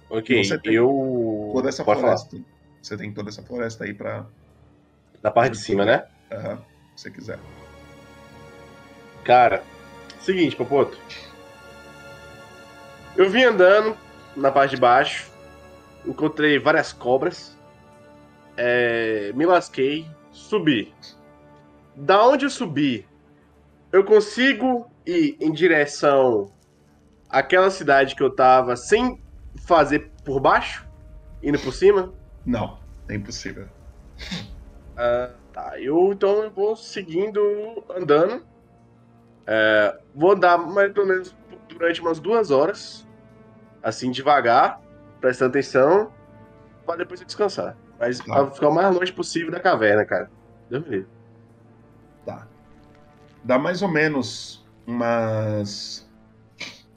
[0.10, 1.52] Ok, você tem eu.
[1.53, 2.18] Toda essa Pode falar.
[2.18, 2.38] floresta.
[2.81, 4.26] Você tem toda essa floresta aí pra.
[5.22, 6.03] Da parte de cima, né?
[6.31, 6.57] Aham,
[6.95, 7.39] se você quiser.
[9.23, 9.64] Cara,
[10.19, 10.98] seguinte, Popoto.
[13.15, 13.97] Eu vim andando
[14.35, 15.29] na parte de baixo,
[16.05, 17.57] encontrei várias cobras,
[18.55, 20.93] é, me lasquei, subi.
[21.95, 23.05] Da onde eu subi,
[23.91, 26.53] eu consigo ir em direção
[27.29, 29.21] àquela cidade que eu tava sem
[29.65, 30.88] fazer por baixo?
[31.43, 32.13] Indo por cima?
[32.45, 32.79] Não,
[33.09, 33.67] é impossível.
[34.95, 38.45] Ah, tá, eu então eu vou seguindo, andando.
[39.45, 41.35] É, vou andar mais ou menos
[41.73, 43.07] durante umas duas horas,
[43.81, 44.81] assim devagar,
[45.19, 46.11] prestando atenção,
[46.85, 47.77] pra depois eu descansar.
[47.99, 50.30] Mas pra ficar o mais longe possível da caverna, cara.
[50.69, 51.10] Deus me livre.
[52.26, 52.48] Tá.
[53.43, 56.10] Dá mais ou menos umas.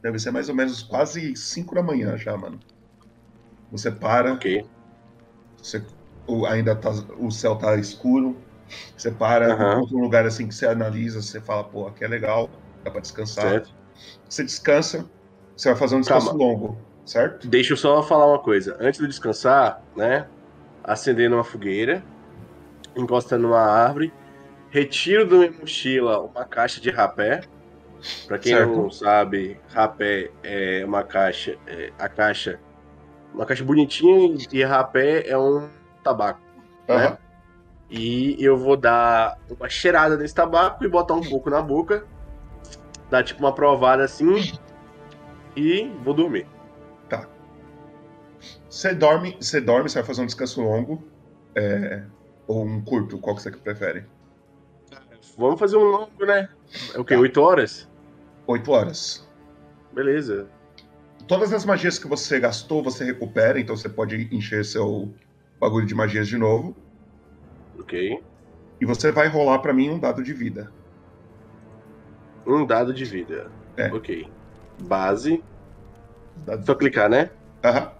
[0.02, 2.58] Deve ser mais ou menos quase 5 da manhã já, mano.
[3.70, 4.32] Você para.
[4.32, 4.66] Ok.
[5.58, 5.84] Você,
[6.26, 8.36] o, ainda tá, o céu tá escuro.
[8.96, 12.48] Você para, encontra um lugar assim que você analisa, você fala, pô, aqui é legal,
[12.82, 13.50] dá pra descansar.
[13.50, 13.74] Certo.
[14.28, 15.08] Você descansa,
[15.56, 16.44] você vai fazer um descanso Calma.
[16.44, 17.46] longo, certo?
[17.48, 18.76] Deixa eu só falar uma coisa.
[18.80, 20.26] Antes de descansar, né?
[20.82, 22.04] Acendendo uma fogueira,
[22.96, 24.12] encostando numa árvore,
[24.70, 27.42] retiro da minha mochila uma caixa de rapé.
[28.26, 28.76] Pra quem Certo.
[28.76, 32.60] não sabe, rapé é uma caixa, é a caixa,
[33.32, 35.70] uma caixa bonitinha e rapé é um
[36.02, 36.40] tabaco,
[36.86, 36.94] né?
[37.06, 37.18] Aham.
[37.88, 42.04] E eu vou dar uma cheirada nesse tabaco e botar um pouco na boca,
[43.10, 44.52] dar tipo uma provada assim
[45.56, 46.46] e vou dormir.
[47.08, 47.28] Tá.
[48.68, 51.02] Você dorme, você dorme, você vai fazer um descanso longo.
[51.54, 52.02] é,
[52.46, 54.04] ou um curto, qual que você prefere?
[55.36, 56.48] Vamos fazer um longo, né?
[56.94, 57.16] É o quê?
[57.16, 57.88] 8 horas?
[58.46, 59.28] 8 horas.
[59.92, 60.46] Beleza.
[61.26, 65.12] Todas as magias que você gastou, você recupera, então você pode encher seu
[65.58, 66.76] bagulho de magias de novo.
[67.78, 68.22] Ok.
[68.80, 70.70] E você vai rolar pra mim um dado de vida.
[72.46, 73.50] Um dado de vida.
[73.76, 73.92] É.
[73.92, 74.28] Ok.
[74.82, 75.42] Base.
[76.44, 77.30] Dado Só clicar, né?
[77.64, 77.92] Aham.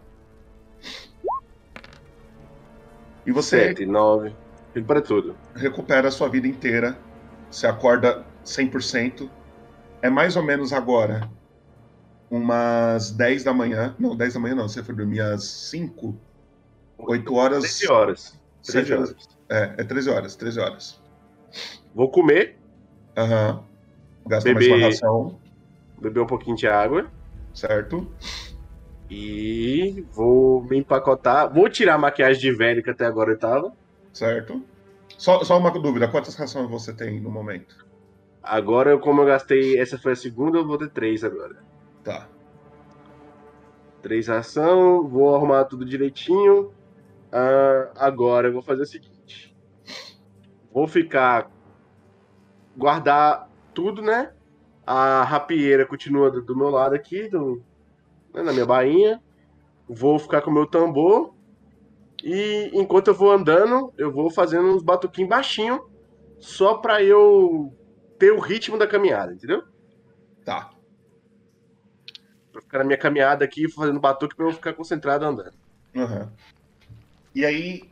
[3.26, 4.34] E você 7, 9.
[4.74, 5.34] Ele para tudo.
[5.54, 6.98] recupera a sua vida inteira.
[7.50, 9.30] Você acorda 100%.
[10.02, 11.30] É mais ou menos agora
[12.30, 13.94] umas 10 da manhã.
[13.98, 14.68] Não, 10 da manhã não.
[14.68, 16.14] Você foi dormir às 5.
[16.98, 17.62] 8 horas.
[17.62, 18.40] 13 horas.
[18.62, 19.28] 7 13 horas.
[19.48, 20.36] É, é 13 horas.
[20.36, 21.02] 13 horas.
[21.94, 22.58] Vou comer,
[23.16, 23.64] Aham.
[24.26, 25.38] Gasta mais Beber- uma ração.
[26.00, 27.06] beber um pouquinho de água
[27.52, 28.10] Certo?
[29.10, 31.52] e vou me empacotar.
[31.52, 33.72] Vou tirar a maquiagem de velho que até agora eu tava.
[34.12, 34.62] Certo.
[35.18, 36.08] Só, só uma dúvida.
[36.08, 37.84] Quantas rações você tem no momento?
[38.42, 39.78] Agora, como eu gastei.
[39.78, 41.56] Essa foi a segunda, eu vou ter três agora.
[42.02, 42.28] Tá.
[44.02, 46.72] Três ação, vou arrumar tudo direitinho.
[47.32, 49.54] Ah, agora eu vou fazer o seguinte:
[50.72, 51.50] vou ficar.
[52.76, 54.32] guardar tudo, né?
[54.86, 57.62] A rapieira continua do, do meu lado aqui, do,
[58.32, 59.22] né, na minha bainha.
[59.88, 61.34] Vou ficar com o meu tambor.
[62.22, 65.86] E enquanto eu vou andando, eu vou fazendo uns batuquinhos baixinho,
[66.38, 67.72] só pra eu
[68.18, 69.62] ter o ritmo da caminhada, entendeu?
[70.44, 70.70] Tá.
[72.50, 75.54] Pra ficar na minha caminhada aqui, fazendo batuque pra eu ficar concentrado andando.
[75.94, 76.32] Aham.
[77.34, 77.82] E aí,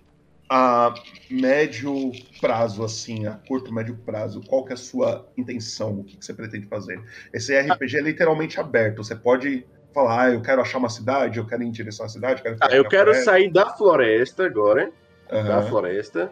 [0.55, 0.93] a
[1.31, 6.01] médio prazo, assim, a curto, médio prazo, qual que é a sua intenção?
[6.01, 7.03] O que, que você pretende fazer?
[7.33, 9.03] Esse RPG é literalmente aberto.
[9.03, 12.09] Você pode falar, ah, eu quero achar uma cidade, eu quero ir em direção à
[12.11, 13.31] cidade, eu quero Ah, eu quero floresta.
[13.31, 14.93] sair da floresta agora, hein?
[15.31, 16.31] da floresta,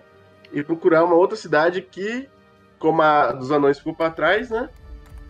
[0.53, 2.29] e procurar uma outra cidade que,
[2.79, 4.69] como a dos anões ficou pra trás, né?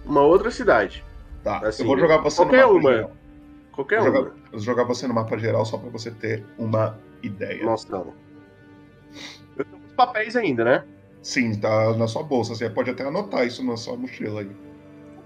[0.05, 1.05] Uma outra cidade.
[1.45, 2.93] Tá, Assim, eu vou jogar você qualquer no mapa uma.
[2.93, 3.13] geral.
[3.71, 4.17] Qualquer vou uma.
[4.19, 7.65] jogar, vou jogar você no mapa geral só pra você ter uma ideia.
[7.65, 8.13] Nossa, não.
[9.57, 10.85] Eu tenho os papéis ainda, né?
[11.23, 12.55] Sim, tá na sua bolsa.
[12.55, 14.51] Você pode até anotar isso na sua mochila aí.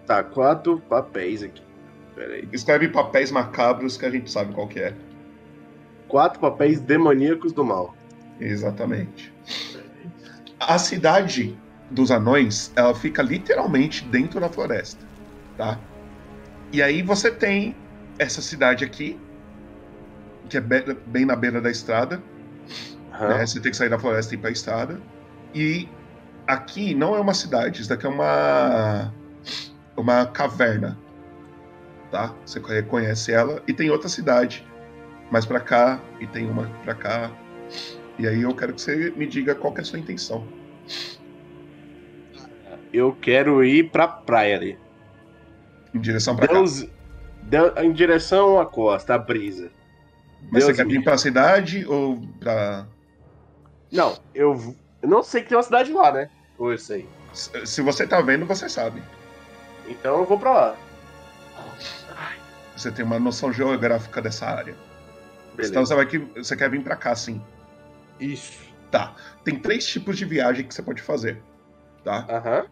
[0.06, 1.62] Tá, quatro papéis aqui.
[2.52, 4.94] Escreve papéis macabros que a gente sabe qual que é.
[6.08, 7.94] Quatro papéis demoníacos do mal.
[8.40, 9.32] Exatamente.
[10.60, 11.58] A cidade
[11.90, 15.04] dos anões, ela fica literalmente dentro da floresta,
[15.56, 15.78] tá?
[16.72, 17.76] E aí você tem
[18.18, 19.18] essa cidade aqui,
[20.48, 22.22] que é be- bem na beira da estrada.
[23.20, 23.46] Né?
[23.46, 25.00] Você tem que sair da floresta e ir pra estrada.
[25.54, 25.88] E
[26.46, 29.12] aqui não é uma cidade, isso daqui é uma
[29.96, 30.98] uma caverna,
[32.10, 32.34] tá?
[32.44, 34.66] Você reconhece ela e tem outra cidade
[35.30, 37.30] mais pra cá e tem uma pra cá.
[38.18, 40.46] E aí eu quero que você me diga qual é a sua intenção.
[42.92, 44.78] Eu quero ir pra praia ali.
[45.92, 46.86] Em direção pra Deus,
[47.42, 49.70] Deus- em direção à costa, à brisa.
[50.42, 52.86] Mas Deus você quer vir pra cidade ou pra.
[53.94, 56.28] Não, eu, eu não sei que tem uma cidade lá, né?
[56.58, 57.08] Ou eu sei.
[57.32, 59.00] Se se você tá vendo, você sabe.
[59.86, 60.76] Então eu vou pra lá.
[62.76, 64.74] Você tem uma noção geográfica dessa área.
[65.54, 65.70] Beleza.
[65.70, 67.40] Então você vai que você quer vir pra cá, sim.
[68.18, 68.64] Isso.
[68.90, 69.14] Tá.
[69.44, 71.40] Tem três tipos de viagem que você pode fazer.
[72.02, 72.26] Tá?
[72.28, 72.66] Aham.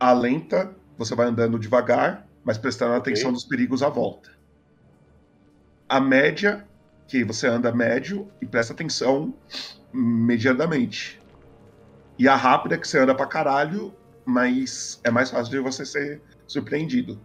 [0.00, 4.30] A lenta, você vai andando devagar, mas prestando atenção nos perigos à volta.
[5.86, 6.66] A média,
[7.06, 9.34] que você anda médio e presta atenção
[9.94, 11.20] medianamente.
[12.18, 13.94] E a rápida, que você anda pra caralho,
[14.24, 17.20] mas é mais fácil de você ser surpreendido.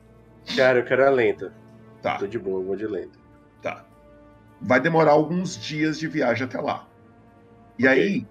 [0.55, 1.53] Cara, eu quero a lenta.
[2.01, 2.17] Tá.
[2.17, 3.19] Tô de boa, eu vou de lenta.
[3.61, 3.85] Tá.
[4.61, 6.87] Vai demorar alguns dias de viagem até lá.
[7.77, 8.25] E aí,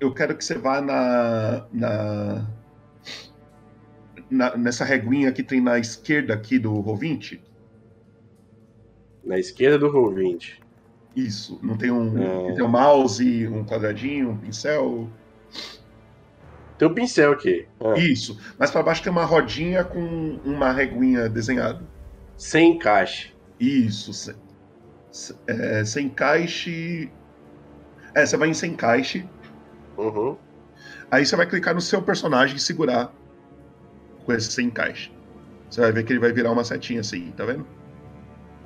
[0.00, 2.46] eu quero que você vá na, na,
[4.30, 7.40] na- nessa reguinha que tem na esquerda aqui do Roll20.
[9.24, 10.60] Na esquerda do Roll20.
[11.16, 11.58] Isso.
[11.62, 12.54] Não tem um, É.
[12.54, 15.08] tem um mouse, um quadradinho, um pincel.
[16.78, 17.66] Tem um pincel aqui.
[17.80, 17.94] Ah.
[17.96, 18.38] Isso.
[18.58, 21.82] Mas para baixo tem uma rodinha com uma reguinha desenhada.
[22.36, 23.32] Sem encaixe.
[23.60, 24.12] Isso.
[24.12, 24.34] Sem,
[25.12, 27.10] se- é, sem encaixe.
[28.14, 29.28] É, você vai em sem encaixe.
[29.96, 30.36] Uhum.
[31.10, 33.12] Aí você vai clicar no seu personagem e segurar
[34.24, 35.12] com esse sem encaixe.
[35.70, 37.64] Você vai ver que ele vai virar uma setinha assim, tá vendo?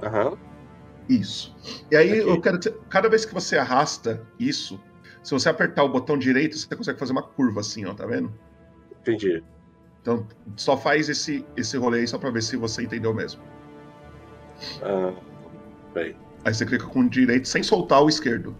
[0.02, 0.38] Aham.
[1.08, 1.56] Isso.
[1.90, 4.78] E aí eu quero que cada vez que você arrasta isso,
[5.22, 8.32] se você apertar o botão direito, você consegue fazer uma curva assim, ó, tá vendo?
[9.00, 9.42] Entendi.
[10.02, 10.26] Então
[10.56, 13.42] só faz esse, esse rolê aí só pra ver se você entendeu mesmo.
[14.82, 15.14] Ah,
[15.94, 16.14] bem.
[16.44, 18.54] Aí você clica com o direito sem soltar o esquerdo.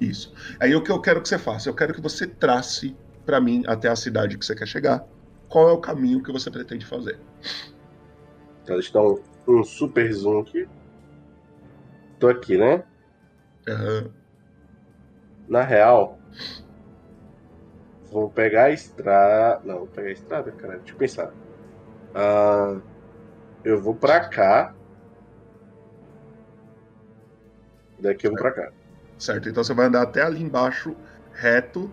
[0.00, 0.32] Isso.
[0.60, 1.68] Aí o que eu quero que você faça?
[1.68, 2.94] Eu quero que você trace
[3.24, 5.06] pra mim até a cidade que você quer chegar.
[5.48, 7.18] Qual é o caminho que você pretende fazer?
[8.62, 10.66] Então, deixa eu dar um, um super zoom aqui.
[12.22, 12.84] Tô aqui, né?
[15.48, 16.16] Na real,
[18.12, 19.60] vou pegar a estrada.
[19.64, 20.76] Não, vou pegar a estrada, cara.
[20.76, 21.32] Deixa eu pensar.
[22.14, 22.76] Ah,
[23.64, 24.72] eu vou pra cá.
[27.98, 28.70] Daqui eu vou pra cá.
[29.18, 30.94] Certo, então você vai andar até ali embaixo,
[31.34, 31.90] reto,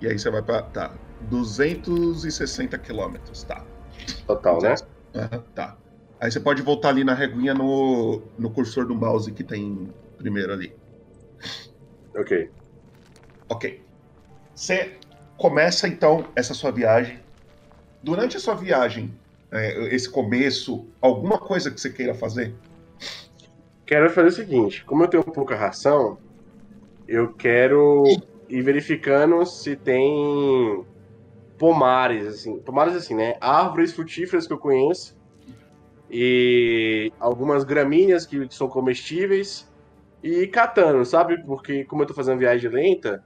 [0.00, 0.60] e aí você vai pra.
[0.62, 0.92] Tá.
[1.20, 3.64] 260 quilômetros, tá.
[4.26, 4.74] Total, né?
[5.14, 5.81] Aham, tá.
[6.22, 10.52] Aí você pode voltar ali na reguinha no, no cursor do mouse que tem primeiro
[10.52, 10.72] ali.
[12.14, 12.48] Ok.
[13.50, 13.84] Ok.
[14.54, 15.00] Você
[15.36, 17.18] começa então essa sua viagem.
[18.04, 19.12] Durante a sua viagem,
[19.50, 22.54] é, esse começo, alguma coisa que você queira fazer?
[23.84, 26.18] Quero fazer o seguinte: como eu tenho pouca ração,
[27.08, 28.04] eu quero
[28.48, 30.86] ir verificando se tem
[31.58, 32.60] pomares, assim.
[32.60, 33.36] Pomares, assim, né?
[33.40, 35.20] Árvores frutíferas que eu conheço.
[36.12, 39.66] E algumas gramíneas que são comestíveis.
[40.22, 41.42] E catando, sabe?
[41.44, 43.20] Porque como eu tô fazendo viagem lenta,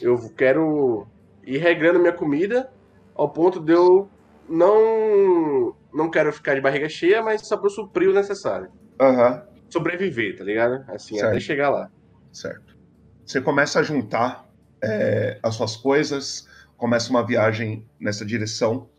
[0.00, 1.06] eu quero
[1.46, 2.68] ir regrando minha comida
[3.14, 4.10] ao ponto de eu
[4.48, 8.68] não não quero ficar de barriga cheia, mas só para suprir o necessário.
[9.00, 9.42] Aham.
[9.72, 10.84] Sobreviver, tá ligado?
[10.88, 11.40] Assim, até Certo.
[11.40, 11.88] chegar lá.
[12.32, 12.76] Certo.
[13.24, 14.44] Você começa a juntar
[14.82, 16.46] é, as suas coisas,
[16.76, 18.90] começa uma viagem nessa direção,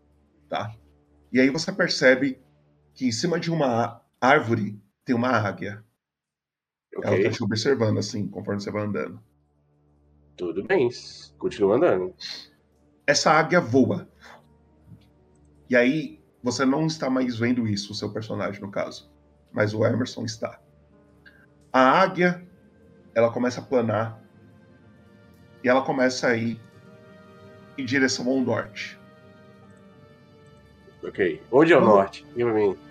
[0.48, 0.74] tá?
[1.30, 2.40] E aí você percebe
[2.96, 5.84] que em cima de uma árvore tem uma águia.
[6.92, 7.24] Ela Ok.
[7.24, 9.22] tá te observando, assim, conforme você vai andando.
[10.34, 10.88] Tudo bem,
[11.38, 12.14] continua andando.
[13.06, 14.08] Essa águia voa.
[15.68, 19.12] E aí, você não está mais vendo isso, o seu personagem, no caso.
[19.52, 20.58] Mas o Emerson está.
[21.72, 22.46] A águia,
[23.14, 24.22] ela começa a planar.
[25.62, 26.58] E ela começa a ir
[27.76, 28.98] em direção ao norte.
[31.02, 31.42] Ok.
[31.50, 32.26] Onde é o norte?
[32.34, 32.85] Diga pra mim.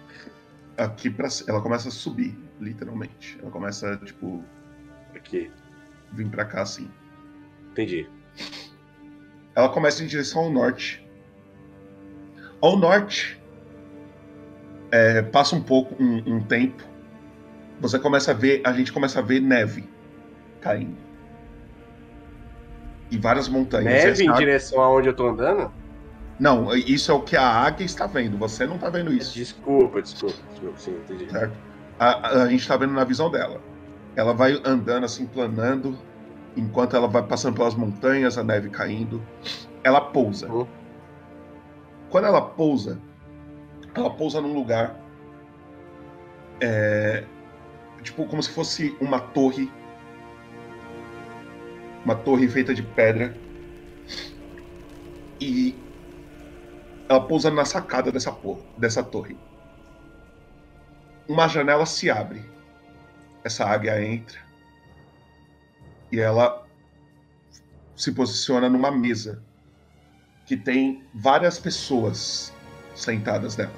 [0.77, 3.37] Aqui pra, c- ela começa a subir, literalmente.
[3.41, 4.43] Ela começa, tipo.
[5.15, 5.49] Aqui.
[6.11, 6.89] Vir pra cá assim.
[7.71, 8.07] Entendi.
[9.55, 11.05] Ela começa em direção ao norte.
[12.61, 13.41] Ao norte,
[14.91, 16.83] é, passa um pouco, um, um tempo.
[17.79, 19.87] Você começa a ver, a gente começa a ver neve
[20.61, 20.97] caindo.
[23.11, 23.85] E várias montanhas.
[23.85, 25.71] Neve em Essa- direção aonde eu tô andando?
[26.39, 28.37] Não, isso é o que a águia está vendo.
[28.37, 29.33] Você não está vendo isso.
[29.33, 30.77] Desculpa, desculpa, desculpa.
[30.77, 31.29] Sim, entendi.
[31.29, 31.57] Certo?
[31.97, 33.61] A, a- a gente está vendo na visão dela.
[34.15, 35.97] Ela vai andando assim, planando,
[36.55, 39.25] enquanto ela vai passando pelas montanhas, a neve caindo.
[39.83, 40.55] Ela pousa.
[42.09, 43.01] Quando ela pousa,
[43.93, 44.95] ela pousa num lugar.
[46.59, 47.27] é,
[48.03, 49.71] tipo, como se fosse uma torre.
[52.03, 53.35] Uma torre feita de pedra.
[55.39, 55.84] E
[57.07, 59.37] ela pousa na sacada dessa, por- dessa torre.
[61.27, 62.43] Uma janela se abre.
[63.43, 64.39] Essa águia entra.
[66.11, 66.65] E ela
[67.95, 69.41] se posiciona numa mesa
[70.45, 72.53] que tem várias pessoas
[72.93, 73.71] sentadas nela.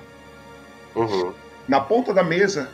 [0.95, 1.33] Uhum.
[1.67, 2.69] Na ponta da mesa,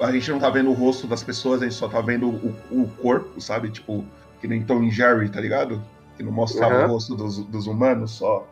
[0.00, 2.56] a gente não tá vendo o rosto das pessoas, a gente só tá vendo o,
[2.70, 3.70] o corpo, sabe?
[3.70, 4.04] Tipo,
[4.40, 5.82] que nem Tom e Jerry, tá ligado?
[6.16, 6.84] Que não mostrava Uhum.
[6.84, 8.46] o rosto dos, dos humanos, só.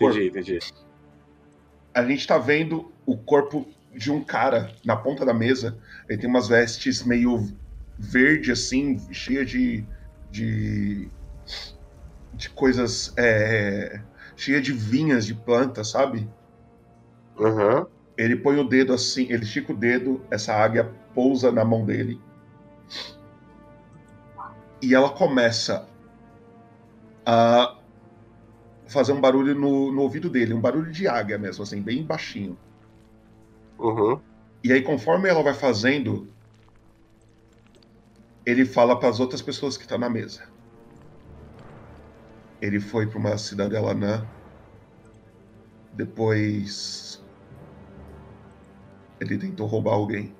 [0.00, 0.58] Entendi, entendi.
[1.92, 5.76] A gente tá vendo o corpo de um cara na ponta da mesa.
[6.08, 7.48] Ele tem umas vestes meio
[7.98, 9.84] verde, assim, cheia de.
[10.30, 11.08] de.
[12.32, 13.12] de coisas.
[13.16, 14.00] É,
[14.36, 16.26] cheia de vinhas de planta, sabe?
[17.38, 17.86] Uhum.
[18.16, 22.20] Ele põe o dedo assim, ele estica o dedo, essa águia pousa na mão dele.
[24.82, 25.86] E ela começa
[27.24, 27.76] a
[28.90, 32.58] fazer um barulho no, no ouvido dele, um barulho de águia mesmo, assim, bem baixinho.
[33.78, 34.20] Uhum.
[34.62, 36.28] E aí, conforme ela vai fazendo,
[38.44, 40.42] ele fala para as outras pessoas que estão na mesa.
[42.60, 44.26] Ele foi para uma cidadela anã.
[45.94, 47.24] Depois.
[49.18, 50.34] Ele tentou roubar alguém.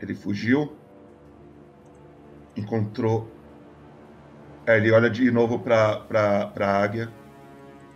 [0.00, 0.76] Ele fugiu.
[2.56, 3.28] Encontrou.
[4.70, 7.12] Aí ele olha de novo pra, pra, pra águia.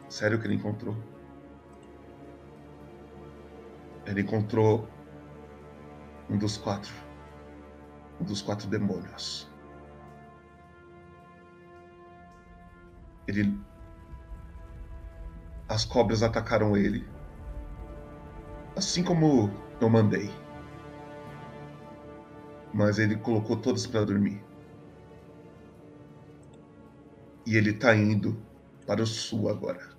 [0.08, 0.96] Sério que ele encontrou?
[4.04, 4.88] Ele encontrou
[6.28, 6.92] um dos quatro.
[8.20, 9.48] Um dos quatro demônios.
[13.28, 13.56] Ele.
[15.68, 17.08] As cobras atacaram ele.
[18.74, 19.48] Assim como
[19.80, 20.28] eu mandei.
[22.72, 24.42] Mas ele colocou todos para dormir.
[27.46, 28.40] E ele tá indo
[28.86, 29.94] para o sul agora.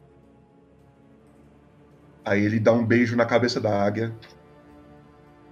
[2.23, 4.15] Aí ele dá um beijo na cabeça da águia.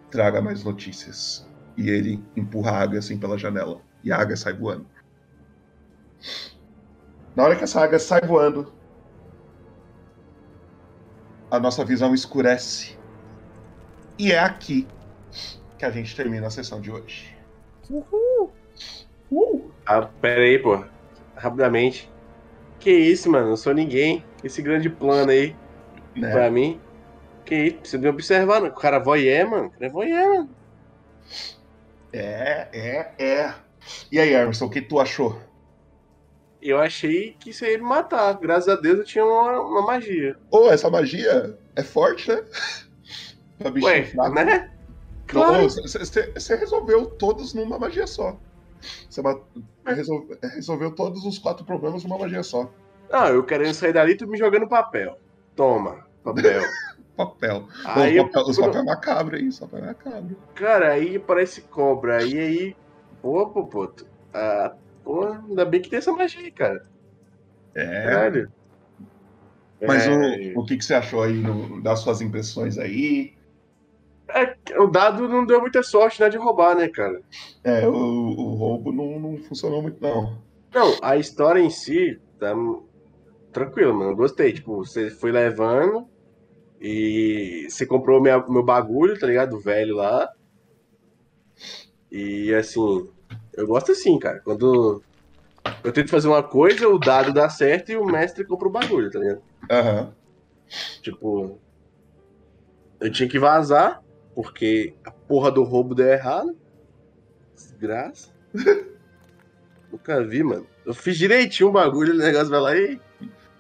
[0.10, 1.48] Traga mais notícias.
[1.78, 3.82] E ele empurra a águia assim pela janela.
[4.04, 4.88] E a águia sai voando.
[7.36, 8.74] Na hora que essa águia sai voando,
[11.50, 12.98] a nossa visão escurece.
[14.18, 14.88] E é aqui
[15.78, 17.36] que a gente termina a sessão de hoje.
[17.90, 19.72] Uhul!
[19.86, 20.84] Ah, pera aí, pô.
[21.44, 22.10] Rapidamente.
[22.80, 23.50] Que isso, mano?
[23.50, 24.24] Não sou ninguém.
[24.42, 25.54] Esse grande plano aí.
[26.16, 26.32] Né?
[26.32, 26.80] Pra mim.
[27.44, 27.78] Que isso?
[27.80, 28.70] Precisa me observar, né?
[28.70, 29.66] O cara voyeur, mano.
[29.66, 30.50] O cara é voyeur, mano.
[32.14, 33.54] É, é, é.
[34.10, 35.38] E aí, Emerson, o que tu achou?
[36.62, 38.40] Eu achei que isso ia me matar.
[38.40, 40.38] Graças a Deus eu tinha uma, uma magia.
[40.50, 42.42] Ô, essa magia é forte, né?
[43.60, 44.34] pra bichinho Ué, fraco.
[44.34, 44.72] né?
[45.28, 45.68] Claro.
[45.68, 48.40] Você resolveu todos numa magia só.
[49.10, 49.22] Você
[49.86, 52.70] resol- resolveu todos os quatro problemas numa magia só.
[53.10, 55.18] Não, eu querendo sair dali, tu me jogando papel.
[55.56, 56.62] Toma, papel.
[57.16, 57.68] papel.
[57.86, 60.36] Aí, os papel, os eu- papel macabro aí, os papel macabro.
[60.56, 62.18] Cara, aí parece cobra.
[62.18, 62.76] Aí, aí.
[63.22, 63.94] Pô, pô,
[64.34, 64.74] Ah,
[65.04, 66.84] pô, ainda bem que tem essa magia aí, cara.
[67.76, 68.04] É.
[68.04, 68.52] Caralho.
[69.86, 73.34] Mas É, o, o que, que você achou aí no- das suas impressões aí?
[74.30, 77.22] É, o dado não deu muita sorte, né, de roubar, né, cara?
[77.64, 80.42] É, o, o roubo não, não funcionou muito, não.
[80.74, 82.54] Não, a história em si tá
[83.52, 84.12] tranquilo, mano.
[84.12, 84.54] eu Gostei.
[84.54, 86.08] Tipo, você foi levando
[86.82, 89.52] e você comprou minha, meu bagulho, tá ligado?
[89.52, 90.28] Do velho lá.
[92.12, 93.08] E assim,
[93.54, 94.40] eu gosto assim, cara.
[94.40, 95.04] Quando
[95.84, 99.12] eu tento fazer uma coisa, o dado dá certo e o mestre compra o bagulho,
[99.12, 99.42] tá ligado?
[99.70, 100.14] Aham.
[101.02, 101.60] Tipo,
[103.00, 104.02] eu tinha que vazar
[104.36, 106.56] porque a porra do roubo deu errado.
[107.56, 108.30] Desgraça.
[109.92, 110.66] Nunca vi, mano.
[110.86, 113.00] Eu fiz direitinho o bagulho, o negócio vai lá e.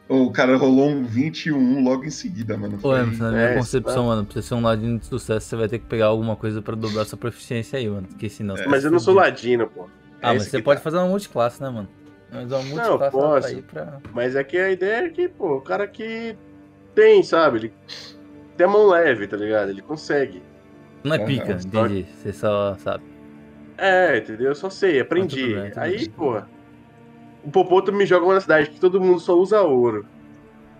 [0.10, 2.76] O cara rolou um 21 logo em seguida, mano.
[2.78, 4.02] Ô, Foi- Emerson, na minha É, concepção, tá.
[4.04, 6.62] mano, pra você ser um ladino de sucesso, você vai ter que pegar alguma coisa
[6.62, 8.08] pra dobrar sua proficiência aí, mano.
[8.08, 8.56] Porque senão.
[8.58, 9.86] você Mas tá eu não sou ladino, pô.
[10.22, 10.84] Ah, É mas isso você pode tá.
[10.84, 11.88] fazer uma multiclasse, né, mano?
[12.32, 13.48] Mas uma Não, eu multiclasse tá posso.
[13.48, 14.00] aí pra.
[14.14, 16.36] Mas é que a ideia é que, pô, o cara que
[16.94, 17.58] tem, sabe?
[17.60, 17.74] Ele
[18.58, 19.70] tem a mão leve, tá ligado?
[19.70, 20.44] Ele consegue.
[21.04, 22.06] Não é Aham, pica, só- entendi.
[22.16, 23.04] Você só sabe.
[23.78, 24.48] É, entendeu?
[24.50, 25.54] Eu só sei, aprendi.
[25.56, 26.42] bem, Aí, pô.
[27.44, 30.06] O Popoto me joga uma cidade que todo mundo só usa ouro.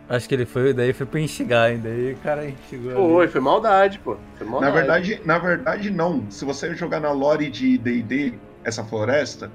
[0.08, 1.90] Acho que ele foi, daí foi pra enxugar ainda.
[1.90, 2.42] Aí o cara.
[2.70, 3.28] Foi, ali.
[3.32, 4.18] foi maldade, pô.
[4.36, 4.74] Foi Na maldade.
[4.76, 6.30] verdade, na verdade, não.
[6.30, 8.34] Se você jogar na lore de D&D,
[8.64, 9.52] essa floresta,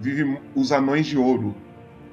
[0.00, 1.54] vive os anões de ouro,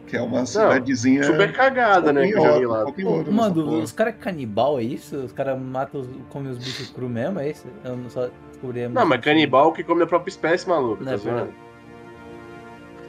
[0.09, 1.23] que é uma cidadezinha...
[1.23, 3.77] super cagada, né, em que eu ouro, ouro nessa Mano, porra.
[3.77, 5.17] os caras é canibal, é isso?
[5.17, 7.67] Os caras matam, comem os bichos cru mesmo, é isso?
[7.83, 8.83] Eu não só descobri.
[8.83, 11.03] a Não, mas canibal que come a própria espécie, maluco.
[11.03, 11.51] Não, Tá é verdade.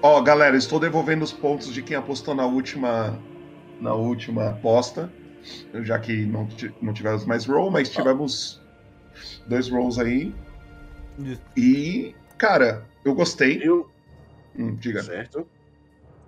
[0.03, 3.19] Ó, galera, estou devolvendo os pontos de quem apostou na última
[3.81, 5.11] na última aposta,
[5.83, 6.47] já que não,
[6.83, 8.61] não tivemos mais roll, mas tivemos
[9.47, 10.35] dois rolls aí.
[11.57, 13.61] E, cara, eu gostei.
[13.63, 13.91] Eu...
[14.59, 15.03] Hum, diga.
[15.03, 15.47] Certo.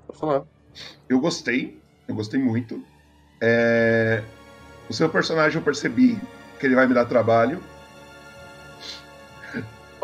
[0.08, 0.44] Vou falar.
[1.08, 2.82] Eu gostei, eu gostei muito.
[3.40, 4.22] É,
[4.88, 6.18] O seu personagem eu percebi
[6.58, 7.60] que ele vai me dar trabalho.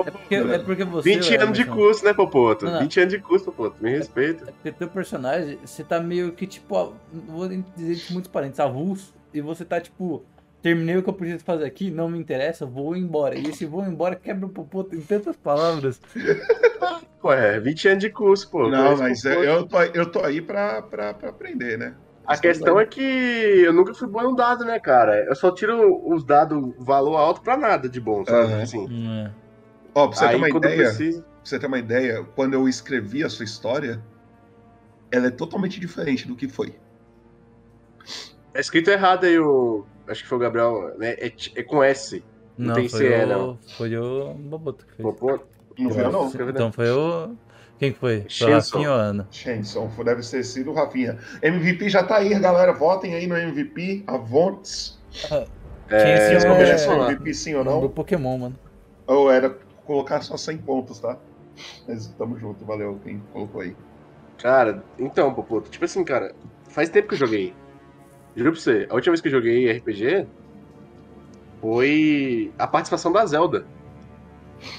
[0.07, 1.15] É porque, é porque você.
[1.15, 2.67] 20 anos de curso, né, Popoto?
[2.67, 2.81] Não, não.
[2.81, 3.77] 20 anos de curso, Popoto.
[3.83, 4.47] Me respeita.
[4.47, 9.41] Porque teu personagem, você tá meio que, tipo, vou dizer de muitos parentes, avulso, e
[9.41, 10.25] você tá, tipo,
[10.63, 13.37] terminei o que eu preciso fazer aqui, não me interessa, vou embora.
[13.37, 16.01] E esse vou embora quebra o popoto em tantas palavras.
[17.21, 18.69] Pô, é 20 anos de curso, pô.
[18.69, 19.45] Não, mas Popoto.
[19.45, 21.97] eu tô, eu tô aí pra, pra, pra aprender, né?
[22.25, 25.25] A questão é que eu nunca fui bom no dado, né, cara?
[25.25, 28.53] Eu só tiro os dados valor alto pra nada de bom, sabe?
[28.53, 28.63] Aham.
[28.63, 29.33] Assim.
[29.95, 32.69] Ó, pra você Aí, ter uma ideia, preciso- pra você ter uma ideia, quando eu
[32.69, 34.01] escrevi a sua história,
[35.11, 36.79] ela é totalmente diferente do que foi.
[38.55, 39.85] É escrito errado aí o.
[40.07, 41.13] Acho que foi o Gabriel, né?
[41.19, 42.23] É, é com S.
[42.57, 43.59] Não, Não, tem foi CE, o, não.
[43.77, 45.09] Foi o Boboto que fez.
[45.09, 45.47] Popoto?
[45.79, 46.33] Não foi eu, não.
[46.49, 47.37] Então foi o...
[47.79, 48.27] Quem que foi?
[48.29, 48.55] Foi o.
[48.57, 49.29] Rafinha ou Ana?
[49.31, 51.17] Shenson, deve ter sido o Rafinha.
[51.41, 52.73] MVP já tá aí, galera.
[52.73, 54.03] Votem aí no MVP.
[54.07, 54.99] Avontes.
[55.89, 57.89] É, Vocês é- começam o MVP sim ou Do não?
[57.89, 58.59] Pokémon, mano.
[59.07, 61.17] Ou era colocar só 100 pontos, tá?
[61.87, 63.75] Mas tamo junto, valeu quem colocou aí.
[64.39, 66.35] Cara, então, Popoto, tipo assim, cara,
[66.69, 67.55] faz tempo que eu joguei.
[68.37, 70.27] Juro pra você, a última vez que eu joguei RPG
[71.61, 73.65] foi a participação da Zelda.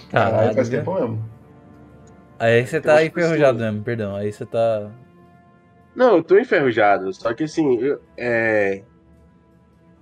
[0.09, 1.29] Caralho, faz tempo mesmo.
[2.37, 4.15] Aí você tá enferrujado mesmo, perdão.
[4.15, 4.89] Aí você tá.
[5.95, 8.83] Não, eu tô enferrujado, só que assim, eu, é...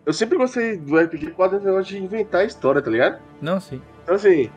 [0.05, 3.19] eu sempre gostei do RPG por causa de inventar história, tá ligado?
[3.41, 3.81] Não, sim.
[4.03, 4.51] Então assim,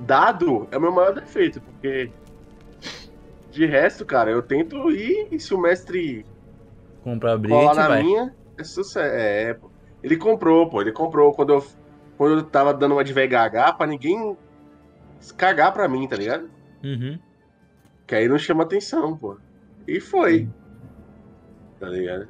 [0.00, 2.10] dado é o meu maior defeito, porque
[3.50, 6.24] de resto, cara, eu tento ir e se o mestre
[7.02, 8.02] Comprar a briga, colar na vai.
[8.02, 8.98] minha, é sucesso.
[8.98, 9.70] É, pô.
[10.02, 11.64] Ele comprou, pô, ele comprou quando eu,
[12.16, 14.36] quando eu tava dando uma de VHH pra ninguém
[15.32, 16.50] cagar pra mim, tá ligado?
[16.82, 17.18] Uhum.
[18.06, 19.36] Que aí não chama atenção, pô.
[19.88, 20.48] E foi.
[21.80, 22.28] Tá ligado?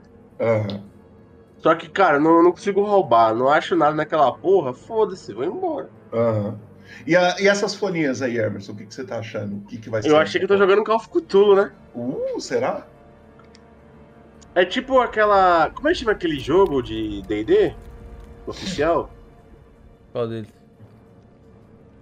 [1.58, 5.88] Só que, cara, não, não consigo roubar, não acho nada naquela porra, foda-se, vou embora.
[6.12, 6.58] Aham.
[7.06, 9.56] E, a- e essas folhinhas aí, Emerson, o que, que você tá achando?
[9.56, 10.10] O que, que vai ser?
[10.10, 11.72] Eu achei que eu tô jogando Call of Cthulhu, né?
[11.94, 12.86] Uh, será?
[14.54, 15.70] É tipo aquela.
[15.70, 17.74] Como é que chama aquele jogo de DD?
[18.46, 19.10] Oficial?
[20.12, 20.48] Qual deles?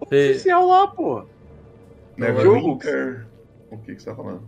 [0.03, 1.25] Oficial lá, pô.
[2.17, 3.27] Neverwinter.
[3.71, 4.43] O que, que você tá falando?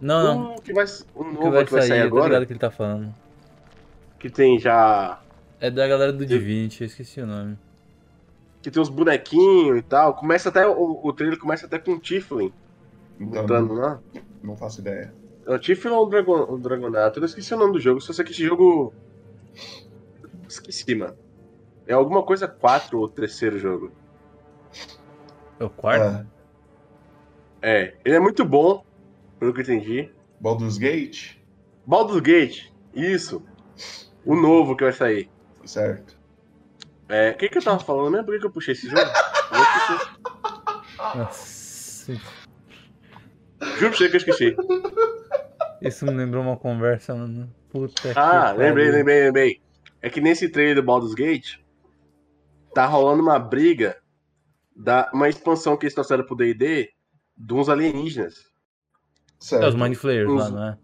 [0.00, 0.54] Não, não.
[0.54, 2.44] Um que vai, O novo que vai que vai sair, sair agora.
[2.46, 3.14] que ele tá falando.
[4.18, 5.20] Que tem já.
[5.60, 7.58] É da galera do Divinity, eu esqueci o nome.
[8.62, 10.14] Que tem uns bonequinhos e tal.
[10.14, 10.66] Começa até.
[10.66, 12.52] O, o trailer começa até com um Tiflin.
[13.20, 14.00] Então, Lutando lá.
[14.42, 15.12] Não faço ideia.
[15.46, 17.18] É o Tiff ou o, Dragon, o Dragonato?
[17.18, 18.94] Eu não esqueci o nome do jogo, só sei que esse jogo.
[20.48, 21.16] Esqueci, mano.
[21.86, 23.92] É alguma coisa 4 ou terceiro jogo.
[25.58, 26.26] É o quarto?
[27.62, 28.84] É, ele é muito bom,
[29.38, 30.10] pelo que eu entendi.
[30.40, 31.36] Baldur's Gate?
[31.86, 33.42] Baldur's Gate, isso.
[34.24, 35.30] O novo que vai sair.
[35.64, 36.18] Certo.
[37.08, 38.26] É, o que, que eu tava falando mesmo?
[38.26, 39.00] Por que, que eu puxei esse jogo?
[39.00, 41.18] Eu esqueci.
[41.18, 42.12] Nossa.
[43.78, 44.56] Juro pra você que eu esqueci.
[45.80, 47.52] Isso me lembrou uma conversa, mano.
[47.70, 49.62] Puta Ah, que lembrei, lembrei, lembrei.
[50.00, 51.58] É que nesse trailer do Baldur's Gate
[52.74, 53.96] tá rolando uma briga
[54.74, 56.90] da uma expansão que eles trouxeram pro D&D
[57.36, 58.34] de uns alienígenas.
[59.52, 60.78] É os Mind Flayers lá, Uns- não é?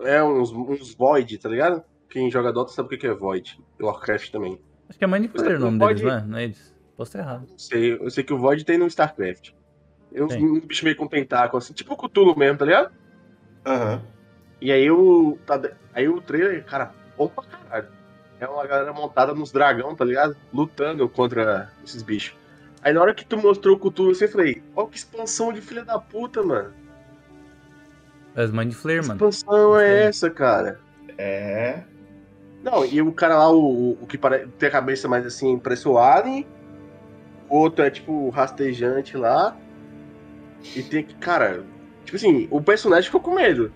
[0.00, 1.84] É, uns, uns Void, tá ligado?
[2.08, 3.60] Quem joga Dota sabe o que que é Void.
[3.78, 4.58] E Warcraft também.
[4.88, 6.26] Acho que é Mind Flayer o nome Pode- deles, não é?
[6.26, 6.74] Não é eles?
[6.96, 7.46] Posso estar errado.
[7.58, 9.50] Sei, eu sei que o Void tem no StarCraft.
[10.14, 12.90] É uns, um bicho meio com tentáculo, assim, tipo o Cthulhu mesmo, tá ligado?
[13.66, 14.02] Aham.
[14.60, 15.36] E aí o.
[15.44, 15.60] tá-
[15.92, 17.88] aí o trailer, cara, bom pra caralho.
[18.40, 20.34] É uma galera montada nos dragão, tá ligado?
[20.54, 22.34] Lutando contra esses bichos.
[22.86, 25.60] Aí na hora que tu mostrou o Cthulhu, assim, eu falei, ó que expansão de
[25.60, 26.72] filha da puta, mano.
[28.36, 29.28] Os Mind Flayer, Que mano.
[29.28, 30.78] expansão é essa, cara?
[31.18, 31.82] É.
[32.62, 34.46] Não, e o cara lá, o, o que pare...
[34.56, 36.46] tem a cabeça mais assim, parece o Alien.
[37.48, 39.56] O outro é tipo rastejante lá.
[40.72, 41.64] E tem que, cara,
[42.04, 43.72] tipo assim, o personagem ficou com medo.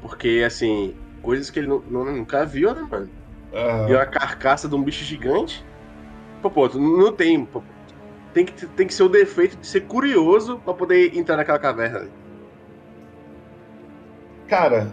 [0.00, 3.10] Porque, assim, coisas que ele nu- nu- nunca viu, né, mano?
[3.86, 5.62] E a carcaça de um bicho gigante.
[6.40, 7.44] Pô, pô, tu não tem.
[7.44, 7.62] pô,
[8.32, 12.08] tem, que, tem que ser o defeito de ser curioso pra poder entrar naquela caverna.
[14.48, 14.92] Cara,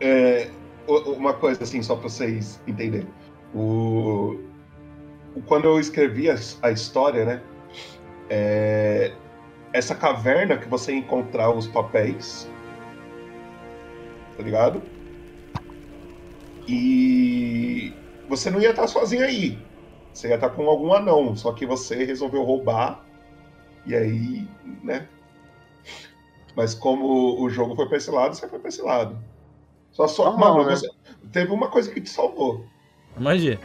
[0.00, 0.48] é,
[0.86, 3.08] uma coisa assim, só pra vocês entenderem.
[3.54, 4.38] O,
[5.46, 7.42] quando eu escrevi a, a história, né?
[8.30, 9.12] é,
[9.72, 12.48] essa caverna que você encontrar os papéis.
[14.36, 14.82] Tá ligado?
[16.66, 17.92] E
[18.28, 19.58] você não ia estar sozinho aí.
[20.18, 23.04] Você ia estar com algum anão, só que você resolveu roubar.
[23.86, 24.48] E aí,
[24.82, 25.06] né?
[26.56, 29.16] Mas como o jogo foi pra esse lado, você foi pra esse lado.
[29.92, 30.24] Só só.
[30.24, 30.74] Normal, mano, né?
[30.76, 30.90] você-
[31.30, 32.64] teve uma coisa que te salvou.
[33.16, 33.60] Magia.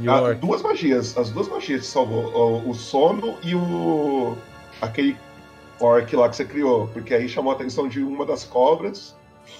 [0.00, 1.18] E o Ah, duas magias.
[1.18, 2.32] As duas magias te salvou.
[2.34, 4.34] O, o sono e o.
[4.80, 5.14] aquele
[5.78, 6.88] orc lá que você criou.
[6.88, 9.14] Porque aí chamou a atenção de uma das cobras.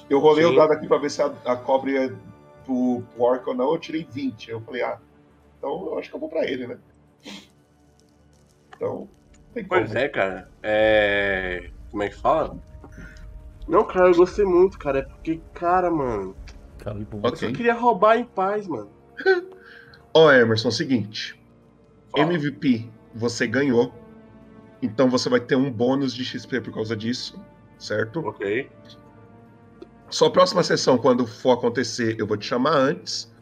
[0.08, 0.52] Eu rolei Sim.
[0.52, 2.18] o dado aqui pra ver se a, a cobra ia
[2.64, 3.72] pro, pro orc ou não.
[3.72, 4.48] Eu tirei 20.
[4.52, 4.98] Eu falei, ah,
[5.64, 6.78] então eu acho que eu vou pra ele, né?
[8.76, 9.08] Então.
[9.54, 9.80] Tem como.
[9.80, 10.50] Pois é, cara.
[10.62, 11.70] É.
[11.90, 12.58] Como é que fala?
[13.66, 14.98] Não, cara, eu gostei muito, cara.
[14.98, 16.36] É porque, cara, mano.
[17.22, 18.90] Eu só queria roubar em paz, mano.
[20.12, 21.40] Ó, Emerson, é o seguinte.
[22.14, 23.92] MVP, você ganhou.
[24.82, 27.42] Então você vai ter um bônus de XP por causa disso,
[27.78, 28.20] certo?
[28.20, 28.70] Ok.
[30.10, 33.33] Sua próxima sessão, quando for acontecer, eu vou te chamar antes.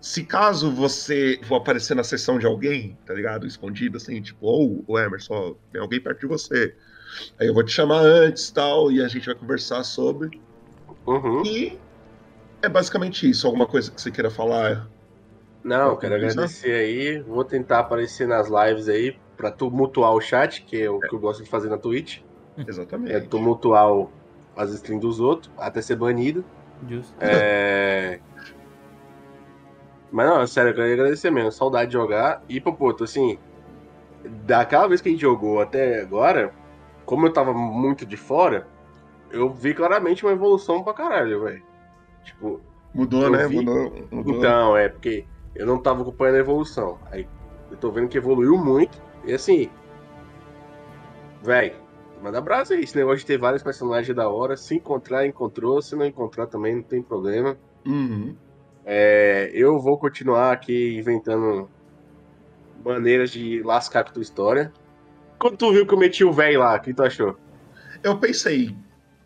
[0.00, 3.46] Se caso você for aparecer na sessão de alguém, tá ligado?
[3.46, 6.74] Escondido, assim, tipo, ou o Emerson, ó, tem alguém perto de você.
[7.38, 10.40] Aí eu vou te chamar antes tal, e a gente vai conversar sobre.
[11.06, 11.42] Uhum.
[11.44, 11.78] E
[12.62, 13.46] é basicamente isso.
[13.46, 14.88] Alguma coisa que você queira falar?
[15.64, 16.32] Não, quero coisa?
[16.32, 17.20] agradecer aí.
[17.20, 21.18] Vou tentar aparecer nas lives aí pra tumultuar o chat, que é o que eu
[21.18, 22.20] gosto de fazer na Twitch.
[22.56, 23.12] Exatamente.
[23.12, 24.06] É tumultuar
[24.56, 26.44] as streams dos outros, até ser banido.
[26.88, 27.14] Justo.
[27.20, 28.20] É.
[30.10, 31.52] Mas não, sério, eu queria agradecer mesmo.
[31.52, 32.42] Saudade de jogar.
[32.48, 33.38] E, pô, pô, assim.
[34.46, 36.52] Daquela vez que a gente jogou até agora,
[37.04, 38.66] como eu tava muito de fora,
[39.30, 41.62] eu vi claramente uma evolução pra caralho, velho.
[42.24, 42.60] Tipo.
[42.94, 43.46] Mudou, né?
[43.46, 44.34] vi- Mudou, mudou.
[44.34, 46.98] Então, é porque eu não tava acompanhando a evolução.
[47.10, 47.28] Aí
[47.70, 48.98] eu tô vendo que evoluiu muito.
[49.24, 49.70] E assim.
[51.42, 51.74] Véi,
[52.22, 52.80] manda abraço aí.
[52.82, 54.56] Esse negócio de ter vários personagens da hora.
[54.56, 55.80] Se encontrar, encontrou.
[55.82, 57.56] Se não encontrar também, não tem problema.
[57.86, 58.34] Uhum.
[58.90, 61.68] É, eu vou continuar aqui inventando
[62.82, 64.72] maneiras de lascar com a tua história.
[65.38, 67.36] Quando tu viu que eu meti o velho lá, o que tu achou?
[68.02, 68.74] Eu pensei,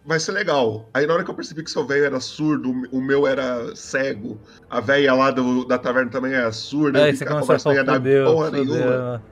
[0.05, 0.89] vai ser legal.
[0.92, 4.36] Aí na hora que eu percebi que seu velho era surdo, o meu era cego,
[4.68, 7.76] a velha lá do- da taverna também era surda, vi você que a conversa não
[7.76, 8.65] ia dar fudeu, porra fudeu.
[8.65, 9.23] nenhuma.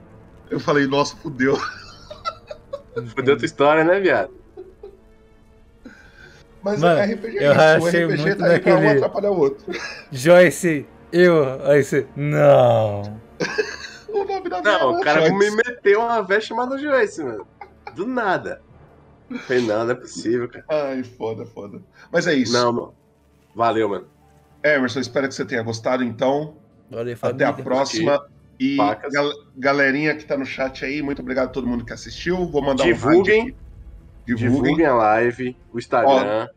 [0.49, 1.57] Eu falei, nossa, fudeu.
[3.15, 4.31] Fudeu tua história, né, viado?
[6.63, 9.31] Mas Mano, é RPG é eu isso, o RPG muito tá aí pra um atrapalhar
[9.31, 9.65] o outro.
[10.11, 11.65] Joyce, eu.
[11.65, 12.05] Aí você.
[12.15, 13.19] Não.
[14.13, 15.33] O nome da Não, o cara Joyce.
[15.35, 17.47] me meteu uma veste chamada Joyce, mano.
[17.95, 18.61] Do nada.
[19.47, 20.65] Falei, não, não é possível, cara.
[20.69, 21.81] Ai, foda, foda.
[22.11, 22.51] Mas é isso.
[22.51, 22.93] Não, mano.
[23.55, 24.05] Valeu, mano.
[24.61, 26.55] Emerson, espero que você tenha gostado, então.
[26.89, 27.63] Valeu, Até a família.
[27.63, 28.25] próxima.
[28.59, 32.45] E gal- galerinha que tá no chat aí, muito obrigado a todo mundo que assistiu.
[32.51, 33.39] Vou mandar um Divulguem.
[33.39, 33.57] raid aqui.
[34.25, 34.61] Divulguem.
[34.61, 36.47] Divulguem a live, o Instagram.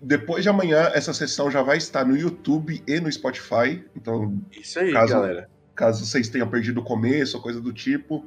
[0.00, 3.84] depois de amanhã, essa sessão já vai estar no YouTube e no Spotify.
[3.96, 5.50] Então, Isso aí, caso, galera.
[5.74, 8.24] caso vocês tenham perdido o começo ou coisa do tipo,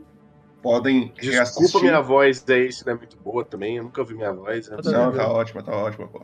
[0.62, 1.82] podem Desculpa reassistir.
[1.82, 3.78] minha voz aí, se não é muito boa também.
[3.78, 4.70] Eu nunca ouvi minha voz.
[4.70, 4.78] né?
[4.84, 6.24] Não, tá ótima, tá ótima, pô.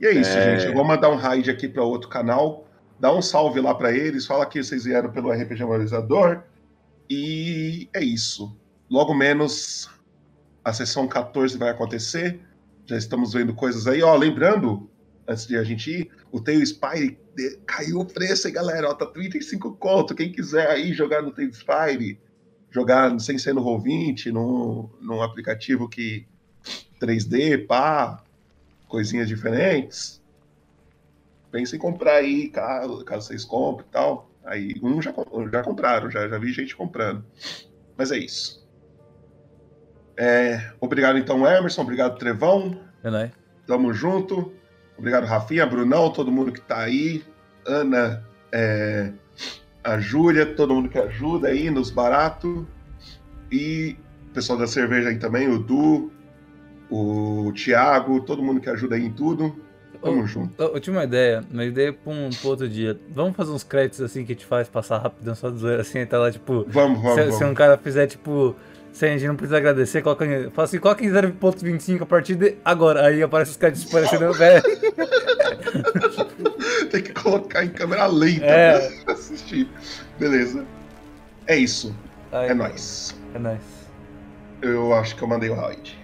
[0.00, 0.56] E é isso, É.
[0.58, 0.68] gente.
[0.68, 2.66] Eu vou mandar um raid aqui para outro canal.
[3.00, 4.26] Dá um salve lá para eles.
[4.26, 6.42] Fala que vocês vieram pelo RPG Moralizador.
[7.10, 8.56] E é isso.
[8.90, 9.90] Logo menos
[10.68, 12.40] a sessão 14 vai acontecer.
[12.86, 14.02] Já estamos vendo coisas aí.
[14.02, 14.88] Ó, lembrando,
[15.26, 18.90] antes de a gente ir, o Tail Spire de- caiu o preço, hein, galera?
[18.90, 20.14] Ó, tá 35 conto.
[20.14, 22.20] Quem quiser aí jogar no Tail Spire,
[22.70, 26.26] jogar sem ser no Roll20, num, num aplicativo que
[27.00, 28.22] 3D, pá,
[28.86, 30.20] coisinhas diferentes.
[31.50, 34.30] Pensa em comprar aí, caso, caso vocês comprem e tal.
[34.44, 35.14] Aí, um já,
[35.50, 37.24] já compraram, já, já vi gente comprando.
[37.96, 38.67] Mas é isso.
[40.18, 41.82] É, obrigado então, Emerson.
[41.82, 42.76] Obrigado, Trevão.
[43.04, 43.30] É nóis.
[43.66, 44.52] Tamo junto.
[44.98, 47.22] Obrigado, Rafinha, Brunão, todo mundo que tá aí.
[47.64, 49.12] Ana, é,
[49.84, 52.64] a Júlia, todo mundo que ajuda aí nos baratos.
[53.52, 53.96] E
[54.30, 56.10] o pessoal da cerveja aí também, o Du,
[56.90, 59.54] o Thiago, todo mundo que ajuda aí em tudo.
[60.02, 60.54] Tamo junto.
[60.62, 62.98] Eu, eu tinha uma ideia, uma ideia pra um pra outro dia.
[63.10, 66.18] Vamos fazer uns créditos assim que te faz passar rapidão, só de zoeira, assim, tá
[66.18, 66.64] lá, tipo.
[66.68, 67.34] Vamos, vamos, Se, vamos.
[67.36, 68.54] se um cara fizer, tipo.
[68.92, 70.50] Se a gente não precisa agradecer, coloca em.
[70.50, 73.06] Fala assim, coloca em 0.25 a partir de agora.
[73.06, 74.62] Aí aparece os créditos parecendo velho.
[76.90, 78.90] Tem que colocar em câmera lenta É.
[79.04, 79.68] pra assistir.
[80.18, 80.64] Beleza.
[81.46, 81.94] É isso.
[82.32, 83.14] Aí, é nóis.
[83.34, 83.60] É nóis.
[84.60, 85.96] Eu acho que eu mandei o raid.